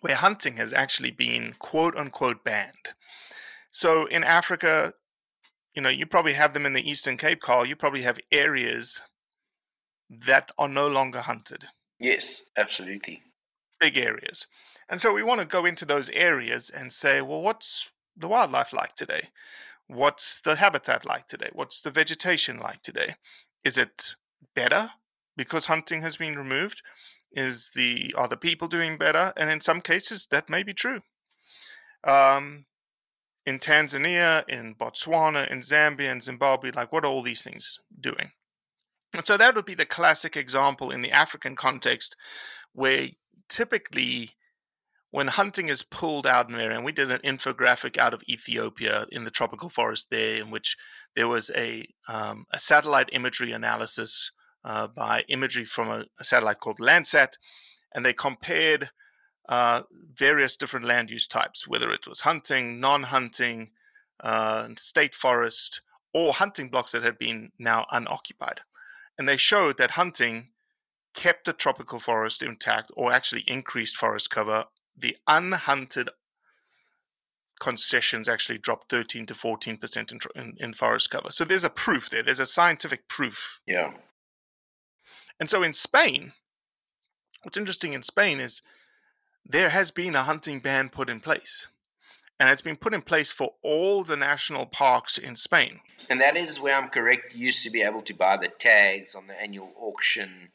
where 0.00 0.16
hunting 0.16 0.56
has 0.56 0.72
actually 0.72 1.10
been 1.10 1.54
quote 1.58 1.96
unquote 1.96 2.44
banned. 2.44 2.94
So 3.70 4.06
in 4.06 4.22
Africa, 4.24 4.92
you 5.74 5.82
know, 5.82 5.88
you 5.88 6.06
probably 6.06 6.32
have 6.34 6.52
them 6.54 6.66
in 6.66 6.72
the 6.72 6.88
Eastern 6.88 7.16
Cape, 7.16 7.40
Carl. 7.40 7.64
You 7.66 7.76
probably 7.76 8.02
have 8.02 8.18
areas 8.32 9.02
that 10.10 10.50
are 10.58 10.68
no 10.68 10.88
longer 10.88 11.20
hunted, 11.20 11.66
Yes, 12.00 12.42
absolutely. 12.56 13.22
big 13.78 13.96
areas. 13.98 14.46
And 14.88 15.00
so 15.00 15.12
we 15.12 15.22
want 15.22 15.40
to 15.40 15.46
go 15.46 15.64
into 15.64 15.84
those 15.84 16.08
areas 16.10 16.70
and 16.70 16.92
say, 16.92 17.20
well, 17.20 17.42
what's 17.42 17.92
the 18.16 18.28
wildlife 18.28 18.72
like 18.72 18.94
today? 18.94 19.28
What's 19.86 20.40
the 20.40 20.56
habitat 20.56 21.04
like 21.04 21.26
today? 21.26 21.50
What's 21.52 21.80
the 21.82 21.90
vegetation 21.90 22.58
like 22.58 22.82
today? 22.82 23.14
Is 23.64 23.78
it 23.78 24.16
better 24.54 24.90
because 25.36 25.66
hunting 25.66 26.02
has 26.02 26.16
been 26.16 26.36
removed? 26.36 26.82
Is 27.32 27.70
the 27.74 28.14
are 28.16 28.28
the 28.28 28.36
people 28.36 28.68
doing 28.68 28.96
better? 28.98 29.32
And 29.36 29.50
in 29.50 29.60
some 29.60 29.80
cases, 29.80 30.26
that 30.30 30.48
may 30.48 30.62
be 30.62 30.74
true. 30.74 31.00
Um, 32.04 32.66
in 33.44 33.58
Tanzania, 33.58 34.46
in 34.48 34.74
Botswana, 34.74 35.50
in 35.50 35.60
Zambia, 35.60 36.12
in 36.12 36.20
Zimbabwe, 36.20 36.70
like 36.70 36.92
what 36.92 37.04
are 37.04 37.08
all 37.08 37.22
these 37.22 37.42
things 37.42 37.78
doing? 37.98 38.32
And 39.14 39.24
so 39.24 39.36
that 39.36 39.54
would 39.54 39.64
be 39.64 39.74
the 39.74 39.86
classic 39.86 40.36
example 40.36 40.90
in 40.90 41.00
the 41.02 41.12
African 41.12 41.56
context 41.56 42.14
where 42.72 43.08
typically 43.48 44.32
when 45.10 45.28
hunting 45.28 45.68
is 45.68 45.82
pulled 45.82 46.26
out 46.26 46.48
in 46.48 46.54
an 46.54 46.60
area, 46.60 46.76
and 46.76 46.84
we 46.84 46.92
did 46.92 47.10
an 47.10 47.20
infographic 47.20 47.96
out 47.96 48.12
of 48.12 48.22
Ethiopia 48.28 49.06
in 49.10 49.24
the 49.24 49.30
tropical 49.30 49.68
forest 49.68 50.08
there, 50.10 50.40
in 50.40 50.50
which 50.50 50.76
there 51.16 51.28
was 51.28 51.50
a, 51.56 51.86
um, 52.08 52.44
a 52.52 52.58
satellite 52.58 53.08
imagery 53.12 53.52
analysis 53.52 54.32
uh, 54.64 54.86
by 54.86 55.24
imagery 55.28 55.64
from 55.64 55.88
a, 55.88 56.04
a 56.20 56.24
satellite 56.24 56.60
called 56.60 56.78
Landsat, 56.78 57.38
and 57.94 58.04
they 58.04 58.12
compared 58.12 58.90
uh, 59.48 59.82
various 60.12 60.56
different 60.56 60.84
land 60.84 61.10
use 61.10 61.26
types, 61.26 61.66
whether 61.66 61.90
it 61.90 62.06
was 62.06 62.20
hunting, 62.20 62.78
non 62.80 63.04
hunting, 63.04 63.70
uh, 64.22 64.68
state 64.76 65.14
forest, 65.14 65.80
or 66.12 66.34
hunting 66.34 66.68
blocks 66.68 66.92
that 66.92 67.02
had 67.02 67.18
been 67.18 67.50
now 67.58 67.86
unoccupied. 67.90 68.60
And 69.16 69.28
they 69.28 69.36
showed 69.36 69.78
that 69.78 69.92
hunting 69.92 70.50
kept 71.14 71.46
the 71.46 71.52
tropical 71.52 71.98
forest 71.98 72.42
intact 72.42 72.90
or 72.96 73.12
actually 73.12 73.42
increased 73.46 73.96
forest 73.96 74.30
cover. 74.30 74.66
The 74.98 75.16
unhunted 75.28 76.08
concessions 77.60 78.28
actually 78.28 78.58
dropped 78.58 78.90
13 78.90 79.26
to 79.26 79.34
14% 79.34 80.12
in, 80.12 80.18
in, 80.34 80.56
in 80.58 80.72
forest 80.72 81.10
cover. 81.10 81.30
So 81.30 81.44
there's 81.44 81.64
a 81.64 81.70
proof 81.70 82.08
there, 82.08 82.22
there's 82.22 82.40
a 82.40 82.46
scientific 82.46 83.08
proof. 83.08 83.60
Yeah. 83.66 83.92
And 85.40 85.48
so 85.48 85.62
in 85.62 85.72
Spain, 85.72 86.32
what's 87.42 87.56
interesting 87.56 87.92
in 87.92 88.02
Spain 88.02 88.40
is 88.40 88.62
there 89.44 89.70
has 89.70 89.90
been 89.90 90.14
a 90.14 90.22
hunting 90.22 90.60
ban 90.60 90.88
put 90.88 91.08
in 91.08 91.20
place. 91.20 91.68
And 92.40 92.48
it's 92.50 92.62
been 92.62 92.76
put 92.76 92.94
in 92.94 93.02
place 93.02 93.32
for 93.32 93.54
all 93.62 94.04
the 94.04 94.16
national 94.16 94.66
parks 94.66 95.18
in 95.18 95.34
Spain. 95.34 95.80
And 96.08 96.20
that 96.20 96.36
is 96.36 96.60
where 96.60 96.76
I'm 96.76 96.88
correct. 96.88 97.34
You 97.34 97.46
used 97.46 97.64
to 97.64 97.70
be 97.70 97.82
able 97.82 98.00
to 98.02 98.14
buy 98.14 98.36
the 98.36 98.46
tags 98.46 99.16
on 99.16 99.26
the 99.26 99.40
annual 99.40 99.72
auction 99.76 100.50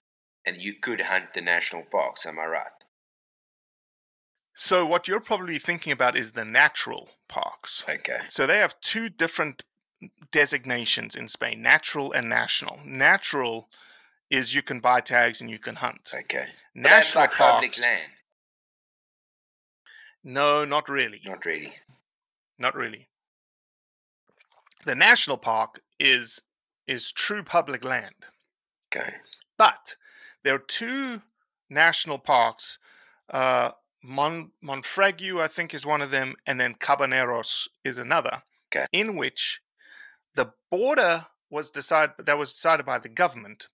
and 0.45 0.57
you 0.57 0.73
could 0.73 1.01
hunt 1.01 1.33
the 1.33 1.41
national 1.41 1.83
parks. 1.83 2.25
Am 2.25 2.39
I 2.39 2.45
right? 2.45 2.82
So 4.55 4.85
what 4.85 5.07
you're 5.07 5.19
probably 5.19 5.57
thinking 5.57 5.91
about 5.91 6.15
is 6.15 6.31
the 6.31 6.45
natural 6.45 7.09
parks. 7.27 7.83
Okay. 7.89 8.19
So 8.29 8.45
they 8.45 8.57
have 8.59 8.79
two 8.81 9.09
different 9.09 9.63
designations 10.31 11.15
in 11.15 11.27
Spain, 11.27 11.61
natural 11.61 12.11
and 12.11 12.29
national. 12.29 12.79
Natural 12.85 13.69
is 14.29 14.55
you 14.55 14.61
can 14.61 14.79
buy 14.79 14.99
tags 14.99 15.41
and 15.41 15.49
you 15.49 15.59
can 15.59 15.75
hunt. 15.75 16.11
Okay. 16.13 16.47
National 16.75 17.23
like 17.23 17.31
public 17.31 17.71
parks. 17.71 17.81
land. 17.81 18.11
No, 20.23 20.65
not 20.65 20.87
really. 20.87 21.21
Not 21.25 21.45
really. 21.45 21.73
Not 22.57 22.75
really. 22.75 23.09
The 24.85 24.95
national 24.95 25.37
park 25.37 25.81
is 25.99 26.43
is 26.87 27.11
true 27.11 27.43
public 27.43 27.83
land. 27.83 28.15
Okay. 28.93 29.15
But 29.57 29.95
there 30.43 30.55
are 30.55 30.59
two 30.59 31.21
national 31.69 32.19
parks. 32.19 32.77
Uh, 33.29 33.71
Mon- 34.03 34.51
Monfragüe, 34.63 35.39
I 35.39 35.47
think, 35.47 35.73
is 35.73 35.85
one 35.85 36.01
of 36.01 36.11
them, 36.11 36.35
and 36.45 36.59
then 36.59 36.75
Cabañeros 36.75 37.67
is 37.83 37.97
another. 37.97 38.43
Okay. 38.75 38.85
In 38.91 39.17
which 39.17 39.61
the 40.35 40.51
border 40.71 41.27
was 41.49 41.71
decided 41.71 42.15
that 42.19 42.37
was 42.37 42.51
decided 42.51 42.85
by 42.85 42.99
the 42.99 43.09
government. 43.09 43.67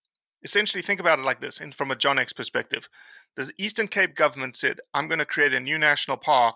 Essentially, 0.43 0.81
think 0.81 0.99
about 0.99 1.19
it 1.19 1.25
like 1.25 1.41
this: 1.41 1.59
in, 1.59 1.71
from 1.71 1.91
a 1.91 1.95
John 1.95 2.19
X 2.19 2.33
perspective, 2.33 2.89
the 3.35 3.51
Eastern 3.57 3.87
Cape 3.87 4.15
government 4.15 4.55
said, 4.55 4.79
"I'm 4.93 5.07
going 5.07 5.19
to 5.19 5.25
create 5.25 5.53
a 5.53 5.59
new 5.59 5.77
national 5.77 6.17
park." 6.17 6.55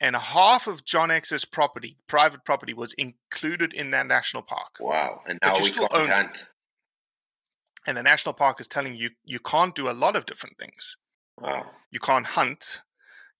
And 0.00 0.14
half 0.14 0.68
of 0.68 0.84
John 0.84 1.10
X's 1.10 1.44
property, 1.44 1.96
private 2.06 2.44
property, 2.44 2.72
was 2.72 2.92
included 2.92 3.74
in 3.74 3.90
that 3.90 4.06
national 4.06 4.44
park. 4.44 4.76
Wow. 4.78 5.22
And 5.26 5.40
now 5.42 5.54
we 5.60 5.70
can't 5.70 5.92
own 5.92 6.10
it. 6.10 6.46
And 7.84 7.96
the 7.96 8.02
national 8.02 8.34
park 8.34 8.60
is 8.60 8.68
telling 8.68 8.94
you 8.94 9.10
you 9.24 9.40
can't 9.40 9.74
do 9.74 9.88
a 9.88 9.92
lot 9.92 10.14
of 10.14 10.24
different 10.24 10.56
things. 10.58 10.96
Wow. 11.40 11.66
You 11.90 11.98
can't 11.98 12.26
hunt. 12.26 12.82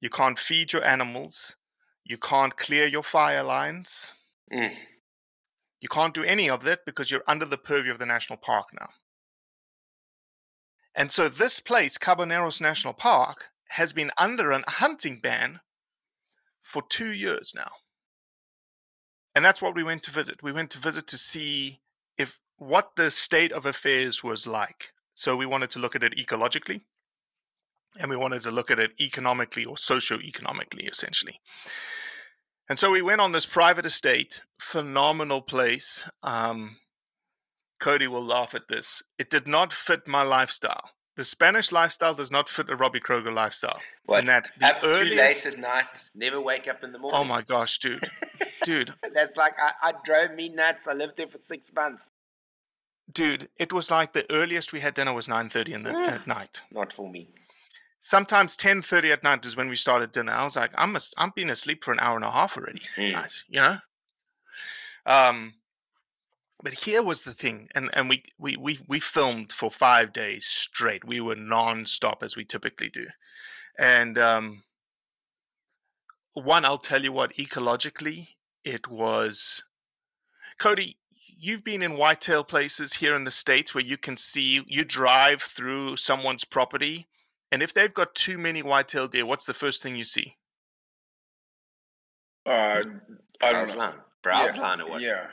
You 0.00 0.10
can't 0.10 0.38
feed 0.38 0.72
your 0.72 0.84
animals. 0.84 1.56
You 2.04 2.18
can't 2.18 2.56
clear 2.56 2.86
your 2.86 3.02
fire 3.02 3.42
lines. 3.42 4.12
Mm. 4.52 4.72
You 5.80 5.88
can't 5.88 6.14
do 6.14 6.24
any 6.24 6.48
of 6.48 6.64
that 6.64 6.84
because 6.86 7.10
you're 7.10 7.24
under 7.26 7.44
the 7.44 7.58
purview 7.58 7.92
of 7.92 7.98
the 7.98 8.06
national 8.06 8.38
park 8.38 8.68
now. 8.78 8.88
And 10.94 11.12
so 11.12 11.28
this 11.28 11.60
place, 11.60 11.96
Cabañeros 11.98 12.60
National 12.60 12.92
Park, 12.92 13.52
has 13.70 13.92
been 13.92 14.10
under 14.18 14.50
a 14.50 14.62
hunting 14.68 15.20
ban 15.20 15.60
for 16.62 16.82
two 16.88 17.12
years 17.12 17.52
now. 17.54 17.70
And 19.34 19.44
that's 19.44 19.62
what 19.62 19.74
we 19.74 19.84
went 19.84 20.02
to 20.04 20.10
visit. 20.10 20.42
We 20.42 20.52
went 20.52 20.70
to 20.70 20.78
visit 20.78 21.06
to 21.08 21.18
see 21.18 21.80
if 22.16 22.40
what 22.56 22.96
the 22.96 23.10
state 23.10 23.52
of 23.52 23.64
affairs 23.64 24.24
was 24.24 24.46
like. 24.46 24.92
So 25.14 25.36
we 25.36 25.46
wanted 25.46 25.70
to 25.70 25.78
look 25.78 25.94
at 25.94 26.02
it 26.02 26.16
ecologically, 26.16 26.80
and 27.98 28.10
we 28.10 28.16
wanted 28.16 28.42
to 28.42 28.50
look 28.50 28.70
at 28.70 28.78
it 28.78 28.92
economically 29.00 29.64
or 29.64 29.76
socio-economically, 29.76 30.86
essentially. 30.86 31.40
And 32.68 32.78
so 32.78 32.90
we 32.90 33.02
went 33.02 33.20
on 33.20 33.32
this 33.32 33.46
private 33.46 33.86
estate, 33.86 34.42
phenomenal 34.60 35.40
place. 35.42 36.08
Um, 36.22 36.76
Cody 37.80 38.06
will 38.06 38.24
laugh 38.24 38.54
at 38.54 38.68
this. 38.68 39.02
It 39.18 39.30
did 39.30 39.46
not 39.46 39.72
fit 39.72 40.06
my 40.06 40.22
lifestyle. 40.22 40.90
The 41.16 41.24
Spanish 41.24 41.72
lifestyle 41.72 42.14
does 42.14 42.30
not 42.30 42.48
fit 42.48 42.70
a 42.70 42.76
Robbie 42.76 43.00
Kroger 43.00 43.34
lifestyle. 43.34 43.80
What? 44.04 44.20
And 44.20 44.28
that 44.28 44.50
the 44.60 44.66
Up 44.68 44.80
too 44.80 44.86
earliest, 44.86 45.44
late 45.46 45.54
at 45.54 45.60
night, 45.60 45.86
never 46.14 46.40
wake 46.40 46.68
up 46.68 46.84
in 46.84 46.92
the 46.92 46.98
morning. 46.98 47.18
oh 47.20 47.24
my 47.24 47.42
gosh, 47.42 47.78
dude, 47.78 48.00
dude, 48.64 48.94
That's 49.14 49.36
like 49.36 49.54
I, 49.60 49.88
I 49.88 49.92
drove 50.04 50.32
me 50.34 50.48
nuts. 50.48 50.86
I 50.86 50.92
lived 50.94 51.16
there 51.16 51.26
for 51.26 51.38
six 51.38 51.72
months. 51.74 52.10
dude, 53.12 53.48
it 53.56 53.72
was 53.72 53.90
like 53.90 54.12
the 54.12 54.30
earliest 54.30 54.72
we 54.72 54.78
had 54.80 54.94
dinner 54.94 55.12
was 55.12 55.28
nine 55.28 55.48
thirty 55.48 55.72
in 55.72 55.82
the 55.82 55.90
at 55.90 56.26
night. 56.26 56.62
Not 56.70 56.92
for 56.92 57.10
me. 57.10 57.30
Sometimes 58.00 58.56
ten 58.56 58.82
thirty 58.82 59.10
at 59.10 59.24
night 59.24 59.44
is 59.44 59.56
when 59.56 59.68
we 59.68 59.76
started 59.76 60.12
dinner. 60.12 60.32
I 60.32 60.44
was 60.44 60.56
like, 60.56 60.72
I'm 60.76 60.94
a, 60.94 61.00
I'm 61.16 61.32
been 61.34 61.50
asleep 61.50 61.84
for 61.84 61.92
an 61.92 62.00
hour 62.00 62.16
and 62.16 62.24
a 62.24 62.30
half 62.30 62.56
already. 62.56 62.80
Mm. 62.96 63.12
Nice, 63.12 63.44
you 63.48 63.60
know. 63.60 63.78
Um, 65.04 65.54
but 66.62 66.74
here 66.84 67.02
was 67.02 67.24
the 67.24 67.32
thing, 67.32 67.68
and 67.74 67.90
and 67.92 68.08
we 68.08 68.22
we 68.38 68.56
we 68.56 68.78
we 68.86 69.00
filmed 69.00 69.52
for 69.52 69.70
five 69.70 70.12
days 70.12 70.46
straight. 70.46 71.04
We 71.04 71.20
were 71.20 71.36
non-stop 71.36 72.22
as 72.22 72.36
we 72.36 72.44
typically 72.44 72.88
do, 72.88 73.06
and 73.78 74.18
um, 74.18 74.62
one, 76.34 76.64
I'll 76.64 76.78
tell 76.78 77.02
you 77.02 77.12
what, 77.12 77.34
ecologically, 77.34 78.28
it 78.64 78.88
was. 78.88 79.62
Cody, 80.58 80.98
you've 81.14 81.64
been 81.64 81.82
in 81.82 81.96
whitetail 81.96 82.44
places 82.44 82.94
here 82.94 83.14
in 83.14 83.24
the 83.24 83.30
states 83.30 83.74
where 83.74 83.84
you 83.84 83.96
can 83.96 84.16
see 84.16 84.62
you 84.66 84.84
drive 84.84 85.42
through 85.42 85.96
someone's 85.96 86.44
property, 86.44 87.06
and 87.50 87.62
if 87.62 87.72
they've 87.72 87.94
got 87.94 88.14
too 88.14 88.38
many 88.38 88.62
white-tailed 88.62 89.12
deer, 89.12 89.26
what's 89.26 89.46
the 89.46 89.54
first 89.54 89.82
thing 89.82 89.96
you 89.96 90.04
see? 90.04 90.36
Uh, 92.46 92.50
I 93.42 93.52
don't 93.52 93.52
Browse 93.52 93.76
know. 93.76 93.80
line. 93.82 93.94
Browse 94.22 94.56
yeah. 94.56 94.62
line 94.62 94.80
or 94.80 94.88
what? 94.90 95.00
Yeah. 95.02 95.26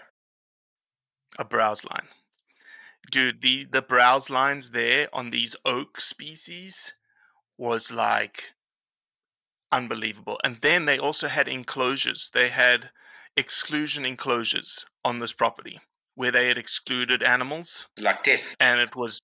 a 1.40 1.46
browse 1.46 1.86
line. 1.86 2.08
Dude, 3.12 3.42
the 3.42 3.66
the 3.66 3.82
browse 3.82 4.30
lines 4.30 4.72
there 4.72 5.08
on 5.14 5.30
these 5.30 5.56
oak 5.64 6.02
species 6.02 6.94
was 7.58 7.92
like 7.92 8.52
unbelievable. 9.72 10.40
And 10.44 10.58
then 10.58 10.86
they 10.86 10.98
also 10.98 11.28
had 11.28 11.48
enclosures. 11.48 12.32
They 12.34 12.50
had 12.50 12.90
exclusion 13.38 14.06
enclosures 14.06 14.86
on 15.04 15.20
this 15.20 15.34
property 15.34 15.80
where 16.16 16.32
they 16.32 16.48
had 16.48 16.58
excluded 16.58 17.22
animals. 17.22 17.88
Like 17.98 18.24
this. 18.24 18.56
And 18.60 18.80
it 18.80 18.96
was 18.96 19.22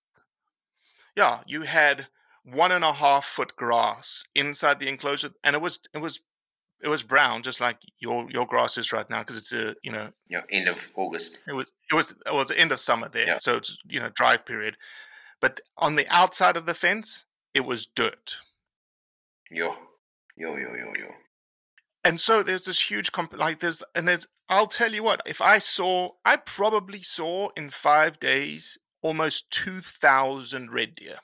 yeah, 1.15 1.41
you 1.47 1.63
had 1.63 2.07
one 2.43 2.71
and 2.71 2.83
a 2.83 2.93
half 2.93 3.25
foot 3.25 3.55
grass 3.55 4.23
inside 4.35 4.79
the 4.79 4.87
enclosure 4.89 5.31
and 5.43 5.55
it 5.55 5.61
was 5.61 5.79
it 5.93 5.99
was 5.99 6.21
it 6.83 6.87
was 6.87 7.03
brown 7.03 7.43
just 7.43 7.61
like 7.61 7.77
your 7.99 8.29
your 8.31 8.47
grass 8.47 8.77
is 8.77 8.91
right 8.91 9.09
now 9.09 9.19
because 9.19 9.37
it's 9.37 9.53
a 9.53 9.75
you 9.83 9.91
know 9.91 10.09
Yeah, 10.27 10.41
end 10.51 10.67
of 10.67 10.87
August. 10.95 11.37
it 11.47 11.53
was 11.53 11.71
it 11.91 11.95
was 11.95 12.11
it 12.25 12.33
was 12.33 12.47
the 12.47 12.59
end 12.59 12.71
of 12.71 12.79
summer 12.79 13.07
there, 13.09 13.27
Yeah. 13.27 13.37
so 13.37 13.57
it's 13.57 13.77
you 13.85 13.99
know 13.99 14.09
dry 14.09 14.37
period. 14.37 14.77
But 15.39 15.59
on 15.77 15.95
the 15.95 16.07
outside 16.09 16.57
of 16.57 16.65
the 16.65 16.73
fence, 16.73 17.25
it 17.53 17.61
was 17.65 17.85
dirt, 17.85 18.37
Yo. 19.49 19.75
Yo, 20.37 20.55
yo, 20.55 20.69
yo, 20.73 20.93
yo. 20.97 21.07
and 22.03 22.19
so 22.19 22.41
there's 22.41 22.65
this 22.65 22.89
huge 22.89 23.11
comp- 23.11 23.37
like 23.37 23.59
there's 23.59 23.83
and 23.93 24.07
there's. 24.07 24.27
I'll 24.49 24.67
tell 24.67 24.91
you 24.93 25.03
what, 25.03 25.21
if 25.25 25.41
I 25.41 25.59
saw, 25.59 26.09
I 26.25 26.35
probably 26.35 27.01
saw 27.01 27.49
in 27.55 27.69
five 27.69 28.19
days 28.19 28.77
almost 29.01 29.49
two 29.51 29.81
thousand 29.81 30.71
red 30.71 30.95
deer. 30.95 31.17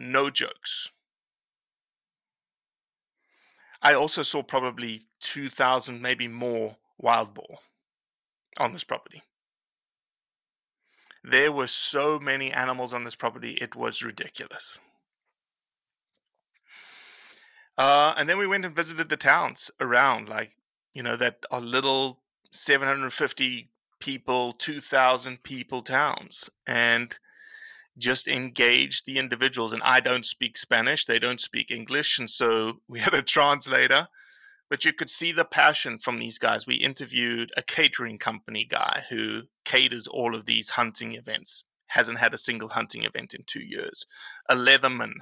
No 0.00 0.30
jokes. 0.30 0.90
I 3.82 3.94
also 3.94 4.22
saw 4.22 4.44
probably 4.44 5.02
two 5.20 5.48
thousand, 5.48 6.00
maybe 6.00 6.28
more, 6.28 6.76
wild 6.98 7.34
boar 7.34 7.58
on 8.58 8.72
this 8.72 8.84
property. 8.84 9.22
There 11.24 11.50
were 11.50 11.66
so 11.66 12.20
many 12.20 12.52
animals 12.52 12.92
on 12.92 13.02
this 13.02 13.16
property, 13.16 13.54
it 13.60 13.74
was 13.74 14.00
ridiculous. 14.00 14.78
Uh, 17.76 18.14
and 18.16 18.28
then 18.28 18.38
we 18.38 18.46
went 18.46 18.64
and 18.64 18.76
visited 18.76 19.08
the 19.08 19.16
towns 19.16 19.68
around, 19.80 20.28
like, 20.28 20.52
you 20.94 21.02
know, 21.02 21.16
that 21.16 21.44
are 21.50 21.60
little 21.60 22.20
750 22.52 23.68
people, 23.98 24.52
2,000 24.52 25.42
people 25.42 25.82
towns, 25.82 26.50
and 26.66 27.18
just 27.98 28.28
engage 28.28 29.04
the 29.04 29.18
individuals. 29.18 29.72
And 29.72 29.82
I 29.82 30.00
don't 30.00 30.24
speak 30.24 30.56
Spanish, 30.56 31.04
they 31.04 31.18
don't 31.18 31.40
speak 31.40 31.70
English. 31.70 32.18
And 32.18 32.30
so 32.30 32.80
we 32.88 33.00
had 33.00 33.14
a 33.14 33.22
translator, 33.22 34.08
but 34.70 34.84
you 34.84 34.92
could 34.92 35.10
see 35.10 35.32
the 35.32 35.44
passion 35.44 35.98
from 35.98 36.18
these 36.18 36.38
guys. 36.38 36.66
We 36.66 36.76
interviewed 36.76 37.50
a 37.56 37.62
catering 37.62 38.18
company 38.18 38.64
guy 38.64 39.04
who 39.10 39.42
caters 39.64 40.06
all 40.06 40.34
of 40.34 40.44
these 40.44 40.70
hunting 40.70 41.14
events, 41.14 41.64
hasn't 41.88 42.18
had 42.18 42.34
a 42.34 42.38
single 42.38 42.70
hunting 42.70 43.04
event 43.04 43.34
in 43.34 43.44
two 43.46 43.62
years, 43.62 44.06
a 44.48 44.54
leatherman 44.54 45.14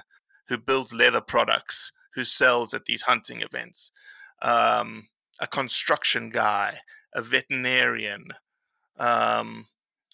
who 0.47 0.57
builds 0.57 0.93
leather 0.93 1.21
products, 1.21 1.91
who 2.13 2.23
sells 2.23 2.73
at 2.73 2.85
these 2.85 3.03
hunting 3.03 3.41
events, 3.41 3.91
um, 4.41 5.07
a 5.39 5.47
construction 5.47 6.29
guy, 6.29 6.79
a 7.13 7.21
veterinarian, 7.21 8.29
um, 8.97 9.67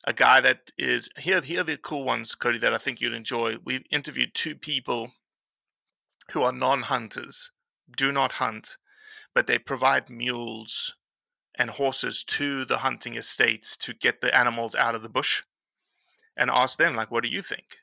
a 0.06 0.14
guy 0.14 0.42
that 0.42 0.72
is 0.78 1.10
here. 1.18 1.42
Here 1.42 1.62
are 1.62 1.64
the 1.64 1.78
cool 1.78 2.04
ones, 2.04 2.36
Cody, 2.36 2.60
that 2.60 2.74
I 2.74 2.78
think 2.78 3.00
you'd 3.00 3.14
enjoy. 3.14 3.58
We've 3.64 3.86
interviewed 3.92 4.34
two 4.34 4.56
people 4.56 5.14
who 6.32 6.44
are 6.44 6.52
non-hunters, 6.52 7.52
do 7.96 8.12
not 8.12 8.34
hunt, 8.34 8.78
but 9.36 9.48
they 9.48 9.58
provide 9.58 10.10
mules 10.10 10.96
and 11.58 11.70
horses 11.70 12.24
to 12.24 12.66
the 12.66 12.80
hunting 12.80 13.16
estates 13.16 13.78
to 13.78 13.94
get 13.94 14.22
the 14.22 14.36
animals 14.36 14.74
out 14.74 14.96
of 14.96 15.04
the 15.04 15.10
bush, 15.10 15.44
and 16.36 16.50
ask 16.50 16.78
them 16.78 16.96
like, 16.96 17.12
"What 17.12 17.24
do 17.24 17.30
you 17.30 17.42
think 17.42 17.78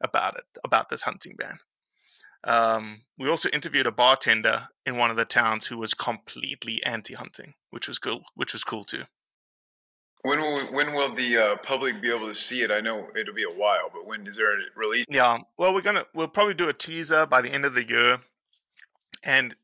about 0.00 0.36
it? 0.36 0.44
About 0.62 0.90
this 0.90 1.02
hunting 1.02 1.34
ban?" 1.36 1.58
Um, 2.44 3.06
we 3.16 3.28
also 3.28 3.48
interviewed 3.48 3.86
a 3.86 3.92
bartender 3.92 4.68
in 4.86 4.96
one 4.96 5.10
of 5.10 5.16
the 5.16 5.24
towns 5.24 5.66
who 5.66 5.78
was 5.78 5.94
completely 5.94 6.82
anti-hunting, 6.84 7.54
which 7.70 7.88
was 7.88 7.98
cool. 7.98 8.24
Which 8.34 8.52
was 8.52 8.62
cool 8.62 8.84
too. 8.84 9.04
When 10.22 10.40
will 10.40 10.58
when 10.66 10.94
will 10.94 11.14
the 11.14 11.36
uh, 11.36 11.56
public 11.56 12.00
be 12.02 12.10
able 12.10 12.26
to 12.26 12.34
see 12.34 12.62
it? 12.62 12.70
I 12.70 12.80
know 12.80 13.08
it'll 13.16 13.34
be 13.34 13.44
a 13.44 13.50
while, 13.50 13.88
but 13.92 14.06
when 14.06 14.26
is 14.26 14.36
there 14.36 14.52
a 14.52 14.62
release? 14.76 15.06
Yeah. 15.08 15.38
Well, 15.56 15.72
we're 15.72 15.80
gonna 15.80 16.06
we'll 16.14 16.28
probably 16.28 16.54
do 16.54 16.68
a 16.68 16.72
teaser 16.72 17.24
by 17.26 17.40
the 17.40 17.50
end 17.50 17.64
of 17.64 17.74
the 17.74 17.88
year, 17.88 18.18
and 19.22 19.54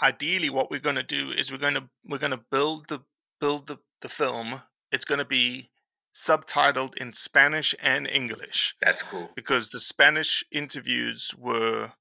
ideally, 0.00 0.48
what 0.48 0.70
we're 0.70 0.80
gonna 0.80 1.02
do 1.02 1.30
is 1.30 1.50
we're 1.50 1.58
gonna 1.58 1.88
we're 2.04 2.18
gonna 2.18 2.40
build 2.50 2.88
the 2.88 3.00
build 3.40 3.66
the 3.66 3.78
the 4.00 4.08
film. 4.08 4.62
It's 4.92 5.04
gonna 5.04 5.24
be 5.24 5.70
subtitled 6.14 6.96
in 6.96 7.12
Spanish 7.12 7.74
and 7.82 8.06
English. 8.06 8.74
That's 8.80 9.02
cool. 9.02 9.30
Because 9.34 9.70
the 9.70 9.80
Spanish 9.80 10.44
interviews 10.50 11.34
were 11.36 11.92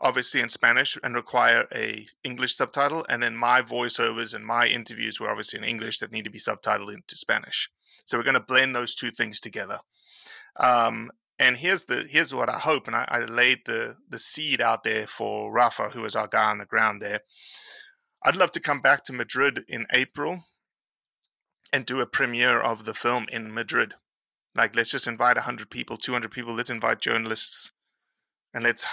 obviously 0.00 0.40
in 0.40 0.48
Spanish 0.48 0.98
and 1.02 1.14
require 1.14 1.66
a 1.74 2.06
English 2.22 2.54
subtitle, 2.54 3.06
and 3.08 3.22
then 3.22 3.36
my 3.36 3.62
voiceovers 3.62 4.34
and 4.34 4.44
my 4.44 4.66
interviews 4.66 5.18
were 5.18 5.30
obviously 5.30 5.58
in 5.58 5.64
English 5.64 5.98
that 5.98 6.12
need 6.12 6.24
to 6.24 6.30
be 6.30 6.38
subtitled 6.38 6.92
into 6.92 7.16
Spanish. 7.16 7.70
So 8.04 8.16
we're 8.16 8.24
going 8.24 8.34
to 8.34 8.40
blend 8.40 8.74
those 8.74 8.94
two 8.94 9.10
things 9.10 9.40
together. 9.40 9.80
Um, 10.58 11.10
and 11.38 11.58
here's 11.58 11.84
the 11.84 12.06
here's 12.08 12.32
what 12.32 12.48
I 12.48 12.58
hope, 12.58 12.86
and 12.86 12.96
I, 12.96 13.06
I 13.08 13.24
laid 13.24 13.60
the 13.66 13.96
the 14.08 14.18
seed 14.18 14.60
out 14.60 14.84
there 14.84 15.06
for 15.06 15.52
Rafa, 15.52 15.90
who 15.90 16.04
is 16.04 16.16
our 16.16 16.28
guy 16.28 16.50
on 16.50 16.58
the 16.58 16.64
ground 16.64 17.02
there. 17.02 17.20
I'd 18.24 18.36
love 18.36 18.50
to 18.52 18.60
come 18.60 18.80
back 18.80 19.04
to 19.04 19.12
Madrid 19.12 19.64
in 19.68 19.86
April 19.92 20.44
and 21.72 21.84
do 21.84 22.00
a 22.00 22.06
premiere 22.06 22.58
of 22.58 22.84
the 22.84 22.94
film 22.94 23.26
in 23.30 23.52
Madrid. 23.52 23.94
Like, 24.54 24.74
let's 24.74 24.90
just 24.90 25.06
invite 25.06 25.36
100 25.36 25.68
people, 25.68 25.98
200 25.98 26.30
people. 26.30 26.54
Let's 26.54 26.70
invite 26.70 27.00
journalists, 27.00 27.72
and 28.54 28.64
let's 28.64 28.86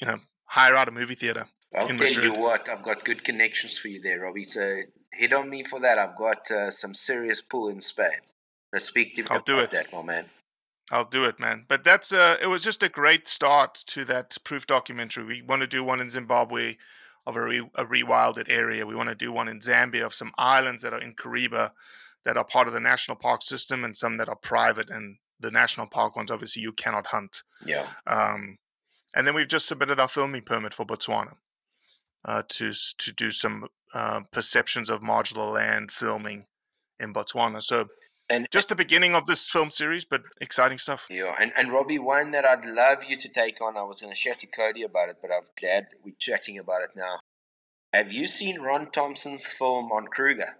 you 0.00 0.06
know 0.06 0.20
hire 0.48 0.74
out 0.74 0.88
a 0.88 0.92
movie 0.92 1.14
theater 1.14 1.46
I'll 1.76 1.88
in 1.88 1.96
tell 1.96 2.08
Madrid. 2.08 2.36
you 2.36 2.42
what, 2.42 2.68
I've 2.68 2.82
got 2.82 3.04
good 3.04 3.24
connections 3.24 3.78
for 3.78 3.88
you 3.88 4.00
there, 4.00 4.20
Robbie. 4.20 4.44
So 4.44 4.80
hit 5.12 5.32
on 5.32 5.50
me 5.50 5.62
for 5.62 5.80
that. 5.80 5.98
I've 5.98 6.16
got 6.16 6.50
uh, 6.50 6.70
some 6.70 6.94
serious 6.94 7.40
pull 7.42 7.68
in 7.68 7.80
Spain. 7.80 8.20
Let's 8.72 8.86
speak 8.86 9.14
to 9.14 9.22
you 9.22 9.26
I'll 9.30 9.40
do 9.40 9.58
it. 9.58 9.72
that, 9.72 9.92
my 9.92 10.02
man. 10.02 10.26
I'll 10.90 11.04
do 11.04 11.24
it, 11.24 11.38
man. 11.38 11.66
But 11.68 11.84
that's 11.84 12.12
uh, 12.12 12.36
it 12.40 12.46
was 12.46 12.64
just 12.64 12.82
a 12.82 12.88
great 12.88 13.28
start 13.28 13.74
to 13.88 14.04
that 14.06 14.36
proof 14.44 14.66
documentary. 14.66 15.24
We 15.24 15.42
want 15.42 15.60
to 15.62 15.68
do 15.68 15.84
one 15.84 16.00
in 16.00 16.08
Zimbabwe 16.08 16.76
of 17.26 17.36
a, 17.36 17.42
re- 17.42 17.70
a 17.74 17.84
rewilded 17.84 18.48
area. 18.48 18.86
We 18.86 18.94
want 18.94 19.10
to 19.10 19.14
do 19.14 19.30
one 19.30 19.48
in 19.48 19.60
Zambia 19.60 20.06
of 20.06 20.14
some 20.14 20.32
islands 20.38 20.82
that 20.82 20.94
are 20.94 21.00
in 21.00 21.14
Kariba 21.14 21.72
that 22.24 22.38
are 22.38 22.44
part 22.44 22.68
of 22.68 22.72
the 22.72 22.80
national 22.80 23.18
park 23.18 23.42
system 23.42 23.84
and 23.84 23.94
some 23.96 24.16
that 24.16 24.30
are 24.30 24.36
private. 24.36 24.88
And 24.88 25.18
the 25.38 25.50
national 25.50 25.88
park 25.88 26.16
ones, 26.16 26.30
obviously, 26.30 26.62
you 26.62 26.72
cannot 26.72 27.08
hunt. 27.08 27.42
Yeah. 27.64 27.86
Um, 28.06 28.56
and 29.14 29.26
then 29.26 29.34
we've 29.34 29.48
just 29.48 29.66
submitted 29.66 29.98
our 30.00 30.08
filming 30.08 30.42
permit 30.42 30.74
for 30.74 30.86
Botswana 30.86 31.34
uh, 32.24 32.42
to 32.48 32.72
to 32.72 33.12
do 33.12 33.30
some 33.30 33.68
uh, 33.94 34.20
perceptions 34.32 34.90
of 34.90 35.02
marginal 35.02 35.50
land 35.50 35.90
filming 35.90 36.46
in 37.00 37.12
Botswana. 37.12 37.62
So 37.62 37.88
and 38.30 38.46
just 38.50 38.68
the 38.68 38.76
beginning 38.76 39.14
of 39.14 39.26
this 39.26 39.48
film 39.48 39.70
series, 39.70 40.04
but 40.04 40.22
exciting 40.40 40.78
stuff. 40.78 41.06
Yeah, 41.08 41.34
and, 41.40 41.52
and 41.56 41.72
Robbie, 41.72 41.98
one 41.98 42.30
that 42.32 42.44
I'd 42.44 42.64
love 42.64 43.04
you 43.04 43.16
to 43.16 43.28
take 43.28 43.60
on. 43.62 43.76
I 43.76 43.84
was 43.84 44.02
going 44.02 44.12
to 44.12 44.20
chat 44.20 44.38
to 44.40 44.46
Cody 44.46 44.82
about 44.82 45.08
it, 45.08 45.16
but 45.22 45.30
I'm 45.30 45.46
glad 45.58 45.86
we're 46.04 46.14
chatting 46.18 46.58
about 46.58 46.82
it 46.82 46.90
now. 46.94 47.20
Have 47.94 48.12
you 48.12 48.26
seen 48.26 48.60
Ron 48.60 48.90
Thomson's 48.90 49.46
film 49.46 49.90
on 49.90 50.08
Kruger? 50.08 50.58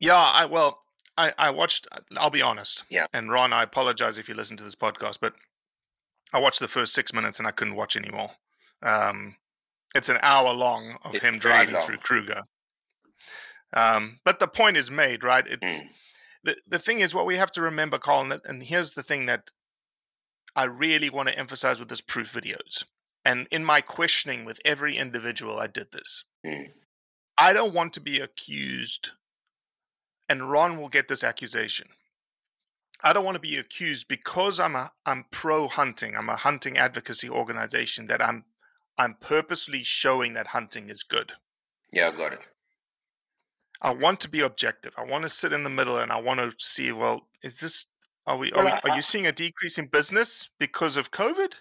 Yeah, 0.00 0.16
I 0.16 0.46
well, 0.46 0.80
I 1.18 1.34
I 1.38 1.50
watched. 1.50 1.86
I'll 2.16 2.30
be 2.30 2.42
honest. 2.42 2.84
Yeah. 2.88 3.06
And 3.12 3.30
Ron, 3.30 3.52
I 3.52 3.62
apologize 3.62 4.16
if 4.16 4.28
you 4.28 4.34
listen 4.34 4.56
to 4.56 4.64
this 4.64 4.74
podcast, 4.74 5.18
but 5.20 5.34
I 6.32 6.40
watched 6.40 6.60
the 6.60 6.68
first 6.68 6.94
six 6.94 7.12
minutes 7.12 7.38
and 7.38 7.46
I 7.46 7.50
couldn't 7.50 7.74
watch 7.76 7.96
anymore. 7.96 8.32
Um, 8.82 9.36
it's 9.94 10.08
an 10.08 10.18
hour 10.22 10.52
long 10.52 10.96
of 11.04 11.14
It's 11.14 11.24
him 11.24 11.38
driving 11.38 11.74
long. 11.74 11.82
through 11.82 11.98
Kruger. 11.98 12.42
Um, 13.74 14.20
but 14.24 14.38
the 14.38 14.48
point 14.48 14.76
is 14.76 14.90
made, 14.90 15.24
right? 15.24 15.46
It's 15.46 15.80
Mm. 15.80 15.88
the 16.44 16.56
the 16.66 16.78
thing 16.78 17.00
is 17.00 17.14
what 17.14 17.26
we 17.26 17.36
have 17.36 17.50
to 17.52 17.62
remember, 17.62 17.98
Colin. 17.98 18.28
that- 18.30 18.44
And 18.44 18.62
here's 18.64 18.94
the 18.94 19.02
thing 19.02 19.26
that 19.26 19.50
I 20.54 20.64
really 20.64 21.08
want 21.08 21.28
to 21.30 21.38
emphasize 21.38 21.78
with 21.78 21.88
this 21.88 22.00
proof 22.02 22.32
videos, 22.32 22.84
and 23.24 23.46
in 23.50 23.64
my 23.64 23.80
questioning 23.80 24.44
with 24.44 24.60
every 24.64 24.96
individual, 24.98 25.58
I 25.58 25.66
did 25.66 25.92
this. 25.92 26.24
Mm. 26.44 26.72
I 27.38 27.52
don't 27.54 27.72
want 27.72 27.94
to 27.94 28.00
be 28.00 28.20
accused, 28.20 29.12
and 30.28 30.50
Ron 30.50 30.78
will 30.78 30.90
get 30.90 31.08
this 31.08 31.24
accusation. 31.24 31.88
I 33.04 33.12
don't 33.12 33.24
want 33.24 33.34
to 33.34 33.40
be 33.40 33.56
accused 33.56 34.08
because 34.08 34.60
I'm 34.60 34.74
a 34.76 34.90
I'm 35.06 35.24
pro 35.30 35.68
hunting. 35.68 36.16
I'm 36.16 36.28
a 36.28 36.36
hunting 36.36 36.78
advocacy 36.78 37.28
organization 37.28 38.06
that 38.06 38.24
I'm 38.24 38.44
I'm 38.98 39.14
purposely 39.20 39.82
showing 39.82 40.34
that 40.34 40.48
hunting 40.48 40.88
is 40.88 41.02
good. 41.02 41.32
Yeah, 41.92 42.08
I 42.08 42.16
got 42.16 42.32
it. 42.32 42.48
I 43.80 43.92
want 43.92 44.20
to 44.20 44.28
be 44.28 44.40
objective. 44.40 44.94
I 44.96 45.04
want 45.04 45.24
to 45.24 45.28
sit 45.28 45.52
in 45.52 45.64
the 45.64 45.70
middle 45.70 45.98
and 45.98 46.12
I 46.12 46.20
want 46.20 46.38
to 46.40 46.52
see 46.58 46.92
well, 46.92 47.28
is 47.42 47.60
this 47.60 47.86
are 48.26 48.36
we 48.36 48.52
are, 48.52 48.64
Well, 48.64 48.80
we, 48.84 48.90
I- 48.90 48.92
are 48.92 48.96
you 48.96 49.02
seeing 49.02 49.26
a 49.26 49.32
decrease 49.32 49.78
in 49.78 49.86
business 49.86 50.48
because 50.60 50.96
of 50.96 51.10
COVID 51.10 51.54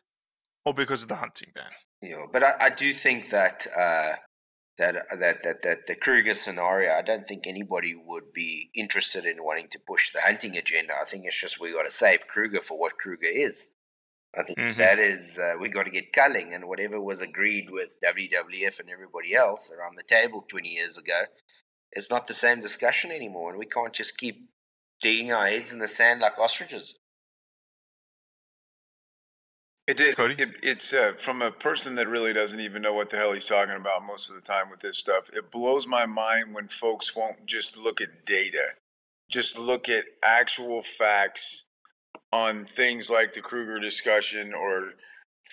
or 0.66 0.74
because 0.74 1.04
of 1.04 1.10
the 1.10 1.16
hunting 1.16 1.50
ban? 1.56 1.72
Yeah, 2.04 2.26
but 2.32 2.44
I, 2.44 2.54
I 2.60 2.70
do 2.70 2.94
think 2.94 3.30
that 3.32 3.66
uh, 3.76 4.12
that 4.78 4.96
that 5.20 5.44
that 5.44 5.62
that 5.64 5.86
the 5.88 5.96
Kruger 5.96 6.34
scenario, 6.34 6.94
I 6.94 7.02
don't 7.02 7.26
think 7.28 7.46
anybody 7.48 7.94
would 7.96 8.34
be 8.34 8.72
interested 8.76 9.26
in 9.26 9.44
wanting 9.44 9.68
to 9.70 9.80
push 9.80 10.12
the 10.12 10.22
hunting 10.22 10.58
agenda. 10.58 10.94
I 11.00 11.06
think 11.06 11.26
it's 11.26 11.40
just 11.40 11.60
we 11.60 11.74
got 11.74 11.84
to 11.84 11.92
save 11.92 12.28
Kruger 12.28 12.62
for 12.62 12.80
what 12.80 12.98
Kruger 12.98 13.28
is. 13.28 13.72
I 14.38 14.44
think 14.44 14.58
Mhm. 14.58 14.76
that 14.78 15.00
is 15.00 15.38
uh, 15.40 15.56
we 15.60 15.70
got 15.70 15.84
to 15.84 15.92
get 15.92 16.14
culling, 16.14 16.54
and 16.54 16.68
whatever 16.68 17.02
was 17.02 17.22
agreed 17.22 17.70
with 17.70 18.00
WWF 18.02 18.80
and 18.80 18.90
everybody 18.90 19.36
else 19.36 19.72
around 19.72 19.98
the 19.98 20.04
table 20.04 20.44
twenty 20.50 20.70
years 20.70 20.98
ago, 20.98 21.26
it's 21.92 22.10
not 22.12 22.28
the 22.28 22.34
same 22.34 22.62
discussion 22.62 23.12
anymore, 23.12 23.50
and 23.50 23.60
we 23.60 23.66
can't 23.66 23.94
just 23.94 24.18
keep 24.18 24.50
digging 25.02 25.32
our 25.34 25.48
heads 25.48 25.74
in 25.74 25.80
the 25.80 25.88
sand 25.88 26.22
like 26.22 26.40
ostriches. 26.40 26.98
It 29.92 29.98
did. 29.98 30.16
Cody? 30.16 30.36
It, 30.38 30.52
it's 30.64 30.94
uh, 30.94 31.12
from 31.18 31.42
a 31.42 31.52
person 31.52 31.96
that 31.96 32.08
really 32.08 32.32
doesn't 32.32 32.62
even 32.62 32.82
know 32.82 32.94
what 32.94 33.10
the 33.10 33.18
hell 33.18 33.34
he's 33.34 33.44
talking 33.44 33.76
about 33.76 34.06
most 34.08 34.30
of 34.30 34.36
the 34.38 34.42
time 34.42 34.70
with 34.70 34.80
this 34.80 34.98
stuff. 34.98 35.30
It 35.34 35.52
blows 35.52 35.86
my 35.86 36.06
mind 36.06 36.56
when 36.56 36.70
folks 36.70 37.14
won't 37.14 37.46
just 37.46 37.76
look 37.76 38.00
at 38.00 38.26
data, 38.26 38.68
just 39.30 39.60
look 39.60 39.90
at 39.90 40.06
actual 40.24 40.82
facts 40.82 41.66
on 42.32 42.64
things 42.64 43.10
like 43.10 43.34
the 43.34 43.42
Kruger 43.42 43.80
discussion 43.82 44.54
or 44.54 44.94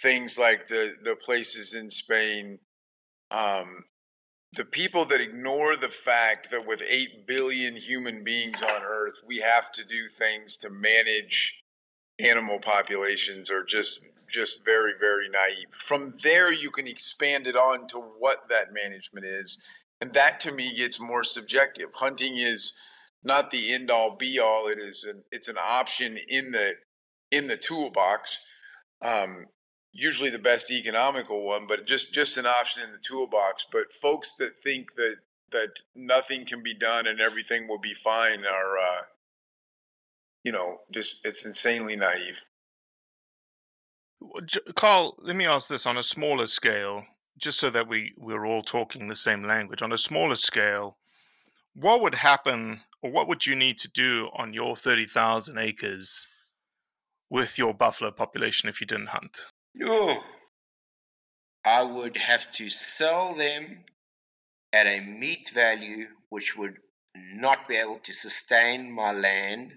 things 0.01 0.39
like 0.39 0.69
the 0.69 0.95
the 1.03 1.17
places 1.17 1.75
in 1.75 1.91
Spain. 1.91 2.61
Um, 3.33 3.87
the 4.53 4.65
people 4.65 5.05
that 5.07 5.21
ignore 5.21 5.75
the 5.77 5.89
fact 5.89 6.53
that 6.53 6.65
with 6.65 6.81
8 6.89 7.27
billion 7.27 7.75
human 7.75 8.23
beings 8.23 8.63
on 8.63 8.83
earth, 8.85 9.17
we 9.27 9.39
have 9.39 9.73
to 9.73 9.85
do 9.85 10.07
things 10.07 10.57
to 10.59 10.71
manage 10.71 11.57
animal 12.21 12.61
populations 12.61 13.51
are 13.51 13.65
just 13.65 14.01
just 14.29 14.65
very 14.65 14.93
very 14.99 15.29
naive. 15.29 15.73
From 15.73 16.13
there 16.23 16.53
you 16.53 16.71
can 16.71 16.87
expand 16.87 17.47
it 17.47 17.57
on 17.57 17.87
to 17.89 17.99
what 17.99 18.49
that 18.49 18.73
management 18.73 19.27
is, 19.27 19.59
and 20.01 20.13
that 20.13 20.41
to 20.41 20.53
me 20.53 20.75
gets 20.75 21.01
more 21.01 21.25
subjective. 21.25 21.89
Hunting 21.95 22.37
is 22.37 22.75
not 23.25 23.51
the 23.51 23.73
end 23.73 23.91
all 23.91 24.17
be 24.17 24.39
all. 24.39 24.69
It 24.69 24.79
is 24.79 25.05
an 25.05 25.25
it's 25.31 25.49
an 25.49 25.59
option 25.59 26.19
in 26.29 26.53
the 26.53 26.75
in 27.31 27.47
the 27.47 27.57
toolbox. 27.57 28.39
Um, 29.03 29.47
usually 29.93 30.31
the 30.31 30.39
best 30.39 30.71
economical 30.71 31.45
one, 31.45 31.67
but 31.67 31.87
just 31.87 32.13
just 32.13 32.37
an 32.37 32.47
option 32.47 32.83
in 32.83 32.93
the 32.93 32.99
toolbox. 32.99 33.67
But 33.71 33.93
folks 33.93 34.35
that 34.39 34.57
think 34.57 34.95
that 34.95 35.17
that 35.51 35.81
nothing 35.95 36.45
can 36.45 36.63
be 36.63 36.75
done 36.75 37.07
and 37.07 37.21
everything 37.21 37.67
will 37.69 37.79
be 37.79 37.95
fine 37.95 38.45
are, 38.45 38.79
uh, 38.79 39.03
you 40.45 40.53
know, 40.53 40.79
just 40.91 41.17
it's 41.25 41.45
insanely 41.45 41.97
naive. 41.97 42.43
Carl, 44.75 45.15
let 45.21 45.37
me 45.37 45.47
ask 45.47 45.69
this 45.69 45.87
on 45.87 45.97
a 45.97 46.03
smaller 46.03 46.47
scale, 46.47 47.05
just 47.37 47.59
so 47.59 47.71
that 47.71 47.89
we, 47.89 48.13
we're 48.17 48.47
all 48.47 48.63
talking 48.63 49.09
the 49.09 49.17
same 49.17 49.45
language. 49.45 49.83
On 49.83 49.93
a 49.93 49.99
smaller 49.99 50.37
scale, 50.37 50.97
what 51.75 52.01
would 52.01 52.17
happen 52.17 52.81
or 53.03 53.11
what 53.11 53.29
would 53.29 53.47
you 53.47 53.55
need 53.55 53.79
to 53.79 53.89
do 53.89 54.31
on 54.35 54.53
your 54.53 54.77
30,000 54.77 55.57
acres 55.59 56.27
with 57.31 57.59
your 57.59 57.75
buffalo 57.75 58.11
population 58.11 58.69
if 58.69 58.81
you 58.81 58.87
didn't 58.87 59.09
hunt? 59.09 59.47
Oh, 59.83 60.23
I 61.65 61.83
would 61.83 62.17
have 62.17 62.51
to 62.53 62.69
sell 62.69 63.35
them 63.35 63.85
at 64.73 64.87
a 64.87 65.01
meat 65.01 65.51
value 65.55 66.07
which 66.29 66.57
would 66.57 66.79
not 67.15 67.69
be 67.69 67.77
able 67.77 67.99
to 68.01 68.13
sustain 68.13 68.91
my 68.91 69.13
land. 69.13 69.75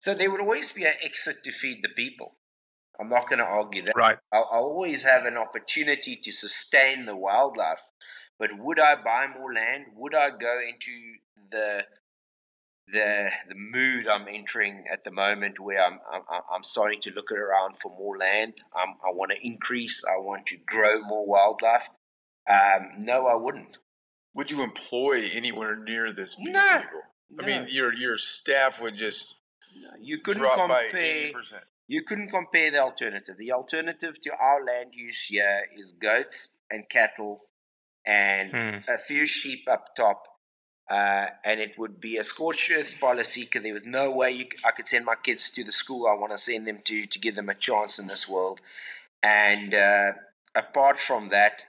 So 0.00 0.14
there 0.14 0.30
would 0.30 0.40
always 0.40 0.72
be 0.72 0.84
an 0.84 0.94
exit 1.02 1.42
to 1.44 1.52
feed 1.52 1.82
the 1.82 1.88
people. 1.88 2.34
I'm 3.00 3.08
not 3.08 3.28
going 3.28 3.38
to 3.38 3.44
argue 3.44 3.82
that. 3.82 3.96
Right. 3.96 4.18
I'll, 4.32 4.48
I'll 4.52 4.60
always 4.64 5.04
have 5.04 5.24
an 5.24 5.36
opportunity 5.36 6.16
to 6.16 6.32
sustain 6.32 7.06
the 7.06 7.14
wildlife. 7.16 7.82
But 8.38 8.50
would 8.58 8.80
I 8.80 8.94
buy 8.96 9.26
more 9.38 9.52
land? 9.52 9.86
Would 9.96 10.14
I 10.14 10.30
go 10.30 10.58
into 10.68 10.92
the 11.50 11.84
the 12.90 13.30
the 13.48 13.54
mood 13.54 14.08
I'm 14.08 14.26
entering 14.28 14.84
at 14.90 15.02
the 15.04 15.10
moment, 15.10 15.60
where 15.60 15.80
I'm 15.84 15.98
I'm, 16.10 16.22
I'm 16.52 16.62
starting 16.62 17.00
to 17.02 17.10
look 17.10 17.30
around 17.30 17.78
for 17.78 17.90
more 17.98 18.16
land? 18.16 18.54
Um, 18.74 18.94
I 19.04 19.10
want 19.12 19.32
to 19.32 19.46
increase. 19.46 20.04
I 20.04 20.18
want 20.18 20.46
to 20.46 20.56
grow 20.56 21.00
more 21.02 21.26
wildlife. 21.26 21.88
Um, 22.48 23.04
no, 23.04 23.26
I 23.26 23.34
wouldn't. 23.34 23.76
Would 24.34 24.50
you 24.50 24.62
employ 24.62 25.28
anywhere 25.32 25.76
near 25.76 26.12
this 26.12 26.38
many 26.38 26.52
No, 26.52 26.60
people? 26.80 27.00
no. 27.30 27.44
I 27.44 27.46
mean, 27.46 27.66
your 27.70 27.92
your 27.92 28.16
staff 28.16 28.80
would 28.80 28.94
just 28.96 29.34
You 30.00 30.20
couldn't 30.20 30.42
drop 30.42 30.56
by 30.68 30.84
compare. 30.84 31.00
eighty 31.02 31.32
percent. 31.32 31.64
You 31.88 32.02
couldn't 32.02 32.28
compare 32.28 32.70
the 32.70 32.78
alternative. 32.80 33.36
The 33.38 33.52
alternative 33.52 34.20
to 34.20 34.30
our 34.38 34.64
land 34.64 34.90
use 34.92 35.22
here 35.26 35.62
is 35.74 35.92
goats 35.92 36.58
and 36.70 36.88
cattle 36.88 37.46
and 38.06 38.52
Hmm. 38.52 38.78
a 38.88 38.98
few 38.98 39.26
sheep 39.26 39.66
up 39.70 39.96
top. 39.96 40.22
Uh, 40.90 41.26
and 41.44 41.60
it 41.60 41.78
would 41.78 42.00
be 42.00 42.16
a 42.16 42.24
scorched 42.24 42.70
earth 42.70 42.94
policy 42.98 43.42
because 43.44 43.62
there 43.62 43.74
was 43.74 43.84
no 43.84 44.10
way 44.10 44.30
you, 44.30 44.44
c- 44.44 44.50
I 44.64 44.70
could 44.70 44.86
send 44.86 45.04
my 45.04 45.16
kids 45.16 45.50
to 45.50 45.62
the 45.62 45.72
school 45.72 46.06
I 46.06 46.14
want 46.14 46.32
to 46.32 46.38
send 46.38 46.66
them 46.66 46.80
to 46.84 47.06
to 47.06 47.18
give 47.18 47.34
them 47.36 47.50
a 47.50 47.54
chance 47.54 47.98
in 47.98 48.06
this 48.06 48.26
world. 48.26 48.60
And 49.22 49.74
uh, 49.74 50.12
apart 50.54 50.98
from 50.98 51.28
that, 51.28 51.66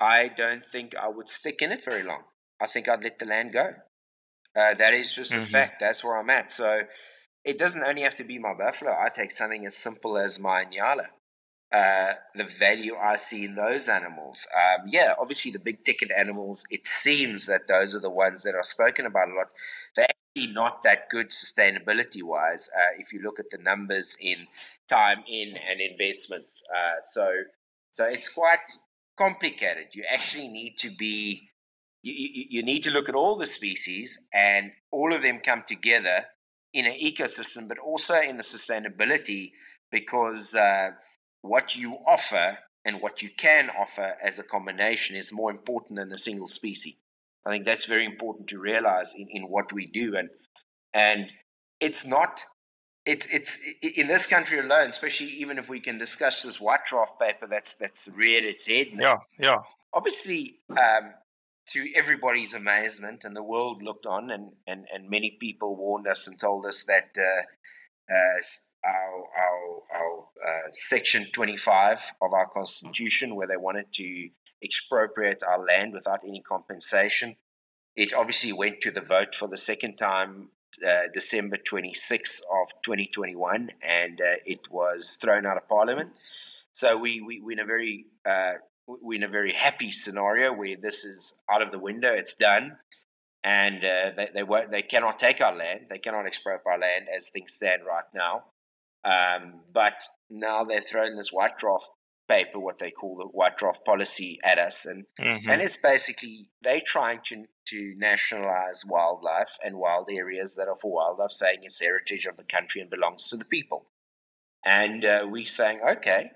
I 0.00 0.28
don't 0.28 0.64
think 0.66 0.96
I 0.96 1.08
would 1.08 1.28
stick 1.28 1.62
in 1.62 1.70
it 1.70 1.84
very 1.84 2.02
long. 2.02 2.22
I 2.60 2.66
think 2.66 2.88
I'd 2.88 3.04
let 3.04 3.20
the 3.20 3.26
land 3.26 3.52
go. 3.52 3.74
Uh, 4.56 4.74
that 4.74 4.94
is 4.94 5.14
just 5.14 5.32
a 5.32 5.36
Mhm. 5.36 5.44
fact. 5.52 5.78
That's 5.80 6.02
where 6.02 6.16
I'm 6.16 6.30
at. 6.30 6.50
So 6.50 6.82
it 7.46 7.58
doesn't 7.58 7.84
only 7.84 8.02
have 8.02 8.16
to 8.16 8.24
be 8.24 8.38
my 8.38 8.52
buffalo. 8.52 8.90
I 8.90 9.08
take 9.08 9.30
something 9.30 9.64
as 9.64 9.76
simple 9.76 10.18
as 10.18 10.38
my 10.38 10.64
nyala. 10.64 11.06
Uh, 11.72 12.14
the 12.34 12.46
value 12.58 12.94
I 12.96 13.16
see 13.16 13.44
in 13.44 13.54
those 13.54 13.88
animals. 13.88 14.46
Um, 14.54 14.88
yeah, 14.88 15.14
obviously 15.18 15.52
the 15.52 15.60
big 15.60 15.84
ticket 15.84 16.10
animals. 16.10 16.64
It 16.70 16.86
seems 16.86 17.46
that 17.46 17.68
those 17.68 17.94
are 17.94 18.00
the 18.00 18.10
ones 18.10 18.42
that 18.42 18.54
are 18.54 18.64
spoken 18.64 19.06
about 19.06 19.28
a 19.28 19.34
lot. 19.34 19.48
They're 19.94 20.08
actually 20.08 20.52
not 20.52 20.82
that 20.82 21.08
good 21.08 21.30
sustainability 21.30 22.22
wise. 22.22 22.68
Uh, 22.76 22.98
if 22.98 23.12
you 23.12 23.20
look 23.22 23.38
at 23.38 23.50
the 23.50 23.58
numbers 23.58 24.16
in 24.20 24.46
time 24.88 25.22
in 25.28 25.56
and 25.56 25.80
investments, 25.80 26.62
uh, 26.74 27.00
so 27.00 27.32
so 27.92 28.04
it's 28.04 28.28
quite 28.28 28.70
complicated. 29.16 29.88
You 29.92 30.04
actually 30.12 30.48
need 30.48 30.76
to 30.78 30.90
be 30.90 31.48
you, 32.02 32.12
you, 32.14 32.44
you 32.50 32.62
need 32.62 32.82
to 32.84 32.90
look 32.90 33.08
at 33.08 33.14
all 33.14 33.36
the 33.36 33.46
species 33.46 34.18
and 34.32 34.70
all 34.90 35.12
of 35.12 35.22
them 35.22 35.40
come 35.44 35.64
together 35.66 36.26
in 36.76 36.84
an 36.84 36.92
ecosystem, 36.92 37.66
but 37.66 37.78
also 37.78 38.20
in 38.20 38.36
the 38.36 38.42
sustainability 38.42 39.52
because 39.90 40.54
uh, 40.54 40.90
what 41.40 41.74
you 41.74 41.96
offer 42.06 42.58
and 42.84 43.00
what 43.00 43.22
you 43.22 43.30
can 43.30 43.70
offer 43.70 44.14
as 44.22 44.38
a 44.38 44.42
combination 44.42 45.16
is 45.16 45.32
more 45.32 45.50
important 45.50 45.98
than 45.98 46.12
a 46.12 46.18
single 46.18 46.48
species. 46.48 47.00
I 47.46 47.50
think 47.50 47.64
that's 47.64 47.86
very 47.86 48.04
important 48.04 48.48
to 48.48 48.58
realize 48.58 49.14
in, 49.16 49.26
in 49.30 49.44
what 49.44 49.72
we 49.72 49.86
do, 49.86 50.16
and 50.16 50.28
and 50.92 51.32
it's 51.80 52.06
not. 52.06 52.44
It's 53.06 53.26
it's 53.30 53.58
in 53.80 54.08
this 54.08 54.26
country 54.26 54.58
alone, 54.58 54.88
especially 54.88 55.28
even 55.28 55.58
if 55.58 55.68
we 55.68 55.80
can 55.80 55.96
discuss 55.96 56.42
this 56.42 56.60
white 56.60 56.84
draft 56.84 57.20
paper 57.20 57.46
that's 57.46 57.74
that's 57.74 58.08
reared 58.14 58.44
its 58.44 58.66
head 58.66 58.88
now 58.92 59.20
Yeah, 59.38 59.48
yeah. 59.48 59.58
obviously, 59.94 60.58
um, 60.70 61.14
to 61.68 61.92
everybody's 61.94 62.54
amazement, 62.54 63.24
and 63.24 63.34
the 63.34 63.42
world 63.42 63.82
looked 63.82 64.06
on, 64.06 64.30
and, 64.30 64.52
and, 64.66 64.86
and 64.92 65.10
many 65.10 65.36
people 65.40 65.76
warned 65.76 66.06
us 66.06 66.26
and 66.26 66.38
told 66.38 66.64
us 66.64 66.84
that 66.84 67.16
uh, 67.18 68.12
uh, 68.12 68.40
our, 68.84 69.24
our, 69.36 69.82
our 69.94 70.18
uh, 70.46 70.68
section 70.72 71.26
25 71.32 72.00
of 72.22 72.32
our 72.32 72.48
constitution, 72.48 73.34
where 73.34 73.48
they 73.48 73.56
wanted 73.56 73.92
to 73.92 74.28
expropriate 74.62 75.42
our 75.46 75.64
land 75.64 75.92
without 75.92 76.20
any 76.26 76.40
compensation. 76.40 77.36
It 77.94 78.14
obviously 78.14 78.52
went 78.52 78.80
to 78.82 78.90
the 78.90 79.00
vote 79.00 79.34
for 79.34 79.48
the 79.48 79.56
second 79.56 79.96
time 79.96 80.50
uh, 80.86 81.02
December 81.12 81.56
26th 81.56 82.40
of 82.62 82.82
2021, 82.82 83.70
and 83.82 84.20
uh, 84.20 84.36
it 84.44 84.70
was 84.70 85.18
thrown 85.20 85.46
out 85.46 85.56
of 85.56 85.68
Parliament. 85.68 86.10
So 86.72 86.96
we, 86.96 87.20
we 87.22 87.40
we're 87.40 87.52
in 87.52 87.60
a 87.60 87.64
very 87.64 88.06
uh, 88.26 88.54
we're 88.86 89.16
in 89.16 89.22
a 89.22 89.28
very 89.28 89.52
happy 89.52 89.90
scenario 89.90 90.52
where 90.52 90.76
this 90.76 91.04
is 91.04 91.34
out 91.50 91.62
of 91.62 91.70
the 91.70 91.78
window. 91.78 92.12
It's 92.12 92.34
done, 92.34 92.78
and 93.44 93.84
uh, 93.84 94.10
they 94.16 94.28
they 94.34 94.42
won't, 94.42 94.70
they 94.70 94.82
cannot 94.82 95.18
take 95.18 95.40
our 95.40 95.54
land. 95.54 95.86
They 95.90 95.98
cannot 95.98 96.26
expropriate 96.26 96.66
our 96.72 96.78
land 96.78 97.06
as 97.14 97.28
things 97.30 97.52
stand 97.52 97.82
right 97.86 98.04
now. 98.14 98.44
Um, 99.04 99.60
but 99.72 100.02
now 100.30 100.64
they're 100.64 100.80
throwing 100.80 101.16
this 101.16 101.32
white 101.32 101.58
draft 101.58 101.90
paper, 102.28 102.58
what 102.58 102.78
they 102.78 102.90
call 102.90 103.16
the 103.16 103.24
white 103.26 103.56
draft 103.56 103.84
policy, 103.84 104.38
at 104.42 104.58
us, 104.58 104.84
and 104.84 105.06
Mhm. 105.20 105.48
and 105.48 105.62
it's 105.62 105.76
basically 105.76 106.50
they're 106.62 106.80
trying 106.80 107.20
to 107.26 107.46
to 107.66 107.94
nationalize 107.96 108.84
wildlife 108.84 109.58
and 109.64 109.76
wild 109.76 110.08
areas 110.10 110.56
that 110.56 110.68
are 110.68 110.76
for 110.76 110.92
wildlife, 110.92 111.30
saying 111.32 111.58
it's 111.62 111.80
heritage 111.80 112.26
of 112.26 112.36
the 112.36 112.44
country 112.44 112.80
and 112.80 112.90
belongs 112.90 113.28
to 113.28 113.36
the 113.36 113.44
people. 113.44 113.86
And 114.64 115.04
uh, 115.04 115.26
we 115.30 115.44
saying, 115.44 115.80
okay, 115.82 116.32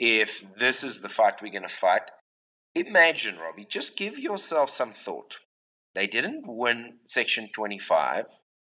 if 0.00 0.56
this 0.56 0.82
is 0.82 1.02
the 1.02 1.10
fight 1.10 1.42
we're 1.42 1.52
going 1.52 1.62
to 1.62 1.68
fight, 1.68 2.10
imagine, 2.74 3.36
Robbie, 3.36 3.66
just 3.68 3.98
give 3.98 4.18
yourself 4.18 4.70
some 4.70 4.92
thought. 4.92 5.36
They 5.94 6.06
didn't 6.06 6.44
win 6.46 6.98
Section 7.04 7.50
25 7.54 8.24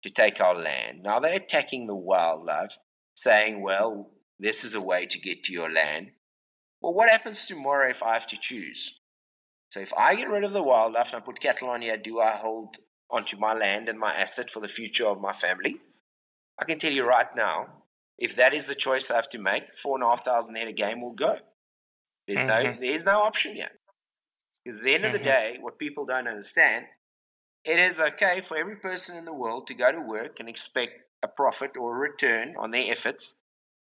to 0.02 0.10
take 0.10 0.40
our 0.40 0.54
land. 0.54 1.02
Now 1.02 1.18
they're 1.18 1.36
attacking 1.36 1.86
the 1.86 1.96
wildlife, 1.96 2.76
saying, 3.14 3.62
well, 3.62 4.10
this 4.38 4.64
is 4.64 4.74
a 4.74 4.80
way 4.80 5.06
to 5.06 5.18
get 5.18 5.44
to 5.44 5.52
your 5.52 5.70
land. 5.70 6.10
Well, 6.82 6.92
what 6.92 7.08
happens 7.08 7.46
tomorrow 7.46 7.88
if 7.88 8.02
I 8.02 8.12
have 8.12 8.26
to 8.26 8.38
choose? 8.38 9.00
So 9.70 9.80
if 9.80 9.94
I 9.96 10.16
get 10.16 10.28
rid 10.28 10.44
of 10.44 10.52
the 10.52 10.62
wildlife 10.62 11.14
and 11.14 11.22
I 11.22 11.24
put 11.24 11.40
cattle 11.40 11.70
on 11.70 11.80
here, 11.80 11.96
do 11.96 12.20
I 12.20 12.32
hold 12.32 12.76
onto 13.10 13.38
my 13.38 13.54
land 13.54 13.88
and 13.88 13.98
my 13.98 14.12
asset 14.12 14.50
for 14.50 14.60
the 14.60 14.68
future 14.68 15.06
of 15.06 15.20
my 15.20 15.32
family? 15.32 15.78
I 16.60 16.64
can 16.64 16.78
tell 16.78 16.92
you 16.92 17.06
right 17.06 17.34
now, 17.34 17.83
if 18.18 18.36
that 18.36 18.54
is 18.54 18.66
the 18.66 18.74
choice 18.74 19.10
I 19.10 19.16
have 19.16 19.28
to 19.30 19.38
make, 19.38 19.74
four 19.76 19.96
and 19.96 20.04
a 20.04 20.08
half 20.08 20.24
thousand 20.24 20.56
head 20.56 20.68
of 20.68 20.76
game 20.76 21.00
will 21.00 21.12
go. 21.12 21.36
There's 22.26 22.46
no 22.46 22.64
Mhm. 22.64 22.80
there's 22.80 23.04
no 23.06 23.20
option 23.22 23.56
yet. 23.56 23.72
Because 24.64 24.80
at 24.80 24.84
the 24.84 24.94
end 24.94 25.04
of 25.04 25.12
the 25.12 25.18
Mhm. 25.18 25.24
day, 25.24 25.58
what 25.60 25.78
people 25.78 26.06
don't 26.06 26.28
understand, 26.28 26.86
it 27.64 27.78
is 27.78 28.00
okay 28.00 28.40
for 28.40 28.56
every 28.56 28.76
person 28.76 29.16
in 29.16 29.24
the 29.24 29.32
world 29.32 29.66
to 29.66 29.74
go 29.74 29.92
to 29.92 30.00
work 30.00 30.40
and 30.40 30.48
expect 30.48 31.02
a 31.22 31.28
profit 31.28 31.76
or 31.76 31.96
a 31.96 31.98
return 31.98 32.54
on 32.58 32.70
their 32.70 32.90
efforts 32.90 33.40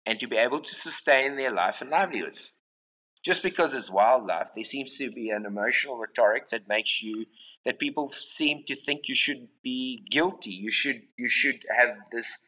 and 0.06 0.18
to 0.20 0.26
be 0.28 0.36
able 0.36 0.60
to 0.60 0.74
sustain 0.74 1.36
their 1.36 1.52
life 1.52 1.80
and 1.80 1.90
livelihoods. 1.90 2.54
Just 3.24 3.42
because 3.42 3.74
it's 3.74 3.90
wildlife, 3.90 4.50
there 4.54 4.64
seems 4.64 4.96
to 4.98 5.10
be 5.12 5.30
an 5.30 5.46
emotional 5.46 5.98
rhetoric 5.98 6.50
that 6.50 6.68
makes 6.68 7.02
you 7.02 7.26
that 7.64 7.78
people 7.78 8.08
seem 8.08 8.64
to 8.64 8.76
think 8.76 9.08
you 9.08 9.14
should 9.14 9.48
be 9.62 10.02
guilty. 10.10 10.52
You 10.52 10.70
should 10.70 11.02
you 11.18 11.28
should 11.28 11.64
have 11.76 11.96
this 12.12 12.47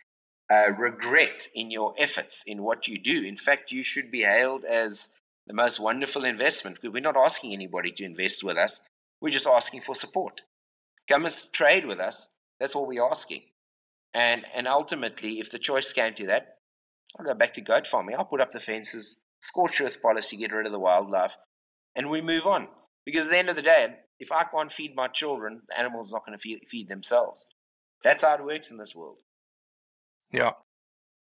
uh, 0.50 0.72
regret 0.72 1.48
in 1.54 1.70
your 1.70 1.94
efforts 1.96 2.42
in 2.46 2.62
what 2.62 2.88
you 2.88 2.98
do. 2.98 3.22
In 3.22 3.36
fact, 3.36 3.72
you 3.72 3.82
should 3.82 4.10
be 4.10 4.22
hailed 4.22 4.64
as 4.64 5.10
the 5.46 5.54
most 5.54 5.80
wonderful 5.80 6.24
investment. 6.24 6.78
We're 6.82 7.00
not 7.00 7.16
asking 7.16 7.52
anybody 7.52 7.92
to 7.92 8.04
invest 8.04 8.42
with 8.42 8.56
us. 8.56 8.80
We're 9.20 9.30
just 9.30 9.46
asking 9.46 9.82
for 9.82 9.94
support. 9.94 10.40
Come 11.08 11.24
and 11.24 11.34
trade 11.52 11.86
with 11.86 12.00
us. 12.00 12.34
That's 12.58 12.74
all 12.74 12.86
we're 12.86 13.04
asking. 13.04 13.42
And 14.12 14.44
and 14.54 14.66
ultimately, 14.66 15.38
if 15.38 15.50
the 15.50 15.58
choice 15.58 15.92
came 15.92 16.14
to 16.14 16.26
that, 16.26 16.56
I'll 17.18 17.26
go 17.26 17.34
back 17.34 17.54
to 17.54 17.60
goat 17.60 17.86
farming. 17.86 18.16
I'll 18.16 18.24
put 18.24 18.40
up 18.40 18.50
the 18.50 18.60
fences, 18.60 19.22
scorch 19.40 19.80
earth 19.80 20.02
policy, 20.02 20.36
get 20.36 20.52
rid 20.52 20.66
of 20.66 20.72
the 20.72 20.78
wildlife, 20.78 21.36
and 21.96 22.10
we 22.10 22.20
move 22.20 22.46
on. 22.46 22.68
Because 23.06 23.26
at 23.26 23.32
the 23.32 23.38
end 23.38 23.48
of 23.48 23.56
the 23.56 23.62
day, 23.62 23.94
if 24.18 24.30
I 24.32 24.44
can't 24.44 24.70
feed 24.70 24.94
my 24.94 25.08
children, 25.08 25.62
the 25.68 25.78
animals 25.78 26.12
are 26.12 26.16
not 26.16 26.26
going 26.26 26.36
to 26.36 26.42
feed, 26.42 26.60
feed 26.66 26.88
themselves. 26.88 27.46
That's 28.04 28.22
how 28.22 28.34
it 28.34 28.44
works 28.44 28.70
in 28.70 28.78
this 28.78 28.94
world. 28.94 29.16
Yeah. 30.32 30.52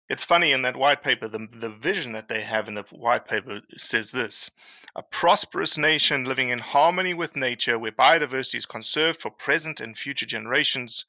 It's 0.10 0.26
funny 0.26 0.52
in 0.52 0.64
that 0.64 0.76
white 0.76 1.04
paper, 1.04 1.28
the, 1.28 1.48
the 1.52 1.70
vision 1.70 2.14
that 2.14 2.30
they 2.30 2.42
have 2.42 2.68
in 2.68 2.74
the 2.74 2.84
white 2.92 3.28
paper 3.28 3.62
says 3.78 4.12
this 4.12 4.50
a 4.96 5.04
prosperous 5.04 5.78
nation 5.78 6.26
living 6.26 6.50
in 6.50 6.60
harmony 6.60 7.14
with 7.14 7.36
nature, 7.36 7.78
where 7.78 7.92
biodiversity 7.92 8.56
is 8.56 8.66
conserved 8.66 9.22
for 9.22 9.30
present 9.30 9.80
and 9.80 9.98
future 9.98 10.26
generations 10.26 11.06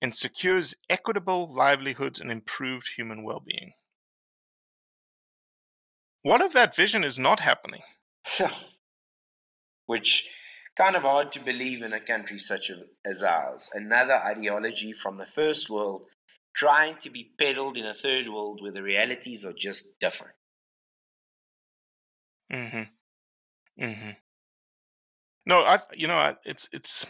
and 0.00 0.14
secures 0.14 0.74
equitable 0.88 1.52
livelihoods 1.52 2.20
and 2.20 2.30
improved 2.30 2.92
human 2.96 3.24
well 3.24 3.42
being. 3.44 3.72
What 6.22 6.40
if 6.40 6.52
that 6.52 6.76
vision 6.76 7.02
is 7.02 7.18
not 7.18 7.40
happening? 7.40 7.82
Which 9.86 10.28
kind 10.76 10.94
of 10.94 11.02
hard 11.02 11.32
to 11.32 11.40
believe 11.40 11.82
in 11.82 11.92
a 11.92 12.00
country 12.00 12.38
such 12.38 12.70
as- 12.70 12.82
as 13.04 13.22
ours. 13.22 13.68
Another 13.72 14.14
ideology 14.14 14.92
from 14.92 15.16
the 15.16 15.26
first 15.26 15.68
world 15.68 16.06
trying 16.58 16.96
to 16.96 17.08
be 17.08 17.30
peddled 17.38 17.76
in 17.76 17.86
a 17.86 17.94
third 17.94 18.28
world 18.28 18.60
where 18.60 18.72
the 18.72 18.82
realities 18.82 19.44
are 19.44 19.52
just 19.52 20.00
different. 20.00 20.34
Mm-hmm. 22.52 23.84
Mm-hmm. 23.84 24.10
No, 25.46 25.60
I. 25.60 25.78
You 25.94 26.08
know, 26.08 26.16
I, 26.16 26.36
it's 26.44 26.68
it's. 26.72 27.06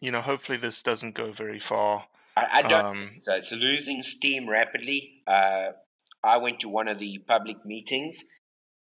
You 0.00 0.10
know, 0.10 0.20
hopefully 0.20 0.58
this 0.58 0.82
doesn't 0.82 1.14
go 1.14 1.32
very 1.32 1.58
far. 1.58 2.06
I, 2.36 2.46
I 2.52 2.62
don't 2.62 2.84
Um, 2.84 3.10
so. 3.14 3.34
It's 3.36 3.52
losing 3.52 4.02
steam 4.02 4.48
rapidly. 4.48 5.22
Uh, 5.26 5.68
I 6.22 6.36
went 6.36 6.60
to 6.60 6.68
one 6.68 6.88
of 6.88 6.98
the 6.98 7.18
public 7.26 7.64
meetings, 7.64 8.22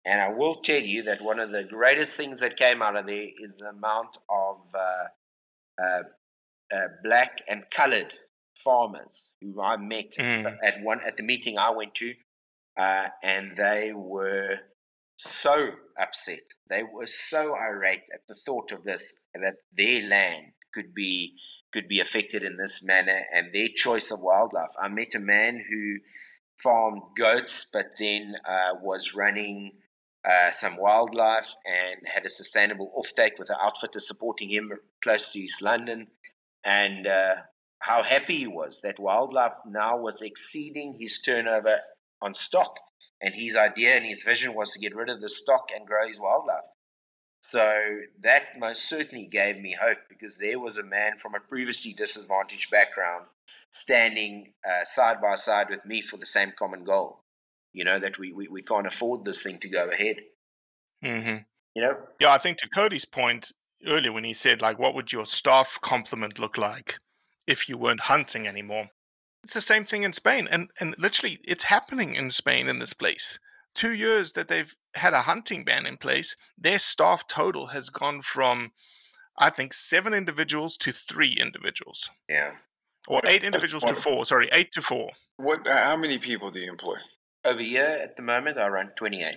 and 0.06 0.20
I 0.20 0.30
will 0.30 0.54
tell 0.54 0.80
you 0.80 1.02
that 1.02 1.20
one 1.20 1.38
of 1.38 1.50
the 1.50 1.64
greatest 1.64 2.16
things 2.16 2.40
that 2.40 2.56
came 2.56 2.80
out 2.80 2.96
of 2.96 3.06
there 3.06 3.26
is 3.38 3.58
the 3.58 3.68
amount 3.68 4.16
of 4.30 4.56
uh, 4.74 5.82
uh, 5.82 6.02
uh, 6.74 6.88
black 7.04 7.42
and 7.48 7.64
colored 7.70 8.14
farmers 8.64 9.32
who 9.40 9.60
I 9.60 9.76
met 9.76 10.12
Mm. 10.18 10.56
at 10.62 10.80
one 10.82 11.00
at 11.06 11.16
the 11.16 11.22
meeting 11.22 11.58
I 11.58 11.70
went 11.70 11.94
to, 11.96 12.14
uh, 12.76 13.08
and 13.22 13.56
they 13.56 13.92
were 13.92 14.58
so 15.16 15.72
upset. 15.98 16.40
They 16.68 16.82
were 16.82 17.06
so 17.06 17.54
irate 17.54 18.08
at 18.12 18.26
the 18.28 18.34
thought 18.34 18.72
of 18.72 18.84
this 18.84 19.22
that 19.34 19.56
their 19.72 20.02
land 20.08 20.52
could 20.74 20.94
be 20.94 21.36
could 21.72 21.88
be 21.88 22.00
affected 22.00 22.42
in 22.42 22.56
this 22.56 22.82
manner 22.82 23.24
and 23.32 23.52
their 23.52 23.68
choice 23.68 24.10
of 24.10 24.20
wildlife. 24.20 24.74
I 24.80 24.88
met 24.88 25.14
a 25.14 25.20
man 25.20 25.64
who 25.68 25.98
farmed 26.62 27.02
goats, 27.16 27.66
but 27.72 27.86
then 27.98 28.34
uh, 28.44 28.72
was 28.82 29.14
running 29.14 29.72
uh, 30.24 30.50
some 30.50 30.76
wildlife 30.76 31.54
and 31.64 32.00
had 32.06 32.26
a 32.26 32.30
sustainable 32.30 32.92
offtake 32.98 33.38
with 33.38 33.50
an 33.50 33.56
outfitter 33.60 34.00
supporting 34.00 34.50
him 34.50 34.72
close 35.02 35.32
to 35.32 35.38
East 35.38 35.62
London. 35.62 36.08
And 36.64 37.06
uh, 37.06 37.36
how 37.80 38.02
happy 38.02 38.36
he 38.36 38.46
was 38.46 38.80
that 38.82 39.00
wildlife 39.00 39.54
now 39.66 39.96
was 39.96 40.22
exceeding 40.22 40.96
his 40.98 41.20
turnover 41.20 41.80
on 42.22 42.34
stock. 42.34 42.76
And 43.22 43.34
his 43.34 43.56
idea 43.56 43.96
and 43.96 44.06
his 44.06 44.22
vision 44.22 44.54
was 44.54 44.72
to 44.72 44.78
get 44.78 44.94
rid 44.94 45.10
of 45.10 45.20
the 45.20 45.28
stock 45.28 45.70
and 45.74 45.86
grow 45.86 46.06
his 46.06 46.20
wildlife. 46.20 46.64
So 47.42 47.74
that 48.22 48.58
most 48.58 48.88
certainly 48.88 49.26
gave 49.26 49.58
me 49.58 49.76
hope 49.80 49.98
because 50.08 50.36
there 50.36 50.58
was 50.58 50.76
a 50.76 50.82
man 50.82 51.16
from 51.16 51.34
a 51.34 51.40
previously 51.40 51.94
disadvantaged 51.94 52.70
background 52.70 53.26
standing 53.70 54.52
uh, 54.66 54.84
side 54.84 55.20
by 55.20 55.34
side 55.36 55.68
with 55.70 55.84
me 55.86 56.02
for 56.02 56.18
the 56.18 56.26
same 56.26 56.52
common 56.56 56.84
goal. 56.84 57.24
You 57.72 57.84
know, 57.84 57.98
that 57.98 58.18
we, 58.18 58.32
we, 58.32 58.48
we 58.48 58.62
can't 58.62 58.86
afford 58.86 59.24
this 59.24 59.42
thing 59.42 59.58
to 59.58 59.68
go 59.68 59.88
ahead. 59.88 60.16
Mm-hmm. 61.02 61.36
You 61.74 61.82
know? 61.82 61.96
Yeah, 62.20 62.32
I 62.32 62.38
think 62.38 62.58
to 62.58 62.68
Cody's 62.68 63.04
point 63.04 63.52
earlier 63.86 64.12
when 64.12 64.24
he 64.24 64.34
said, 64.34 64.60
like, 64.60 64.78
what 64.78 64.94
would 64.94 65.12
your 65.12 65.24
staff 65.24 65.78
complement 65.80 66.38
look 66.38 66.58
like 66.58 66.98
if 67.46 67.68
you 67.68 67.76
weren't 67.76 68.00
hunting 68.00 68.46
anymore? 68.46 68.90
It's 69.42 69.54
the 69.54 69.60
same 69.60 69.84
thing 69.84 70.02
in 70.02 70.12
Spain. 70.12 70.48
And, 70.50 70.70
and 70.78 70.94
literally, 70.98 71.38
it's 71.44 71.64
happening 71.64 72.14
in 72.14 72.30
Spain 72.30 72.68
in 72.68 72.78
this 72.78 72.92
place. 72.92 73.38
Two 73.74 73.92
years 73.92 74.32
that 74.32 74.48
they've 74.48 74.74
had 74.94 75.14
a 75.14 75.22
hunting 75.22 75.64
ban 75.64 75.86
in 75.86 75.96
place, 75.96 76.36
their 76.58 76.78
staff 76.78 77.26
total 77.26 77.68
has 77.68 77.88
gone 77.88 78.20
from, 78.20 78.72
I 79.38 79.48
think, 79.50 79.72
seven 79.72 80.12
individuals 80.12 80.76
to 80.78 80.92
three 80.92 81.36
individuals. 81.40 82.10
Yeah. 82.28 82.52
Or 83.08 83.22
eight 83.24 83.44
individuals 83.44 83.84
to 83.84 83.94
four. 83.94 84.26
Sorry, 84.26 84.48
eight 84.52 84.70
to 84.72 84.82
four. 84.82 85.10
What? 85.36 85.66
uh, 85.66 85.84
How 85.84 85.96
many 85.96 86.18
people 86.18 86.50
do 86.50 86.60
you 86.60 86.70
employ? 86.70 86.96
Over 87.44 87.62
here 87.62 87.98
at 88.02 88.16
the 88.16 88.22
moment, 88.22 88.58
I 88.58 88.68
run 88.68 88.90
28. 88.96 89.36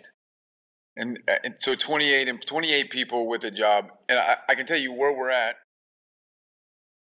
And, 0.98 1.20
uh, 1.32 1.36
and 1.44 1.56
so 1.60 1.74
28 1.76 2.28
and 2.28 2.46
28 2.46 2.90
people 2.90 3.28
with 3.28 3.44
a 3.46 3.52
job. 3.52 3.90
And 4.10 4.20
I, 4.20 4.38
I 4.50 4.56
can 4.56 4.66
tell 4.66 4.78
you 4.78 4.92
where 4.92 5.14
we're 5.16 5.30
at. 5.30 5.56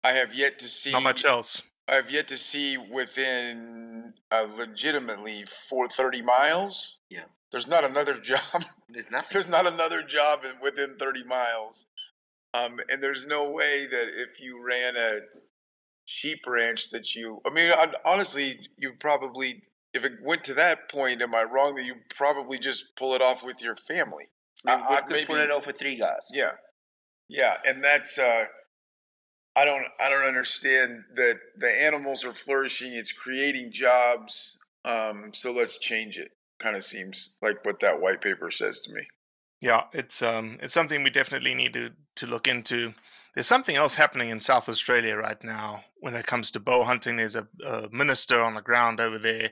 I 0.04 0.14
have 0.14 0.34
yet 0.34 0.60
to 0.60 0.66
see 0.66 0.91
how 0.91 1.00
much 1.00 1.26
else. 1.26 1.64
I 1.88 1.95
have 1.95 2.12
yet 2.12 2.28
to 2.30 2.38
see 2.38 2.78
within 2.78 4.14
uh, 4.32 4.48
legitimately 4.56 5.45
for 5.70 5.88
30 5.88 6.22
miles. 6.22 6.98
Yeah. 7.10 7.26
There's 7.52 7.68
not 7.68 7.84
another 7.84 8.20
job. 8.22 8.66
There's 8.89 9.10
nothing. 9.12 9.30
There's 9.34 9.48
not 9.48 9.68
another 9.68 10.04
job 10.04 10.43
in, 10.43 10.54
within 10.62 10.95
30 10.98 11.24
miles. 11.24 11.86
Um, 12.54 12.80
and 12.89 13.02
there's 13.02 13.28
no 13.28 13.50
way 13.50 13.88
that 13.88 14.08
if 14.10 14.39
you 14.41 14.64
ran 14.66 14.95
a 14.95 15.20
sheep 16.06 16.39
ranch 16.48 16.89
that 16.89 17.16
you, 17.16 17.41
I 17.45 17.50
mean, 17.50 17.72
I'd, 17.72 17.93
honestly, 18.06 18.60
you 18.78 18.93
probably 19.00 19.64
if 19.98 20.06
it 20.06 20.14
went 20.22 20.43
to 20.45 20.54
that 20.54 20.89
point, 20.89 21.22
am 21.22 21.36
I 21.36 21.43
wrong 21.43 21.76
that 21.76 21.86
you 21.86 21.95
probably 22.16 22.60
just 22.60 22.95
pull 22.95 23.14
it 23.14 23.22
off 23.22 23.43
with 23.43 23.62
your 23.62 23.76
family? 23.76 24.26
I, 24.66 24.76
mean, 24.76 24.86
I 24.89 25.02
could 25.02 25.28
pull 25.28 25.36
it 25.38 25.52
off 25.52 25.68
with 25.68 25.78
three 25.80 25.98
guys. 25.98 26.30
Yeah, 26.34 26.52
yeah, 27.28 27.58
and 27.66 27.84
that's 27.84 28.18
uh, 28.18 28.45
I 29.58 29.66
don't 29.66 29.86
I 29.99 30.08
don't 30.10 30.28
understand 30.28 31.03
that 31.16 31.39
the 31.58 31.70
animals 31.70 32.24
are 32.24 32.34
flourishing. 32.34 32.93
It's 32.93 33.12
creating 33.12 33.72
jobs. 33.72 34.58
Um, 34.86 35.32
so 35.34 35.51
let's 35.51 35.80
change 35.80 36.20
it. 36.20 36.32
Kind 36.60 36.76
of 36.76 36.84
seems 36.84 37.38
like 37.41 37.66
what 37.66 37.80
that 37.80 37.99
white 37.99 38.22
paper 38.22 38.51
says 38.51 38.82
to 38.82 38.93
me. 38.93 39.01
Yeah, 39.60 39.86
it's 39.93 40.22
um, 40.22 40.60
it's 40.62 40.74
something 40.74 41.03
we 41.03 41.10
definitely 41.10 41.55
need 41.55 41.74
to 41.74 41.89
to 42.18 42.28
look 42.28 42.47
into. 42.47 42.93
There's 43.34 43.47
something 43.47 43.76
else 43.76 43.95
happening 43.95 44.30
in 44.30 44.39
South 44.39 44.70
Australia 44.70 45.16
right 45.16 45.43
now 45.43 45.84
when 45.99 46.16
it 46.16 46.28
comes 46.28 46.51
to 46.51 46.60
bow 46.60 46.84
hunting. 46.84 47.18
There's 47.18 47.36
a, 47.36 47.47
a 47.66 47.89
minister 47.91 48.41
on 48.41 48.53
the 48.53 48.62
ground 48.62 48.99
over 48.99 49.18
there 49.20 49.51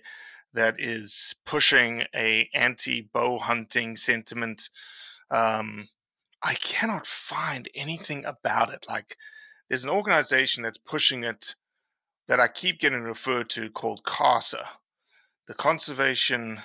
that 0.53 0.80
is 0.80 1.36
pushing 1.45 2.06
a 2.16 2.49
anti-bow 2.53 3.39
hunting 3.39 3.95
sentiment. 3.95 4.70
Um, 5.30 5.89
I 6.41 6.53
cannot 6.56 7.06
find 7.06 7.70
anything 7.76 8.26
about 8.26 8.74
it. 8.74 8.86
Like, 8.89 9.18
there's 9.70 9.84
an 9.84 9.89
organization 9.89 10.63
that's 10.63 10.78
pushing 10.78 11.24
it 11.24 11.55
that 12.28 12.39
I 12.39 12.47
keep 12.47 12.80
getting 12.80 13.03
referred 13.03 13.49
to 13.51 13.70
called 13.70 14.03
CASA, 14.03 14.66
the 15.47 15.53
Conservation. 15.53 16.61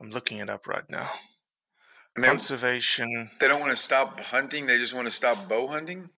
I'm 0.00 0.10
looking 0.10 0.38
it 0.38 0.50
up 0.50 0.66
right 0.66 0.88
now. 0.88 1.10
And 2.14 2.24
they, 2.24 2.28
Conservation. 2.28 3.30
they 3.40 3.48
don't 3.48 3.60
want 3.60 3.76
to 3.76 3.82
stop 3.82 4.20
hunting. 4.20 4.66
They 4.66 4.78
just 4.78 4.94
want 4.94 5.06
to 5.06 5.14
stop 5.14 5.48
bow 5.48 5.68
hunting. 5.68 6.10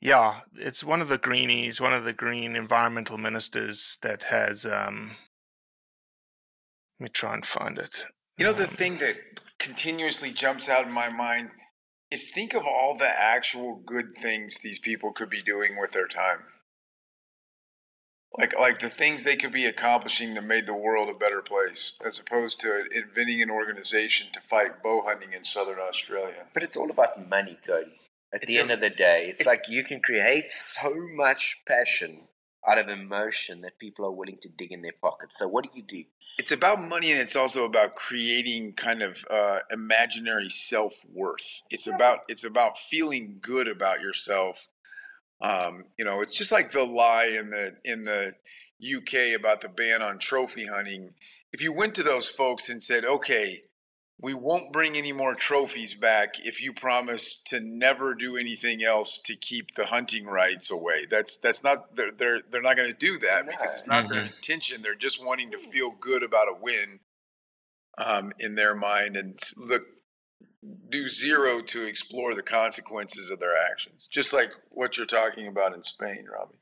Yeah, 0.00 0.40
it's 0.54 0.84
one 0.84 1.00
of 1.00 1.08
the 1.08 1.18
greenies, 1.18 1.80
one 1.80 1.92
of 1.92 2.04
the 2.04 2.12
green 2.12 2.54
environmental 2.54 3.18
ministers 3.18 3.98
that 4.02 4.24
has. 4.24 4.64
Um, 4.64 5.16
let 7.00 7.04
me 7.04 7.08
try 7.08 7.34
and 7.34 7.44
find 7.44 7.78
it. 7.78 8.04
You 8.36 8.44
know, 8.44 8.52
the 8.52 8.66
thing 8.66 8.98
that 8.98 9.16
continuously 9.58 10.30
jumps 10.30 10.68
out 10.68 10.86
in 10.86 10.92
my 10.92 11.12
mind 11.12 11.50
is 12.10 12.30
think 12.30 12.54
of 12.54 12.64
all 12.66 12.96
the 12.96 13.08
actual 13.08 13.76
good 13.84 14.16
things 14.16 14.60
these 14.60 14.78
people 14.78 15.12
could 15.12 15.28
be 15.30 15.42
doing 15.42 15.76
with 15.78 15.92
their 15.92 16.08
time. 16.08 16.40
Like, 18.36 18.58
like 18.58 18.78
the 18.78 18.90
things 18.90 19.24
they 19.24 19.36
could 19.36 19.52
be 19.52 19.66
accomplishing 19.66 20.34
that 20.34 20.44
made 20.44 20.66
the 20.66 20.74
world 20.74 21.08
a 21.08 21.14
better 21.14 21.42
place, 21.42 21.94
as 22.04 22.18
opposed 22.18 22.60
to 22.60 22.84
inventing 22.94 23.42
an 23.42 23.50
organization 23.50 24.28
to 24.32 24.40
fight 24.40 24.82
bow 24.82 25.02
hunting 25.06 25.32
in 25.32 25.44
southern 25.44 25.78
Australia. 25.78 26.46
But 26.54 26.62
it's 26.62 26.76
all 26.76 26.90
about 26.90 27.28
money, 27.28 27.58
Cody. 27.66 27.98
At 28.32 28.42
It's 28.42 28.46
the 28.48 28.58
a- 28.58 28.60
end 28.60 28.70
of 28.70 28.80
the 28.80 28.90
day, 28.90 29.26
it's, 29.28 29.40
it's- 29.40 29.46
like 29.46 29.68
you 29.68 29.82
can 29.82 30.00
create 30.00 30.52
so 30.52 30.94
much 31.14 31.58
passion 31.66 32.28
out 32.68 32.78
of 32.78 32.88
emotion 32.88 33.62
that 33.62 33.78
people 33.78 34.04
are 34.04 34.12
willing 34.12 34.38
to 34.42 34.48
dig 34.48 34.72
in 34.72 34.82
their 34.82 34.92
pockets. 35.00 35.38
So 35.38 35.48
what 35.48 35.64
do 35.64 35.70
you 35.74 35.82
do? 35.82 36.04
It's 36.38 36.52
about 36.52 36.86
money, 36.86 37.10
and 37.10 37.20
it's 37.20 37.36
also 37.36 37.64
about 37.64 37.94
creating 37.94 38.74
kind 38.74 39.02
of 39.02 39.24
uh, 39.30 39.60
imaginary 39.70 40.50
self 40.50 41.04
worth. 41.12 41.62
It's 41.70 41.86
about 41.86 42.20
it's 42.28 42.44
about 42.44 42.78
feeling 42.78 43.38
good 43.40 43.68
about 43.68 44.00
yourself. 44.00 44.68
Um, 45.40 45.84
you 45.96 46.04
know, 46.04 46.20
it's 46.20 46.36
just 46.36 46.52
like 46.52 46.70
the 46.70 46.84
lie 46.84 47.26
in 47.26 47.50
the 47.50 47.76
in 47.84 48.02
the 48.02 48.34
UK 48.82 49.38
about 49.38 49.60
the 49.60 49.68
ban 49.68 50.02
on 50.02 50.18
trophy 50.18 50.66
hunting. 50.66 51.14
If 51.52 51.62
you 51.62 51.72
went 51.72 51.94
to 51.94 52.02
those 52.02 52.28
folks 52.28 52.68
and 52.68 52.82
said, 52.82 53.04
"Okay, 53.04 53.62
we 54.20 54.34
won't 54.34 54.72
bring 54.72 54.96
any 54.96 55.12
more 55.12 55.34
trophies 55.34 55.94
back 55.94 56.34
if 56.44 56.60
you 56.60 56.72
promise 56.72 57.40
to 57.46 57.60
never 57.60 58.14
do 58.14 58.36
anything 58.36 58.82
else 58.82 59.18
to 59.24 59.36
keep 59.36 59.74
the 59.74 59.86
hunting 59.86 60.26
rights 60.26 60.70
away," 60.70 61.06
that's 61.10 61.36
that's 61.36 61.62
not 61.62 61.96
they're 61.96 62.10
they're, 62.10 62.40
they're 62.50 62.62
not 62.62 62.76
going 62.76 62.90
to 62.90 62.96
do 62.96 63.18
that 63.18 63.46
because 63.46 63.74
it's 63.74 63.86
not 63.86 64.08
their 64.08 64.24
intention. 64.24 64.82
They're 64.82 64.94
just 64.94 65.24
wanting 65.24 65.50
to 65.52 65.58
feel 65.58 65.90
good 65.90 66.22
about 66.22 66.48
a 66.48 66.60
win 66.60 67.00
um, 67.96 68.32
in 68.38 68.54
their 68.54 68.74
mind 68.74 69.16
and 69.16 69.38
look 69.56 69.82
do 70.88 71.08
zero 71.08 71.60
to 71.60 71.84
explore 71.84 72.34
the 72.34 72.42
consequences 72.42 73.30
of 73.30 73.40
their 73.40 73.56
actions, 73.56 74.08
just 74.08 74.32
like 74.32 74.50
what 74.70 74.96
you're 74.96 75.06
talking 75.06 75.46
about 75.46 75.74
in 75.74 75.82
Spain, 75.84 76.26
Robbie. 76.30 76.57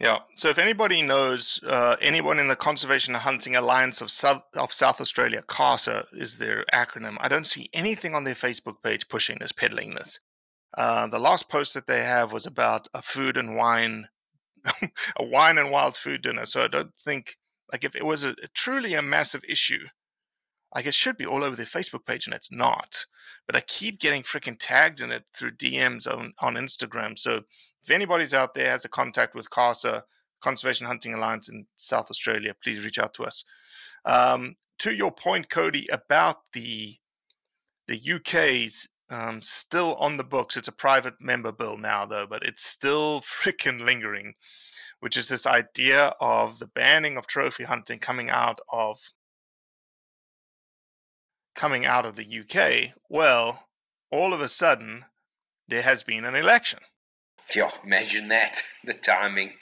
Yeah. 0.00 0.20
So 0.34 0.48
if 0.48 0.58
anybody 0.58 1.02
knows 1.02 1.60
uh, 1.64 1.96
anyone 2.00 2.40
in 2.40 2.48
the 2.48 2.56
Conservation 2.56 3.14
and 3.14 3.22
Hunting 3.22 3.54
Alliance 3.54 4.00
of 4.00 4.10
South 4.10 4.42
of 4.56 4.72
South 4.72 5.00
Australia, 5.00 5.42
CASA 5.46 6.06
is 6.12 6.38
their 6.38 6.64
acronym. 6.72 7.16
I 7.20 7.28
don't 7.28 7.46
see 7.46 7.70
anything 7.72 8.14
on 8.14 8.24
their 8.24 8.34
Facebook 8.34 8.82
page 8.82 9.08
pushing 9.08 9.38
this, 9.38 9.52
peddling 9.52 9.94
this. 9.94 10.18
Uh, 10.76 11.06
the 11.06 11.20
last 11.20 11.48
post 11.48 11.74
that 11.74 11.86
they 11.86 12.02
have 12.02 12.32
was 12.32 12.44
about 12.44 12.88
a 12.92 13.02
food 13.02 13.36
and 13.36 13.54
wine, 13.54 14.08
a 15.16 15.24
wine 15.24 15.58
and 15.58 15.70
wild 15.70 15.96
food 15.96 16.22
dinner. 16.22 16.44
So 16.46 16.64
I 16.64 16.68
don't 16.68 16.94
think 16.98 17.36
like 17.72 17.84
if 17.84 17.94
it 17.94 18.04
was 18.04 18.24
a, 18.24 18.34
truly 18.52 18.94
a 18.94 19.02
massive 19.02 19.44
issue, 19.48 19.86
like 20.74 20.86
it 20.86 20.94
should 20.94 21.16
be 21.16 21.26
all 21.26 21.44
over 21.44 21.54
their 21.54 21.66
Facebook 21.66 22.04
page, 22.04 22.26
and 22.26 22.34
it's 22.34 22.50
not. 22.50 23.06
But 23.46 23.54
I 23.54 23.60
keep 23.60 24.00
getting 24.00 24.22
freaking 24.22 24.56
tagged 24.58 25.00
in 25.00 25.12
it 25.12 25.24
through 25.36 25.52
DMs 25.52 26.12
on 26.12 26.32
on 26.40 26.54
Instagram. 26.54 27.16
So 27.16 27.42
if 27.84 27.90
anybody's 27.90 28.32
out 28.32 28.54
there 28.54 28.70
has 28.70 28.84
a 28.84 28.88
contact 28.88 29.34
with 29.34 29.50
CASA, 29.50 30.04
Conservation 30.40 30.86
Hunting 30.86 31.12
Alliance 31.12 31.50
in 31.50 31.66
South 31.76 32.10
Australia, 32.10 32.54
please 32.62 32.82
reach 32.84 32.98
out 32.98 33.12
to 33.14 33.24
us. 33.24 33.44
Um, 34.06 34.56
to 34.78 34.94
your 34.94 35.12
point, 35.12 35.50
Cody, 35.50 35.86
about 35.92 36.36
the 36.52 36.96
the 37.86 38.00
UK's 38.14 38.88
um, 39.10 39.42
still 39.42 39.94
on 39.96 40.16
the 40.16 40.24
books. 40.24 40.56
It's 40.56 40.68
a 40.68 40.72
private 40.72 41.14
member 41.20 41.52
bill 41.52 41.76
now, 41.76 42.06
though, 42.06 42.26
but 42.26 42.42
it's 42.42 42.64
still 42.64 43.20
freaking 43.42 43.84
lingering, 43.84 44.34
which 45.00 45.16
is 45.16 45.28
this 45.28 45.46
idea 45.46 46.14
of 46.20 46.58
the 46.58 46.66
banning 46.66 47.18
of 47.18 47.26
trophy 47.26 47.64
hunting 47.64 47.98
coming 47.98 48.30
out 48.30 48.60
of 48.72 49.10
coming 51.54 51.84
out 51.84 52.06
of 52.06 52.16
the 52.16 52.26
UK. 52.40 52.94
Well, 53.10 53.68
all 54.10 54.32
of 54.32 54.40
a 54.40 54.48
sudden, 54.48 55.04
there 55.68 55.82
has 55.82 56.02
been 56.02 56.24
an 56.24 56.34
election. 56.34 56.80
Yeah, 57.54 57.70
imagine 57.84 58.28
that. 58.28 58.60
The 58.84 58.94
timing. 58.94 59.54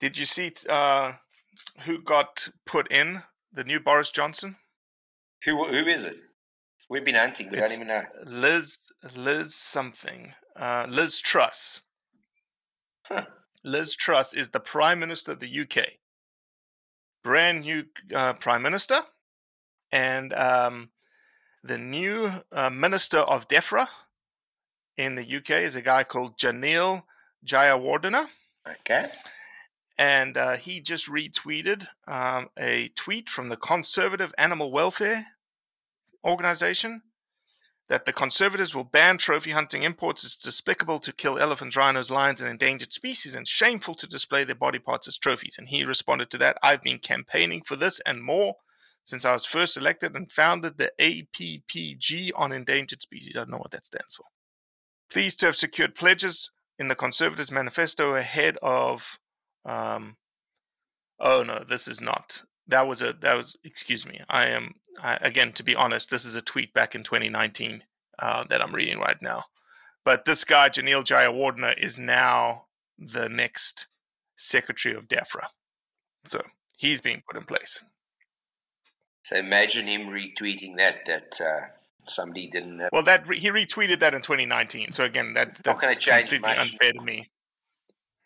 Did 0.00 0.18
you 0.18 0.26
see 0.26 0.52
uh, 0.68 1.14
who 1.86 2.02
got 2.02 2.48
put 2.66 2.92
in 2.92 3.22
the 3.50 3.64
new 3.64 3.80
Boris 3.80 4.10
Johnson? 4.10 4.56
who 5.44 5.66
who 5.66 5.86
is 5.86 6.04
it? 6.04 6.16
We've 6.90 7.04
been 7.04 7.14
hunting. 7.14 7.50
We 7.50 7.58
It's 7.58 7.78
don't 7.78 7.86
even 7.86 7.96
know. 7.96 8.04
Liz 8.26 8.92
Liz 9.16 9.54
something. 9.54 10.34
Uh, 10.54 10.86
Liz 10.88 11.20
Truss. 11.20 11.80
Liz 13.64 13.96
Truss 13.96 14.34
is 14.34 14.50
the 14.50 14.60
Prime 14.60 15.00
Minister 15.00 15.32
of 15.32 15.40
the 15.40 15.60
UK. 15.60 15.94
Brand 17.22 17.62
new 17.62 17.84
uh, 18.14 18.34
Prime 18.34 18.62
Minister, 18.62 19.00
and 19.90 20.32
um, 20.34 20.90
the 21.62 21.78
new 21.78 22.30
uh, 22.50 22.68
Minister 22.70 23.18
of 23.18 23.48
DEFRA 23.48 23.86
in 24.96 25.14
the 25.14 25.36
UK 25.36 25.50
is 25.50 25.76
a 25.76 25.82
guy 25.82 26.04
called 26.04 26.38
Janil 26.38 27.04
Jayawardena. 27.46 28.26
Okay. 28.68 29.08
and 29.98 30.36
uh, 30.36 30.56
he 30.56 30.80
just 30.80 31.08
retweeted 31.08 31.86
um, 32.06 32.50
a 32.58 32.88
tweet 32.94 33.28
from 33.28 33.48
the 33.48 33.56
Conservative 33.56 34.32
Animal 34.38 34.70
Welfare 34.70 35.22
Organization 36.24 37.02
that 37.88 38.04
the 38.04 38.12
conservatives 38.12 38.74
will 38.74 38.84
ban 38.84 39.18
trophy 39.18 39.50
hunting 39.50 39.82
imports. 39.82 40.24
It's 40.24 40.36
despicable 40.36 40.98
to 41.00 41.12
kill 41.12 41.38
elephants, 41.38 41.76
rhinos, 41.76 42.10
lions, 42.10 42.40
and 42.40 42.48
endangered 42.48 42.92
species, 42.92 43.34
and 43.34 43.46
shameful 43.46 43.94
to 43.96 44.06
display 44.06 44.44
their 44.44 44.54
body 44.54 44.78
parts 44.78 45.08
as 45.08 45.18
trophies. 45.18 45.56
And 45.58 45.68
he 45.68 45.84
responded 45.84 46.30
to 46.30 46.38
that 46.38 46.58
I've 46.62 46.82
been 46.82 46.98
campaigning 46.98 47.62
for 47.62 47.76
this 47.76 48.00
and 48.06 48.22
more 48.22 48.54
since 49.02 49.24
I 49.24 49.32
was 49.32 49.44
first 49.44 49.76
elected 49.76 50.14
and 50.14 50.30
founded 50.30 50.78
the 50.78 50.92
APPG 50.98 52.30
on 52.36 52.52
endangered 52.52 53.02
species. 53.02 53.36
I 53.36 53.40
don't 53.40 53.50
know 53.50 53.58
what 53.58 53.72
that 53.72 53.84
stands 53.84 54.14
for. 54.14 54.26
Pleased 55.12 55.40
to 55.40 55.46
have 55.46 55.56
secured 55.56 55.94
pledges 55.94 56.50
in 56.78 56.88
the 56.88 56.94
Conservatives' 56.94 57.52
manifesto 57.52 58.14
ahead 58.14 58.56
of 58.62 59.18
um, 59.64 60.16
oh 61.20 61.42
no, 61.42 61.60
this 61.60 61.88
is 61.88 62.00
not. 62.00 62.42
That 62.66 62.86
was 62.86 63.02
a 63.02 63.12
that 63.12 63.34
was. 63.34 63.56
Excuse 63.64 64.06
me. 64.06 64.20
I 64.28 64.46
am 64.46 64.74
I, 65.02 65.18
again 65.20 65.52
to 65.52 65.62
be 65.62 65.76
honest. 65.76 66.10
This 66.10 66.24
is 66.24 66.34
a 66.34 66.42
tweet 66.42 66.72
back 66.72 66.94
in 66.94 67.02
2019 67.02 67.84
uh, 68.18 68.44
that 68.44 68.62
I'm 68.62 68.74
reading 68.74 68.98
right 68.98 69.20
now. 69.20 69.44
But 70.04 70.24
this 70.24 70.44
guy 70.44 70.68
Janil 70.68 71.04
Jayawardena 71.04 71.78
is 71.78 71.98
now 71.98 72.66
the 72.98 73.28
next 73.28 73.86
secretary 74.36 74.94
of 74.94 75.08
DEFRA, 75.08 75.46
so 76.24 76.42
he's 76.76 77.00
being 77.00 77.22
put 77.28 77.36
in 77.36 77.44
place. 77.44 77.82
So 79.24 79.36
imagine 79.36 79.86
him 79.86 80.08
retweeting 80.08 80.76
that 80.78 81.04
that 81.06 81.40
uh, 81.40 81.66
somebody 82.06 82.48
didn't. 82.48 82.80
Have. 82.80 82.90
Well, 82.92 83.02
that 83.02 83.26
re- 83.28 83.38
he 83.38 83.50
retweeted 83.50 84.00
that 84.00 84.14
in 84.14 84.22
2019. 84.22 84.92
So 84.92 85.04
again, 85.04 85.34
that 85.34 85.56
that's 85.56 85.84
gonna 85.84 85.96
change 85.96 86.30
completely 86.30 86.58
unfair 86.58 86.92
to 86.92 87.00
me. 87.02 87.30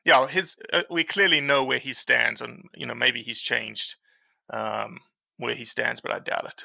Yeah, 0.04 0.26
his 0.28 0.56
uh, 0.72 0.82
we 0.90 1.04
clearly 1.04 1.40
know 1.40 1.64
where 1.64 1.78
he 1.78 1.92
stands, 1.92 2.40
and 2.40 2.68
you 2.74 2.86
know 2.86 2.94
maybe 2.94 3.22
he's 3.22 3.40
changed 3.40 3.96
um, 4.50 5.00
where 5.38 5.54
he 5.54 5.64
stands, 5.64 6.00
but 6.00 6.12
I 6.12 6.18
doubt 6.18 6.46
it. 6.46 6.64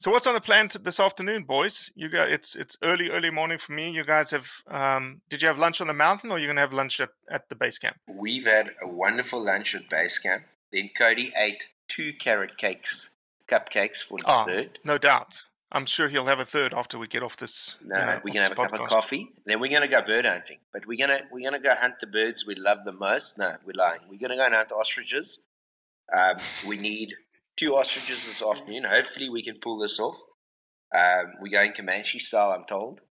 So 0.00 0.10
what's 0.10 0.26
on 0.26 0.32
the 0.32 0.40
plan 0.40 0.68
t- 0.68 0.78
this 0.82 0.98
afternoon, 0.98 1.42
boys? 1.42 1.90
You 1.94 2.08
got 2.08 2.30
it's 2.30 2.56
it's 2.56 2.78
early 2.82 3.10
early 3.10 3.30
morning 3.30 3.58
for 3.58 3.72
me. 3.72 3.90
You 3.90 4.02
guys 4.02 4.30
have 4.30 4.50
um, 4.66 5.20
did 5.28 5.42
you 5.42 5.48
have 5.48 5.58
lunch 5.58 5.80
on 5.80 5.88
the 5.88 5.94
mountain 5.94 6.30
or 6.30 6.38
you're 6.38 6.48
gonna 6.48 6.62
have 6.62 6.72
lunch 6.72 7.00
at, 7.00 7.10
at 7.30 7.50
the 7.50 7.54
base 7.54 7.78
camp? 7.78 7.98
We've 8.08 8.46
had 8.46 8.70
a 8.82 8.88
wonderful 8.88 9.44
lunch 9.44 9.74
at 9.74 9.90
base 9.90 10.18
camp. 10.18 10.44
Then 10.72 10.90
Cody 10.96 11.32
ate 11.36 11.66
two 11.88 12.12
carrot 12.14 12.56
cakes, 12.56 13.10
cupcakes 13.50 13.98
for 13.98 14.18
Oh, 14.24 14.44
third. 14.44 14.78
no 14.84 14.98
doubt. 14.98 15.44
I'm 15.72 15.86
sure 15.86 16.08
he'll 16.08 16.26
have 16.26 16.40
a 16.40 16.44
third 16.44 16.74
after 16.74 16.98
we 16.98 17.06
get 17.06 17.22
off 17.22 17.36
this. 17.36 17.76
No, 17.84 17.96
you 17.98 18.04
know, 18.04 18.20
we're 18.24 18.32
gonna 18.34 18.42
have 18.48 18.52
a 18.52 18.54
this 18.56 18.66
cup 18.70 18.80
of 18.80 18.88
coffee. 18.88 19.28
Then 19.46 19.60
we're 19.60 19.70
gonna 19.70 19.86
go 19.88 20.02
bird 20.02 20.24
hunting. 20.26 20.58
But 20.72 20.86
we're 20.86 20.98
gonna 20.98 21.20
we're 21.30 21.48
gonna 21.48 21.62
go 21.62 21.74
hunt 21.74 21.94
the 22.00 22.06
birds 22.08 22.44
we 22.46 22.54
love 22.56 22.78
the 22.84 22.92
most. 22.92 23.38
No, 23.38 23.54
we're 23.64 23.72
lying. 23.76 24.00
We're 24.08 24.18
gonna 24.18 24.36
go 24.36 24.46
and 24.46 24.54
hunt 24.54 24.72
ostriches. 24.72 25.44
Um, 26.12 26.36
we 26.66 26.76
need 26.76 27.14
two 27.56 27.76
ostriches 27.76 28.26
this 28.26 28.42
afternoon. 28.42 28.84
Hopefully, 28.84 29.28
we 29.30 29.42
can 29.44 29.58
pull 29.60 29.78
this 29.78 30.00
off. 30.00 30.16
Um, 30.92 31.34
we're 31.40 31.52
going 31.52 31.72
Comanche 31.72 32.18
style, 32.18 32.50
I'm 32.50 32.64
told. 32.64 33.02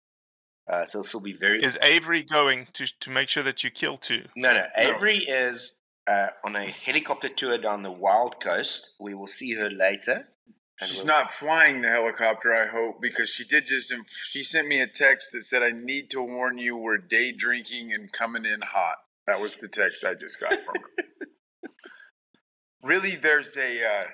Uh, 0.68 0.84
so 0.84 0.98
this 0.98 1.14
will 1.14 1.22
be 1.22 1.32
very. 1.32 1.62
Is 1.62 1.78
Avery 1.80 2.24
going 2.24 2.66
to 2.72 2.86
to 3.00 3.10
make 3.10 3.28
sure 3.28 3.44
that 3.44 3.62
you 3.62 3.70
kill 3.70 3.96
two? 3.96 4.24
No, 4.34 4.52
no. 4.52 4.64
Avery 4.76 5.18
is 5.18 5.77
uh, 6.08 6.28
on 6.44 6.56
a 6.56 6.66
helicopter 6.66 7.28
tour 7.28 7.58
down 7.58 7.82
the 7.82 7.90
Wild 7.90 8.40
Coast. 8.40 8.96
We 8.98 9.14
will 9.14 9.26
see 9.26 9.54
her 9.54 9.70
later. 9.70 10.28
She's 10.84 10.98
we'll- 10.98 11.06
not 11.06 11.32
flying 11.32 11.82
the 11.82 11.88
helicopter, 11.88 12.54
I 12.54 12.68
hope, 12.68 13.02
because 13.02 13.28
she 13.28 13.44
did 13.44 13.66
just. 13.66 13.90
Inf- 13.90 14.08
she 14.08 14.42
sent 14.42 14.68
me 14.68 14.80
a 14.80 14.86
text 14.86 15.32
that 15.32 15.42
said, 15.42 15.62
"I 15.62 15.72
need 15.72 16.08
to 16.10 16.22
warn 16.22 16.56
you, 16.58 16.76
we're 16.76 16.98
day 16.98 17.32
drinking 17.32 17.92
and 17.92 18.12
coming 18.12 18.44
in 18.44 18.60
hot." 18.62 18.96
That 19.26 19.40
was 19.40 19.56
the 19.56 19.68
text 19.68 20.04
I 20.04 20.14
just 20.14 20.40
got 20.40 20.50
from 20.50 20.74
her. 20.74 21.70
really, 22.82 23.16
there's 23.16 23.56
a 23.56 23.84
uh, 23.84 24.04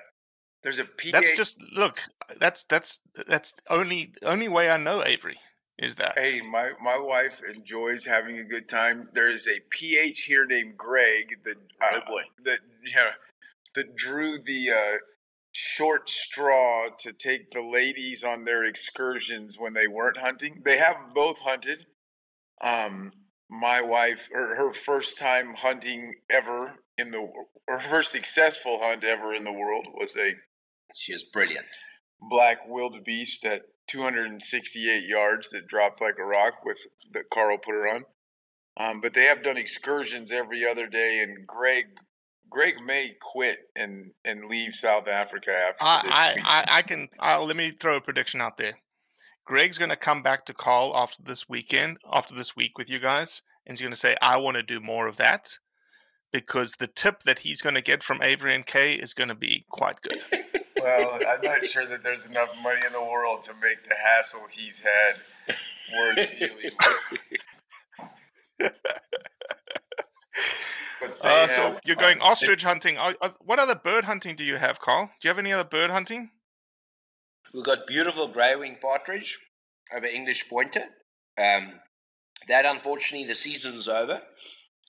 there's 0.63 0.79
a 0.79 0.85
PA. 0.85 1.09
That's 1.11 1.37
just 1.37 1.61
look. 1.71 2.01
That's 2.39 2.63
that's 2.63 2.99
that's 3.27 3.53
only 3.69 4.13
only 4.23 4.47
way 4.47 4.71
I 4.71 4.77
know 4.77 5.03
Avery 5.05 5.37
is 5.77 5.95
that. 5.95 6.17
Hey, 6.17 6.41
my, 6.41 6.71
my 6.81 6.97
wife 6.97 7.41
enjoys 7.53 8.05
having 8.05 8.37
a 8.37 8.43
good 8.43 8.69
time. 8.69 9.09
There 9.13 9.29
is 9.29 9.47
a 9.47 9.59
PH 9.69 10.21
here 10.23 10.45
named 10.45 10.77
Greg 10.77 11.39
that 11.43 11.57
uh, 11.81 11.97
Oh, 11.97 11.99
boy. 12.07 12.21
that 12.43 12.59
yeah 12.85 13.11
that 13.75 13.95
drew 13.95 14.37
the 14.39 14.71
uh, 14.71 14.97
short 15.51 16.09
straw 16.09 16.87
to 16.99 17.11
take 17.13 17.51
the 17.51 17.61
ladies 17.61 18.23
on 18.23 18.45
their 18.45 18.63
excursions 18.63 19.57
when 19.59 19.73
they 19.73 19.87
weren't 19.87 20.17
hunting. 20.17 20.61
They 20.65 20.77
have 20.77 21.13
both 21.13 21.39
hunted. 21.41 21.85
Um, 22.61 23.11
my 23.49 23.81
wife, 23.81 24.29
her, 24.33 24.55
her 24.55 24.71
first 24.71 25.19
time 25.19 25.55
hunting 25.57 26.15
ever 26.29 26.75
in 26.97 27.11
the 27.11 27.27
her 27.67 27.79
first 27.79 28.11
successful 28.11 28.79
hunt 28.81 29.03
ever 29.03 29.33
in 29.33 29.43
the 29.43 29.51
world 29.51 29.87
was 29.93 30.15
a 30.17 30.35
She 30.95 31.13
is 31.13 31.23
brilliant. 31.23 31.65
black 32.21 32.59
wildebeest 32.67 33.45
at 33.45 33.63
268 33.87 35.07
yards 35.07 35.49
that 35.49 35.67
dropped 35.67 36.01
like 36.01 36.17
a 36.19 36.25
rock 36.25 36.65
with 36.65 36.87
that 37.13 37.29
Carl 37.31 37.57
put 37.57 37.73
her 37.73 37.87
on. 37.87 38.05
Um, 38.77 38.99
but 38.99 39.13
they 39.13 39.23
have 39.23 39.43
done 39.43 39.57
excursions 39.57 40.31
every 40.31 40.65
other 40.65 40.87
day, 40.87 41.19
and 41.21 41.47
Greg 41.47 41.99
Greg 42.49 42.81
may 42.83 43.15
quit 43.21 43.69
and 43.75 44.11
and 44.23 44.49
leave 44.49 44.73
South 44.73 45.07
Africa 45.07 45.51
after 45.51 45.83
I. 45.83 46.37
I, 46.43 46.77
I, 46.77 46.81
can. 46.81 47.09
I'll, 47.19 47.45
let 47.45 47.55
me 47.55 47.71
throw 47.71 47.95
a 47.95 48.01
prediction 48.01 48.41
out 48.41 48.57
there. 48.57 48.79
Greg's 49.45 49.77
going 49.77 49.89
to 49.89 49.95
come 49.95 50.23
back 50.23 50.45
to 50.45 50.53
Carl 50.53 50.91
after 50.95 51.21
this 51.23 51.47
weekend, 51.47 51.97
after 52.11 52.33
this 52.33 52.55
week 52.55 52.77
with 52.77 52.89
you 52.89 52.99
guys, 52.99 53.43
and 53.65 53.73
he's 53.73 53.81
going 53.81 53.93
to 53.93 53.99
say, 53.99 54.17
"I 54.21 54.37
want 54.37 54.57
to 54.57 54.63
do 54.63 54.79
more 54.79 55.07
of 55.07 55.17
that," 55.17 55.59
because 56.31 56.73
the 56.73 56.87
tip 56.87 57.23
that 57.23 57.39
he's 57.39 57.61
going 57.61 57.75
to 57.75 57.81
get 57.81 58.03
from 58.03 58.21
Avery 58.21 58.55
and 58.55 58.65
Kay 58.65 58.93
is 58.93 59.13
going 59.13 59.29
to 59.29 59.35
be 59.35 59.65
quite 59.69 60.01
good. 60.01 60.19
well, 60.85 61.19
I'm 61.27 61.41
not 61.41 61.65
sure 61.65 61.85
that 61.85 62.03
there's 62.03 62.27
enough 62.27 62.55
money 62.63 62.81
in 62.85 62.93
the 62.93 63.01
world 63.03 63.41
to 63.43 63.53
make 63.55 63.83
the 63.87 63.95
hassle 64.05 64.47
he's 64.51 64.79
had 64.79 65.55
worth 65.97 66.39
dealing 66.39 66.71
with. 68.59 68.71
But 71.01 71.21
they 71.21 71.29
Uh, 71.43 71.47
so 71.47 71.61
have, 71.63 71.79
you're 71.85 71.95
going 71.95 72.19
uh, 72.21 72.25
ostrich 72.25 72.63
hunting. 72.63 72.97
Are, 72.97 73.15
are- 73.21 73.35
what 73.43 73.59
other 73.59 73.75
bird 73.75 74.05
hunting 74.05 74.35
do 74.35 74.43
you 74.43 74.55
have, 74.57 74.79
Carl? 74.79 75.11
Do 75.19 75.27
you 75.27 75.29
have 75.29 75.39
any 75.39 75.51
other 75.53 75.67
bird 75.67 75.91
hunting? 75.91 76.31
We've 77.53 77.63
got 77.65 77.87
beautiful 77.87 78.27
grey 78.27 78.55
winged 78.55 78.81
partridge 78.81 79.37
over 79.95 80.05
English 80.05 80.49
pointer. 80.49 80.85
Um, 81.37 81.79
that 82.47 82.65
unfortunately 82.65 83.27
the 83.27 83.35
season's 83.35 83.87
over. 83.87 84.21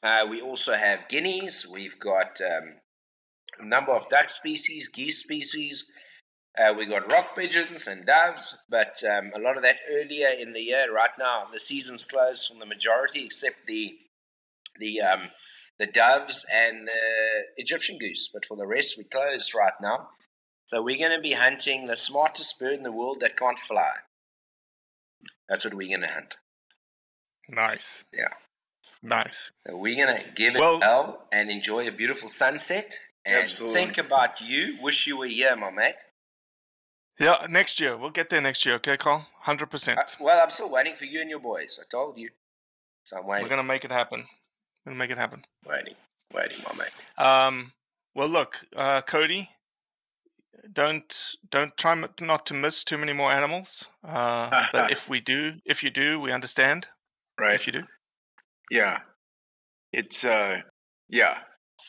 Uh, 0.02 0.26
we 0.28 0.40
also 0.40 0.74
have 0.74 1.08
guineas. 1.08 1.66
We've 1.70 1.98
got 1.98 2.40
um, 2.40 2.74
a 2.74 2.85
number 3.62 3.92
of 3.92 4.08
duck 4.08 4.28
species, 4.28 4.88
geese 4.88 5.18
species. 5.22 5.84
Uh, 6.58 6.72
we 6.72 6.86
got 6.86 7.10
rock 7.12 7.36
pigeons 7.36 7.86
and 7.86 8.06
doves, 8.06 8.56
but 8.70 9.02
um, 9.04 9.30
a 9.36 9.38
lot 9.38 9.56
of 9.58 9.62
that 9.62 9.76
earlier 9.90 10.28
in 10.28 10.52
the 10.54 10.62
year. 10.62 10.90
Right 10.92 11.10
now, 11.18 11.44
the 11.52 11.58
season's 11.58 12.04
closed 12.04 12.48
from 12.48 12.60
the 12.60 12.66
majority, 12.66 13.24
except 13.24 13.66
the 13.66 13.94
the 14.78 15.00
um, 15.02 15.28
the 15.78 15.86
doves 15.86 16.46
and 16.52 16.88
the 16.88 17.42
Egyptian 17.58 17.98
goose. 17.98 18.30
But 18.32 18.46
for 18.46 18.56
the 18.56 18.66
rest, 18.66 18.96
we 18.96 19.04
closed 19.04 19.54
right 19.54 19.74
now. 19.82 20.08
So 20.64 20.82
we're 20.82 20.98
going 20.98 21.16
to 21.16 21.20
be 21.22 21.34
hunting 21.34 21.86
the 21.86 21.94
smartest 21.96 22.58
bird 22.58 22.72
in 22.74 22.82
the 22.82 22.90
world 22.90 23.18
that 23.20 23.36
can't 23.36 23.58
fly. 23.58 23.92
That's 25.48 25.64
what 25.64 25.74
we're 25.74 25.88
going 25.96 26.08
to 26.08 26.12
hunt. 26.12 26.36
Nice. 27.48 28.04
Yeah. 28.12 28.32
Nice. 29.02 29.52
So 29.66 29.76
we're 29.76 30.04
going 30.04 30.18
to 30.18 30.30
give 30.32 30.56
it 30.56 30.60
Well- 30.60 30.80
well 30.80 31.28
and 31.30 31.50
enjoy 31.50 31.86
a 31.86 31.92
beautiful 31.92 32.28
sunset 32.28 32.98
and 33.26 33.44
Absolutely. 33.44 33.74
think 33.74 33.98
about 33.98 34.40
you. 34.40 34.76
Wish 34.80 35.06
you 35.06 35.18
were 35.18 35.26
here, 35.26 35.56
my 35.56 35.70
mate. 35.70 35.96
Yeah, 37.18 37.46
next 37.48 37.80
year 37.80 37.96
we'll 37.96 38.10
get 38.10 38.28
there 38.30 38.40
next 38.40 38.64
year. 38.66 38.74
Okay, 38.76 38.96
Carl. 38.96 39.26
Hundred 39.40 39.66
Uh, 39.66 39.70
percent. 39.70 40.16
well, 40.20 40.40
I'm 40.42 40.50
still 40.50 40.68
waiting 40.70 40.94
for 40.96 41.04
you 41.06 41.20
and 41.20 41.30
your 41.30 41.38
boys. 41.40 41.78
I 41.80 41.84
told 41.90 42.18
you. 42.18 42.30
So 43.04 43.16
I'm 43.18 43.26
waiting. 43.26 43.44
We're 43.44 43.48
gonna 43.50 43.62
make 43.62 43.84
it 43.84 43.90
happen. 43.92 44.26
We're 44.84 44.90
gonna 44.92 44.98
make 44.98 45.10
it 45.10 45.18
happen. 45.18 45.44
waiting, 45.64 45.94
waiting, 46.32 46.62
my 46.68 46.74
mate. 46.76 46.92
Um, 47.24 47.72
well, 48.14 48.28
look, 48.28 48.66
uh, 48.74 49.00
Cody, 49.02 49.50
don't 50.72 51.34
don't 51.48 51.76
try 51.76 51.92
m- 51.92 52.08
not 52.20 52.44
to 52.46 52.54
miss 52.54 52.82
too 52.84 52.98
many 52.98 53.12
more 53.12 53.30
animals. 53.32 53.88
Uh, 54.04 54.66
but 54.72 54.90
if 54.90 55.08
we 55.08 55.20
do, 55.20 55.54
if 55.64 55.82
you 55.82 55.90
do, 55.90 56.20
we 56.20 56.32
understand. 56.32 56.88
right. 57.38 57.54
If 57.54 57.66
you 57.66 57.72
do, 57.72 57.84
Yeah. 58.70 59.00
It's 59.92 60.24
uh 60.24 60.62
yeah. 61.08 61.38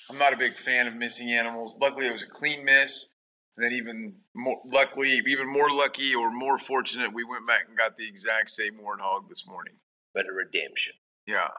I'm 0.10 0.18
not 0.18 0.34
a 0.34 0.38
big 0.38 0.56
fan 0.56 0.88
of 0.88 0.96
missing 0.96 1.32
animals. 1.32 1.78
Luckily 1.80 2.08
it 2.08 2.14
was 2.14 2.24
a 2.24 2.28
clean 2.28 2.64
miss. 2.66 3.10
And 3.58 3.66
then 3.66 3.74
even 3.74 4.18
more 4.36 4.62
luckily, 4.66 5.20
even 5.28 5.52
more 5.52 5.72
lucky 5.72 6.14
or 6.14 6.30
more 6.30 6.60
fortunate, 6.60 7.12
we 7.14 7.24
went 7.24 7.48
back 7.48 7.66
and 7.68 7.76
got 7.76 7.98
the 7.98 8.08
exact 8.08 8.52
same 8.52 8.74
warthog 8.74 9.30
this 9.30 9.48
morning. 9.48 9.76
But 10.14 10.26
a 10.28 10.34
redemption. 10.34 10.94
Yeah. 11.26 11.50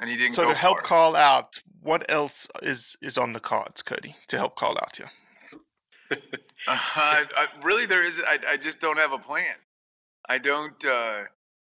And 0.00 0.08
he 0.08 0.16
didn't 0.16 0.34
so 0.34 0.44
go 0.44 0.50
to 0.50 0.54
help 0.54 0.78
far. 0.78 0.82
Carl 0.82 1.16
out, 1.16 1.58
what 1.82 2.08
else 2.08 2.48
is 2.62 2.96
is 3.02 3.18
on 3.18 3.32
the 3.32 3.40
cards, 3.40 3.82
Cody? 3.82 4.16
To 4.28 4.38
help 4.38 4.56
Carl 4.56 4.78
out 4.80 4.96
here. 4.96 5.10
Uh, 6.68 6.76
I, 6.96 7.24
I, 7.34 7.46
really, 7.62 7.86
there 7.86 8.04
isn't. 8.04 8.22
I, 8.28 8.38
I 8.50 8.56
just 8.58 8.82
don't 8.82 8.98
have 8.98 9.12
a 9.12 9.18
plan. 9.18 9.54
I 10.28 10.36
don't. 10.36 10.84
Uh, 10.84 11.22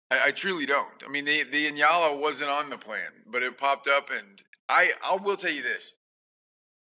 I, 0.09 0.25
I 0.25 0.31
truly 0.31 0.65
don't. 0.65 1.03
I 1.05 1.09
mean, 1.11 1.25
the 1.25 1.43
the 1.43 1.69
Inyala 1.69 2.19
wasn't 2.19 2.49
on 2.49 2.71
the 2.71 2.79
plan, 2.79 3.11
but 3.27 3.43
it 3.43 3.59
popped 3.59 3.87
up, 3.87 4.09
and 4.09 4.41
I 4.67 4.93
I 5.03 5.17
will 5.17 5.37
tell 5.37 5.51
you 5.51 5.61
this. 5.61 5.93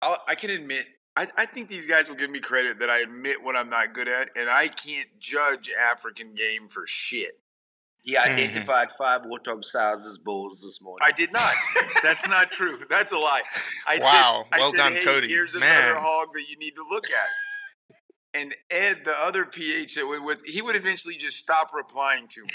I'll, 0.03 0.19
I 0.29 0.35
can 0.35 0.51
admit. 0.51 0.87
I, 1.17 1.27
I 1.37 1.47
think 1.47 1.69
these 1.69 1.87
guys 1.87 2.09
will 2.09 2.17
give 2.17 2.31
me 2.31 2.41
credit 2.41 2.79
that 2.81 2.89
I 2.89 3.01
admit 3.01 3.43
what 3.43 3.57
I'm 3.57 3.69
not 3.69 3.95
good 3.95 4.09
at, 4.09 4.31
and 4.37 4.49
I 4.49 4.69
can't 4.69 5.09
judge 5.19 5.71
African 5.71 6.35
game 6.35 6.69
for 6.69 6.87
shit. 6.87 7.41
He 8.03 8.15
mm-hmm. 8.15 8.33
identified 8.33 8.91
five 8.93 9.23
warthog 9.23 9.65
sows 9.65 10.07
as 10.07 10.19
bulls 10.19 10.63
this 10.63 10.81
morning. 10.83 11.07
I 11.07 11.13
did 11.13 11.33
not. 11.33 11.53
That's 12.03 12.27
not 12.29 12.51
true. 12.51 12.79
That's 12.89 13.13
a 13.13 13.19
lie. 13.19 13.43
I 13.87 13.99
Wow. 14.01 14.45
Said, 14.51 14.57
I 14.57 14.59
Well 14.61 14.71
said, 14.71 14.77
done, 14.79 14.93
hey, 14.95 15.05
Cody. 15.05 15.29
Here's 15.29 15.55
Man. 15.55 15.85
another 15.85 16.01
hog 16.01 16.29
that 16.35 16.49
you 16.49 16.57
need 16.57 16.75
to 16.77 16.85
look 16.91 17.05
at. 17.05 17.29
And 18.33 18.55
Ed, 18.71 19.01
the 19.05 19.15
other 19.21 19.45
PH 19.45 19.97
that 19.97 20.07
went 20.07 20.25
with, 20.25 20.45
he 20.47 20.63
would 20.63 20.77
eventually 20.77 21.17
just 21.17 21.39
stop 21.39 21.73
replying 21.75 22.29
to 22.29 22.43
me. 22.43 22.49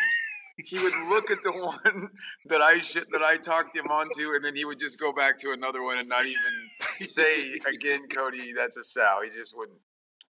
He 0.57 0.77
would 0.81 0.93
look 1.09 1.31
at 1.31 1.39
the 1.43 1.51
one 1.51 2.09
that 2.45 2.61
I 2.61 2.79
sh- 2.79 3.03
that 3.11 3.21
I 3.21 3.35
talked 3.35 3.75
him 3.75 3.87
onto, 3.87 4.33
and 4.33 4.43
then 4.43 4.55
he 4.55 4.63
would 4.63 4.79
just 4.79 4.97
go 4.97 5.11
back 5.11 5.37
to 5.41 5.51
another 5.51 5.83
one 5.83 5.97
and 5.97 6.07
not 6.07 6.25
even 6.25 6.64
say 7.03 7.53
again, 7.67 8.07
Cody, 8.07 8.53
that's 8.53 8.77
a 8.77 8.83
sow. 8.83 9.21
He 9.23 9.29
just 9.29 9.57
wouldn't. 9.57 9.79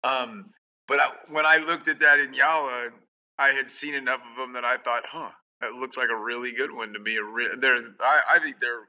Um, 0.04 0.52
but 0.88 1.00
I, 1.00 1.08
when 1.30 1.46
I 1.46 1.58
looked 1.58 1.88
at 1.88 2.00
that 2.00 2.20
inyala, 2.20 2.92
I 3.38 3.50
had 3.50 3.70
seen 3.70 3.94
enough 3.94 4.22
of 4.32 4.38
them 4.38 4.54
that 4.54 4.66
I 4.66 4.78
thought, 4.78 5.04
huh, 5.08 5.30
that 5.62 5.74
looks 5.74 5.98
like 5.98 6.10
a 6.10 6.18
really 6.18 6.52
good 6.52 6.74
one 6.74 6.94
to 6.94 7.00
be 7.00 7.18
a 7.18 7.24
re- 7.24 7.56
they're 7.60 7.78
I, 8.00 8.22
I 8.34 8.40
think 8.40 8.60
they're 8.60 8.88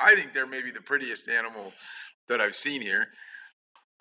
I 0.00 0.14
think 0.14 0.32
they're 0.32 0.46
maybe 0.46 0.70
the 0.70 0.80
prettiest 0.80 1.28
animal 1.28 1.72
that 2.28 2.40
I've 2.40 2.54
seen 2.54 2.80
here. 2.80 3.08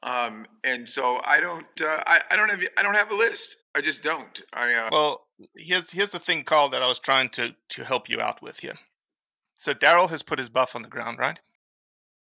Um, 0.03 0.45
and 0.63 0.88
so 0.88 1.20
I 1.24 1.39
don't 1.39 1.65
uh, 1.82 2.03
I, 2.05 2.22
I 2.32 2.36
don't 2.36 2.49
have 2.49 2.61
I 2.78 2.84
don't 2.84 2.95
have 2.95 3.11
a 3.11 3.15
list. 3.15 3.57
I 3.76 3.82
just 3.82 4.03
don't. 4.03 4.41
I 4.53 4.74
uh, 4.74 4.89
Well, 4.91 5.28
here's 5.55 5.91
here's 5.91 6.11
the 6.11 6.20
thing, 6.20 6.43
Carl, 6.43 6.70
that 6.70 6.82
I 6.82 6.88
was 6.88 6.99
trying 6.99 7.30
to 7.30 7.55
to 7.70 7.84
help 7.84 8.09
you 8.09 8.20
out 8.20 8.41
with 8.41 8.59
here. 8.59 8.76
So 9.59 9.74
Daryl 9.74 10.09
has 10.09 10.24
put 10.24 10.39
his 10.39 10.49
buff 10.49 10.76
on 10.76 10.84
the 10.84 10.89
ground, 10.89 11.18
right? 11.20 11.39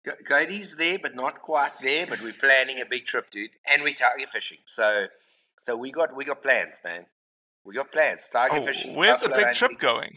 Co- 0.04 0.16
Cody's 0.26 0.76
there, 0.76 0.98
but 0.98 1.14
not 1.14 1.40
quite 1.42 1.72
there. 1.80 2.06
But 2.06 2.20
we're 2.20 2.32
planning 2.32 2.80
a 2.80 2.86
big 2.86 3.04
trip, 3.04 3.30
dude, 3.30 3.50
and 3.70 3.82
we're 3.82 3.94
tiger 3.94 4.26
fishing. 4.26 4.58
So, 4.66 5.06
So 5.60 5.76
we 5.76 5.90
got 5.90 6.14
we 6.14 6.24
got 6.24 6.42
plans, 6.42 6.80
man. 6.84 7.06
We 7.64 7.74
got 7.74 7.90
plans. 7.90 8.28
Tiger 8.28 8.56
Oh, 8.56 8.62
fishing. 8.62 8.94
where's 8.94 9.20
the 9.20 9.28
buffalo 9.30 9.46
big 9.46 9.54
trip 9.54 9.78
going? 9.78 10.16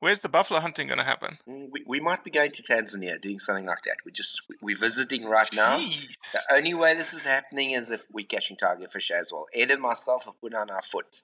Where's 0.00 0.20
the 0.20 0.28
buffalo 0.28 0.60
hunting 0.60 0.88
going 0.88 0.98
to 0.98 1.04
happen? 1.04 1.38
Mm, 1.48 1.70
We, 1.72 1.82
we 1.86 2.00
might 2.00 2.22
be 2.22 2.30
going 2.30 2.50
to 2.50 2.62
Tanzania, 2.62 3.18
doing 3.18 3.38
something 3.38 3.64
like 3.64 3.82
that. 3.86 3.96
We're 4.04 4.10
just 4.10 4.42
we- 4.50 4.56
we're 4.60 4.76
visiting 4.76 5.24
right 5.24 5.48
now. 5.54 5.78
Jeez. 5.78 6.32
The 6.32 6.54
only 6.56 6.74
way 6.74 6.94
this 6.94 7.14
is 7.14 7.24
happening 7.24 7.70
is 7.70 7.90
if 7.90 8.02
we're 8.12 8.26
catching 8.26 8.58
tiger 8.58 8.86
fish 8.88 9.10
as 9.10 9.30
well. 9.32 9.46
Ed 9.54 9.70
and 9.70 9.80
myself 9.80 10.26
have 10.26 10.38
put 10.42 10.52
on 10.52 10.68
our 10.68 10.82
foot. 10.82 11.22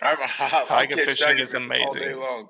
I'm, 0.00 0.16
I'll 0.38 0.64
Tiger 0.66 0.96
fishing 0.98 1.26
tiger 1.26 1.42
is 1.42 1.52
fish 1.52 1.60
all 1.60 1.94
day 1.94 2.12
amazing. 2.12 2.48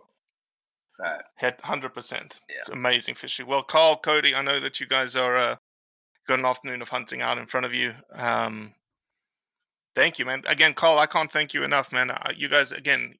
So 0.91 1.05
Head 1.37 1.61
hundred 1.63 1.95
percent. 1.95 2.41
Yeah. 2.49 2.57
It's 2.59 2.69
amazing 2.69 3.15
fishing. 3.15 3.47
Well, 3.47 3.63
Carl, 3.63 3.97
Cody, 3.97 4.35
I 4.35 4.43
know 4.43 4.59
that 4.59 4.81
you 4.81 4.89
guys 4.89 5.15
are 5.15 5.37
uh, 5.37 5.57
got 6.27 6.41
an 6.41 6.45
afternoon 6.45 6.83
of 6.83 6.89
hunting 6.89 7.23
out 7.23 7.39
in 7.39 7.47
front 7.47 7.65
of 7.65 7.73
you. 7.73 7.95
Um, 8.13 8.75
thank 9.95 10.19
you, 10.19 10.25
man. 10.25 10.43
Again, 10.49 10.75
Carl, 10.75 10.99
I 10.99 11.07
can't 11.07 11.31
thank 11.31 11.55
you 11.55 11.63
enough, 11.63 11.93
man. 11.93 12.11
Uh, 12.11 12.33
you 12.37 12.49
guys, 12.49 12.73
again, 12.73 13.15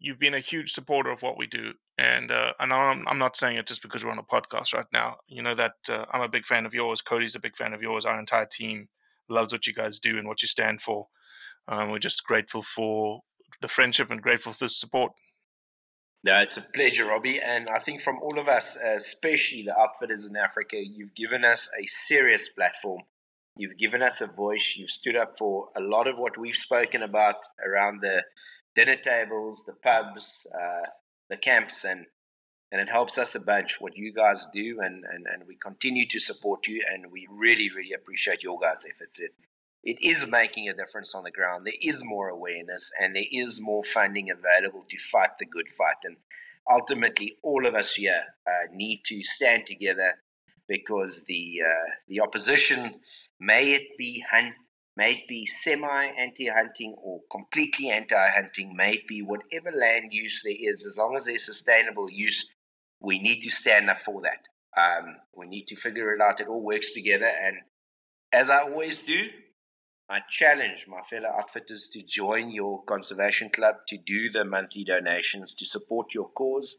you've 0.00 0.18
been 0.18 0.34
a 0.34 0.40
huge 0.40 0.72
supporter 0.72 1.10
of 1.10 1.22
what 1.22 1.38
we 1.38 1.46
do, 1.46 1.74
and 1.96 2.32
uh, 2.32 2.54
and 2.58 2.72
I'm 2.72 3.06
I'm 3.06 3.18
not 3.18 3.36
saying 3.36 3.56
it 3.56 3.68
just 3.68 3.82
because 3.82 4.04
we're 4.04 4.10
on 4.10 4.18
a 4.18 4.24
podcast 4.24 4.74
right 4.74 4.90
now. 4.92 5.18
You 5.28 5.42
know 5.42 5.54
that 5.54 5.74
uh, 5.88 6.06
I'm 6.12 6.22
a 6.22 6.28
big 6.28 6.44
fan 6.44 6.66
of 6.66 6.74
yours. 6.74 7.02
Cody's 7.02 7.36
a 7.36 7.40
big 7.40 7.56
fan 7.56 7.72
of 7.72 7.82
yours. 7.82 8.04
Our 8.04 8.18
entire 8.18 8.48
team 8.50 8.88
loves 9.28 9.52
what 9.52 9.68
you 9.68 9.72
guys 9.72 10.00
do 10.00 10.18
and 10.18 10.26
what 10.26 10.42
you 10.42 10.48
stand 10.48 10.82
for. 10.82 11.06
Um, 11.68 11.92
we're 11.92 12.00
just 12.00 12.24
grateful 12.26 12.62
for 12.62 13.20
the 13.60 13.68
friendship 13.68 14.10
and 14.10 14.20
grateful 14.20 14.52
for 14.52 14.64
the 14.64 14.68
support. 14.68 15.12
No, 16.22 16.38
it's 16.38 16.58
a 16.58 16.62
pleasure, 16.62 17.06
Robbie. 17.06 17.40
And 17.40 17.68
I 17.68 17.78
think 17.78 18.02
from 18.02 18.18
all 18.22 18.38
of 18.38 18.46
us, 18.46 18.76
especially 18.76 19.62
the 19.62 19.78
outfitters 19.78 20.26
in 20.26 20.36
Africa, 20.36 20.76
you've 20.76 21.14
given 21.14 21.44
us 21.44 21.68
a 21.80 21.86
serious 21.86 22.48
platform. 22.48 23.02
You've 23.56 23.78
given 23.78 24.02
us 24.02 24.20
a 24.20 24.26
voice. 24.26 24.74
You've 24.76 24.90
stood 24.90 25.16
up 25.16 25.38
for 25.38 25.68
a 25.76 25.80
lot 25.80 26.06
of 26.06 26.18
what 26.18 26.38
we've 26.38 26.56
spoken 26.56 27.02
about 27.02 27.36
around 27.66 28.00
the 28.02 28.24
dinner 28.74 28.96
tables, 28.96 29.64
the 29.66 29.72
pubs, 29.72 30.46
uh, 30.54 30.88
the 31.28 31.36
camps, 31.36 31.84
and 31.84 32.06
and 32.72 32.80
it 32.80 32.88
helps 32.88 33.18
us 33.18 33.34
a 33.34 33.40
bunch 33.40 33.80
what 33.80 33.96
you 33.96 34.12
guys 34.12 34.46
do, 34.54 34.78
and, 34.80 35.04
and, 35.04 35.26
and 35.26 35.42
we 35.48 35.56
continue 35.56 36.06
to 36.06 36.20
support 36.20 36.68
you, 36.68 36.80
and 36.88 37.10
we 37.10 37.26
really, 37.28 37.68
really 37.68 37.92
appreciate 37.92 38.44
your 38.44 38.60
guys' 38.60 38.86
efforts. 38.88 39.18
It, 39.18 39.32
it 39.82 40.02
is 40.02 40.26
making 40.30 40.68
a 40.68 40.74
difference 40.74 41.14
on 41.14 41.24
the 41.24 41.30
ground. 41.30 41.66
There 41.66 41.74
is 41.82 42.04
more 42.04 42.28
awareness 42.28 42.90
and 43.00 43.16
there 43.16 43.24
is 43.32 43.60
more 43.60 43.82
funding 43.82 44.30
available 44.30 44.84
to 44.88 44.98
fight 44.98 45.38
the 45.38 45.46
good 45.46 45.68
fight. 45.70 45.96
And 46.04 46.16
ultimately, 46.70 47.38
all 47.42 47.66
of 47.66 47.74
us 47.74 47.94
here 47.94 48.22
uh, 48.46 48.66
need 48.72 49.02
to 49.06 49.22
stand 49.22 49.66
together 49.66 50.14
because 50.68 51.24
the 51.24 51.60
uh, 51.66 51.90
the 52.08 52.20
opposition, 52.20 52.94
may 53.40 53.72
it 53.72 53.96
be 53.98 54.22
hunt, 54.30 54.54
may 54.96 55.12
it 55.12 55.28
be 55.28 55.46
semi 55.46 56.04
anti-hunting 56.06 56.94
or 57.02 57.20
completely 57.30 57.90
anti-hunting, 57.90 58.76
may 58.76 58.94
it 58.94 59.08
be 59.08 59.22
whatever 59.22 59.72
land 59.72 60.12
use 60.12 60.42
there 60.44 60.54
is, 60.56 60.86
as 60.86 60.96
long 60.96 61.16
as 61.16 61.24
there's 61.24 61.44
sustainable 61.44 62.08
use, 62.08 62.46
we 63.00 63.18
need 63.18 63.40
to 63.40 63.50
stand 63.50 63.90
up 63.90 63.98
for 63.98 64.20
that. 64.22 64.46
Um, 64.80 65.16
we 65.34 65.48
need 65.48 65.66
to 65.68 65.76
figure 65.76 66.14
it 66.14 66.20
out. 66.20 66.40
It 66.40 66.46
all 66.46 66.62
works 66.62 66.92
together, 66.92 67.26
and 67.42 67.56
as 68.32 68.48
I 68.48 68.60
always 68.60 69.02
do, 69.02 69.28
I 70.10 70.18
challenge 70.28 70.86
my 70.88 71.02
fellow 71.02 71.28
outfitters 71.28 71.88
to 71.92 72.02
join 72.02 72.50
your 72.50 72.82
conservation 72.82 73.48
club, 73.48 73.76
to 73.86 73.96
do 73.96 74.28
the 74.28 74.44
monthly 74.44 74.82
donations, 74.82 75.54
to 75.54 75.64
support 75.64 76.12
your 76.12 76.28
cause, 76.30 76.78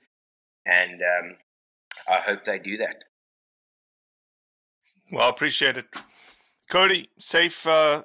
and 0.65 1.01
um, 1.01 1.38
I 2.09 2.17
hope 2.17 2.43
they 2.43 2.59
do 2.59 2.75
that. 2.77 3.05
Well, 5.13 5.29
appreciate 5.29 5.77
it, 5.77 5.86
Cody. 6.69 7.09
Safe, 7.17 7.65
uh, 7.65 8.03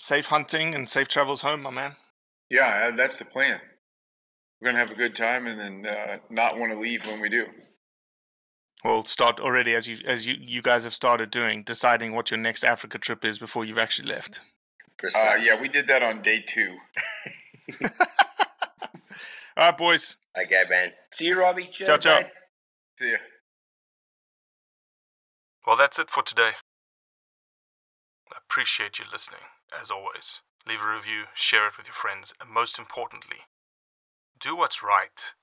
safe 0.00 0.26
hunting 0.26 0.74
and 0.74 0.88
safe 0.88 1.08
travels 1.08 1.42
home, 1.42 1.60
my 1.60 1.70
man. 1.70 1.96
Yeah, 2.48 2.88
uh, 2.88 2.96
that's 2.96 3.18
the 3.18 3.26
plan. 3.26 3.60
We're 4.60 4.68
gonna 4.68 4.78
have 4.78 4.90
a 4.90 4.94
good 4.94 5.14
time 5.14 5.46
and 5.48 5.60
then 5.60 5.86
uh, 5.86 6.16
not 6.30 6.58
want 6.58 6.72
to 6.72 6.78
leave 6.78 7.06
when 7.06 7.20
we 7.20 7.28
do. 7.28 7.46
We'll 8.84 9.02
start 9.02 9.40
already 9.40 9.74
as 9.74 9.86
you 9.88 9.98
as 10.06 10.26
you 10.26 10.36
you 10.40 10.62
guys 10.62 10.84
have 10.84 10.94
started 10.94 11.30
doing, 11.30 11.62
deciding 11.62 12.14
what 12.14 12.30
your 12.30 12.38
next 12.38 12.64
Africa 12.64 12.98
trip 12.98 13.24
is 13.24 13.38
before 13.38 13.64
you've 13.64 13.78
actually 13.78 14.10
left. 14.10 14.40
Uh, 15.14 15.36
yeah, 15.40 15.60
we 15.60 15.68
did 15.68 15.86
that 15.86 16.02
on 16.02 16.22
day 16.22 16.42
two. 16.46 16.76
All 19.56 19.66
right, 19.66 19.76
boys. 19.78 20.16
Okay, 20.36 20.62
man. 20.68 20.92
See 21.12 21.26
you, 21.26 21.38
Robbie. 21.40 21.64
Cheers, 21.64 21.88
Ciao, 21.88 21.96
ciao. 21.96 22.16
mate. 22.20 22.26
See 22.98 23.10
ya. 23.10 23.16
Well, 25.66 25.76
that's 25.76 25.98
it 25.98 26.10
for 26.10 26.22
today. 26.22 26.52
I 28.32 28.36
appreciate 28.38 28.98
you 28.98 29.04
listening, 29.10 29.40
as 29.78 29.90
always. 29.90 30.40
Leave 30.66 30.82
a 30.82 30.94
review, 30.94 31.24
share 31.34 31.66
it 31.68 31.76
with 31.78 31.86
your 31.86 31.94
friends, 31.94 32.32
and 32.40 32.50
most 32.50 32.78
importantly, 32.78 33.38
do 34.38 34.54
what's 34.56 34.82
right 34.82 35.34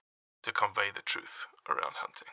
to 0.43 0.51
convey 0.51 0.89
the 0.93 1.01
truth 1.01 1.45
around 1.67 1.93
hunting. 1.95 2.29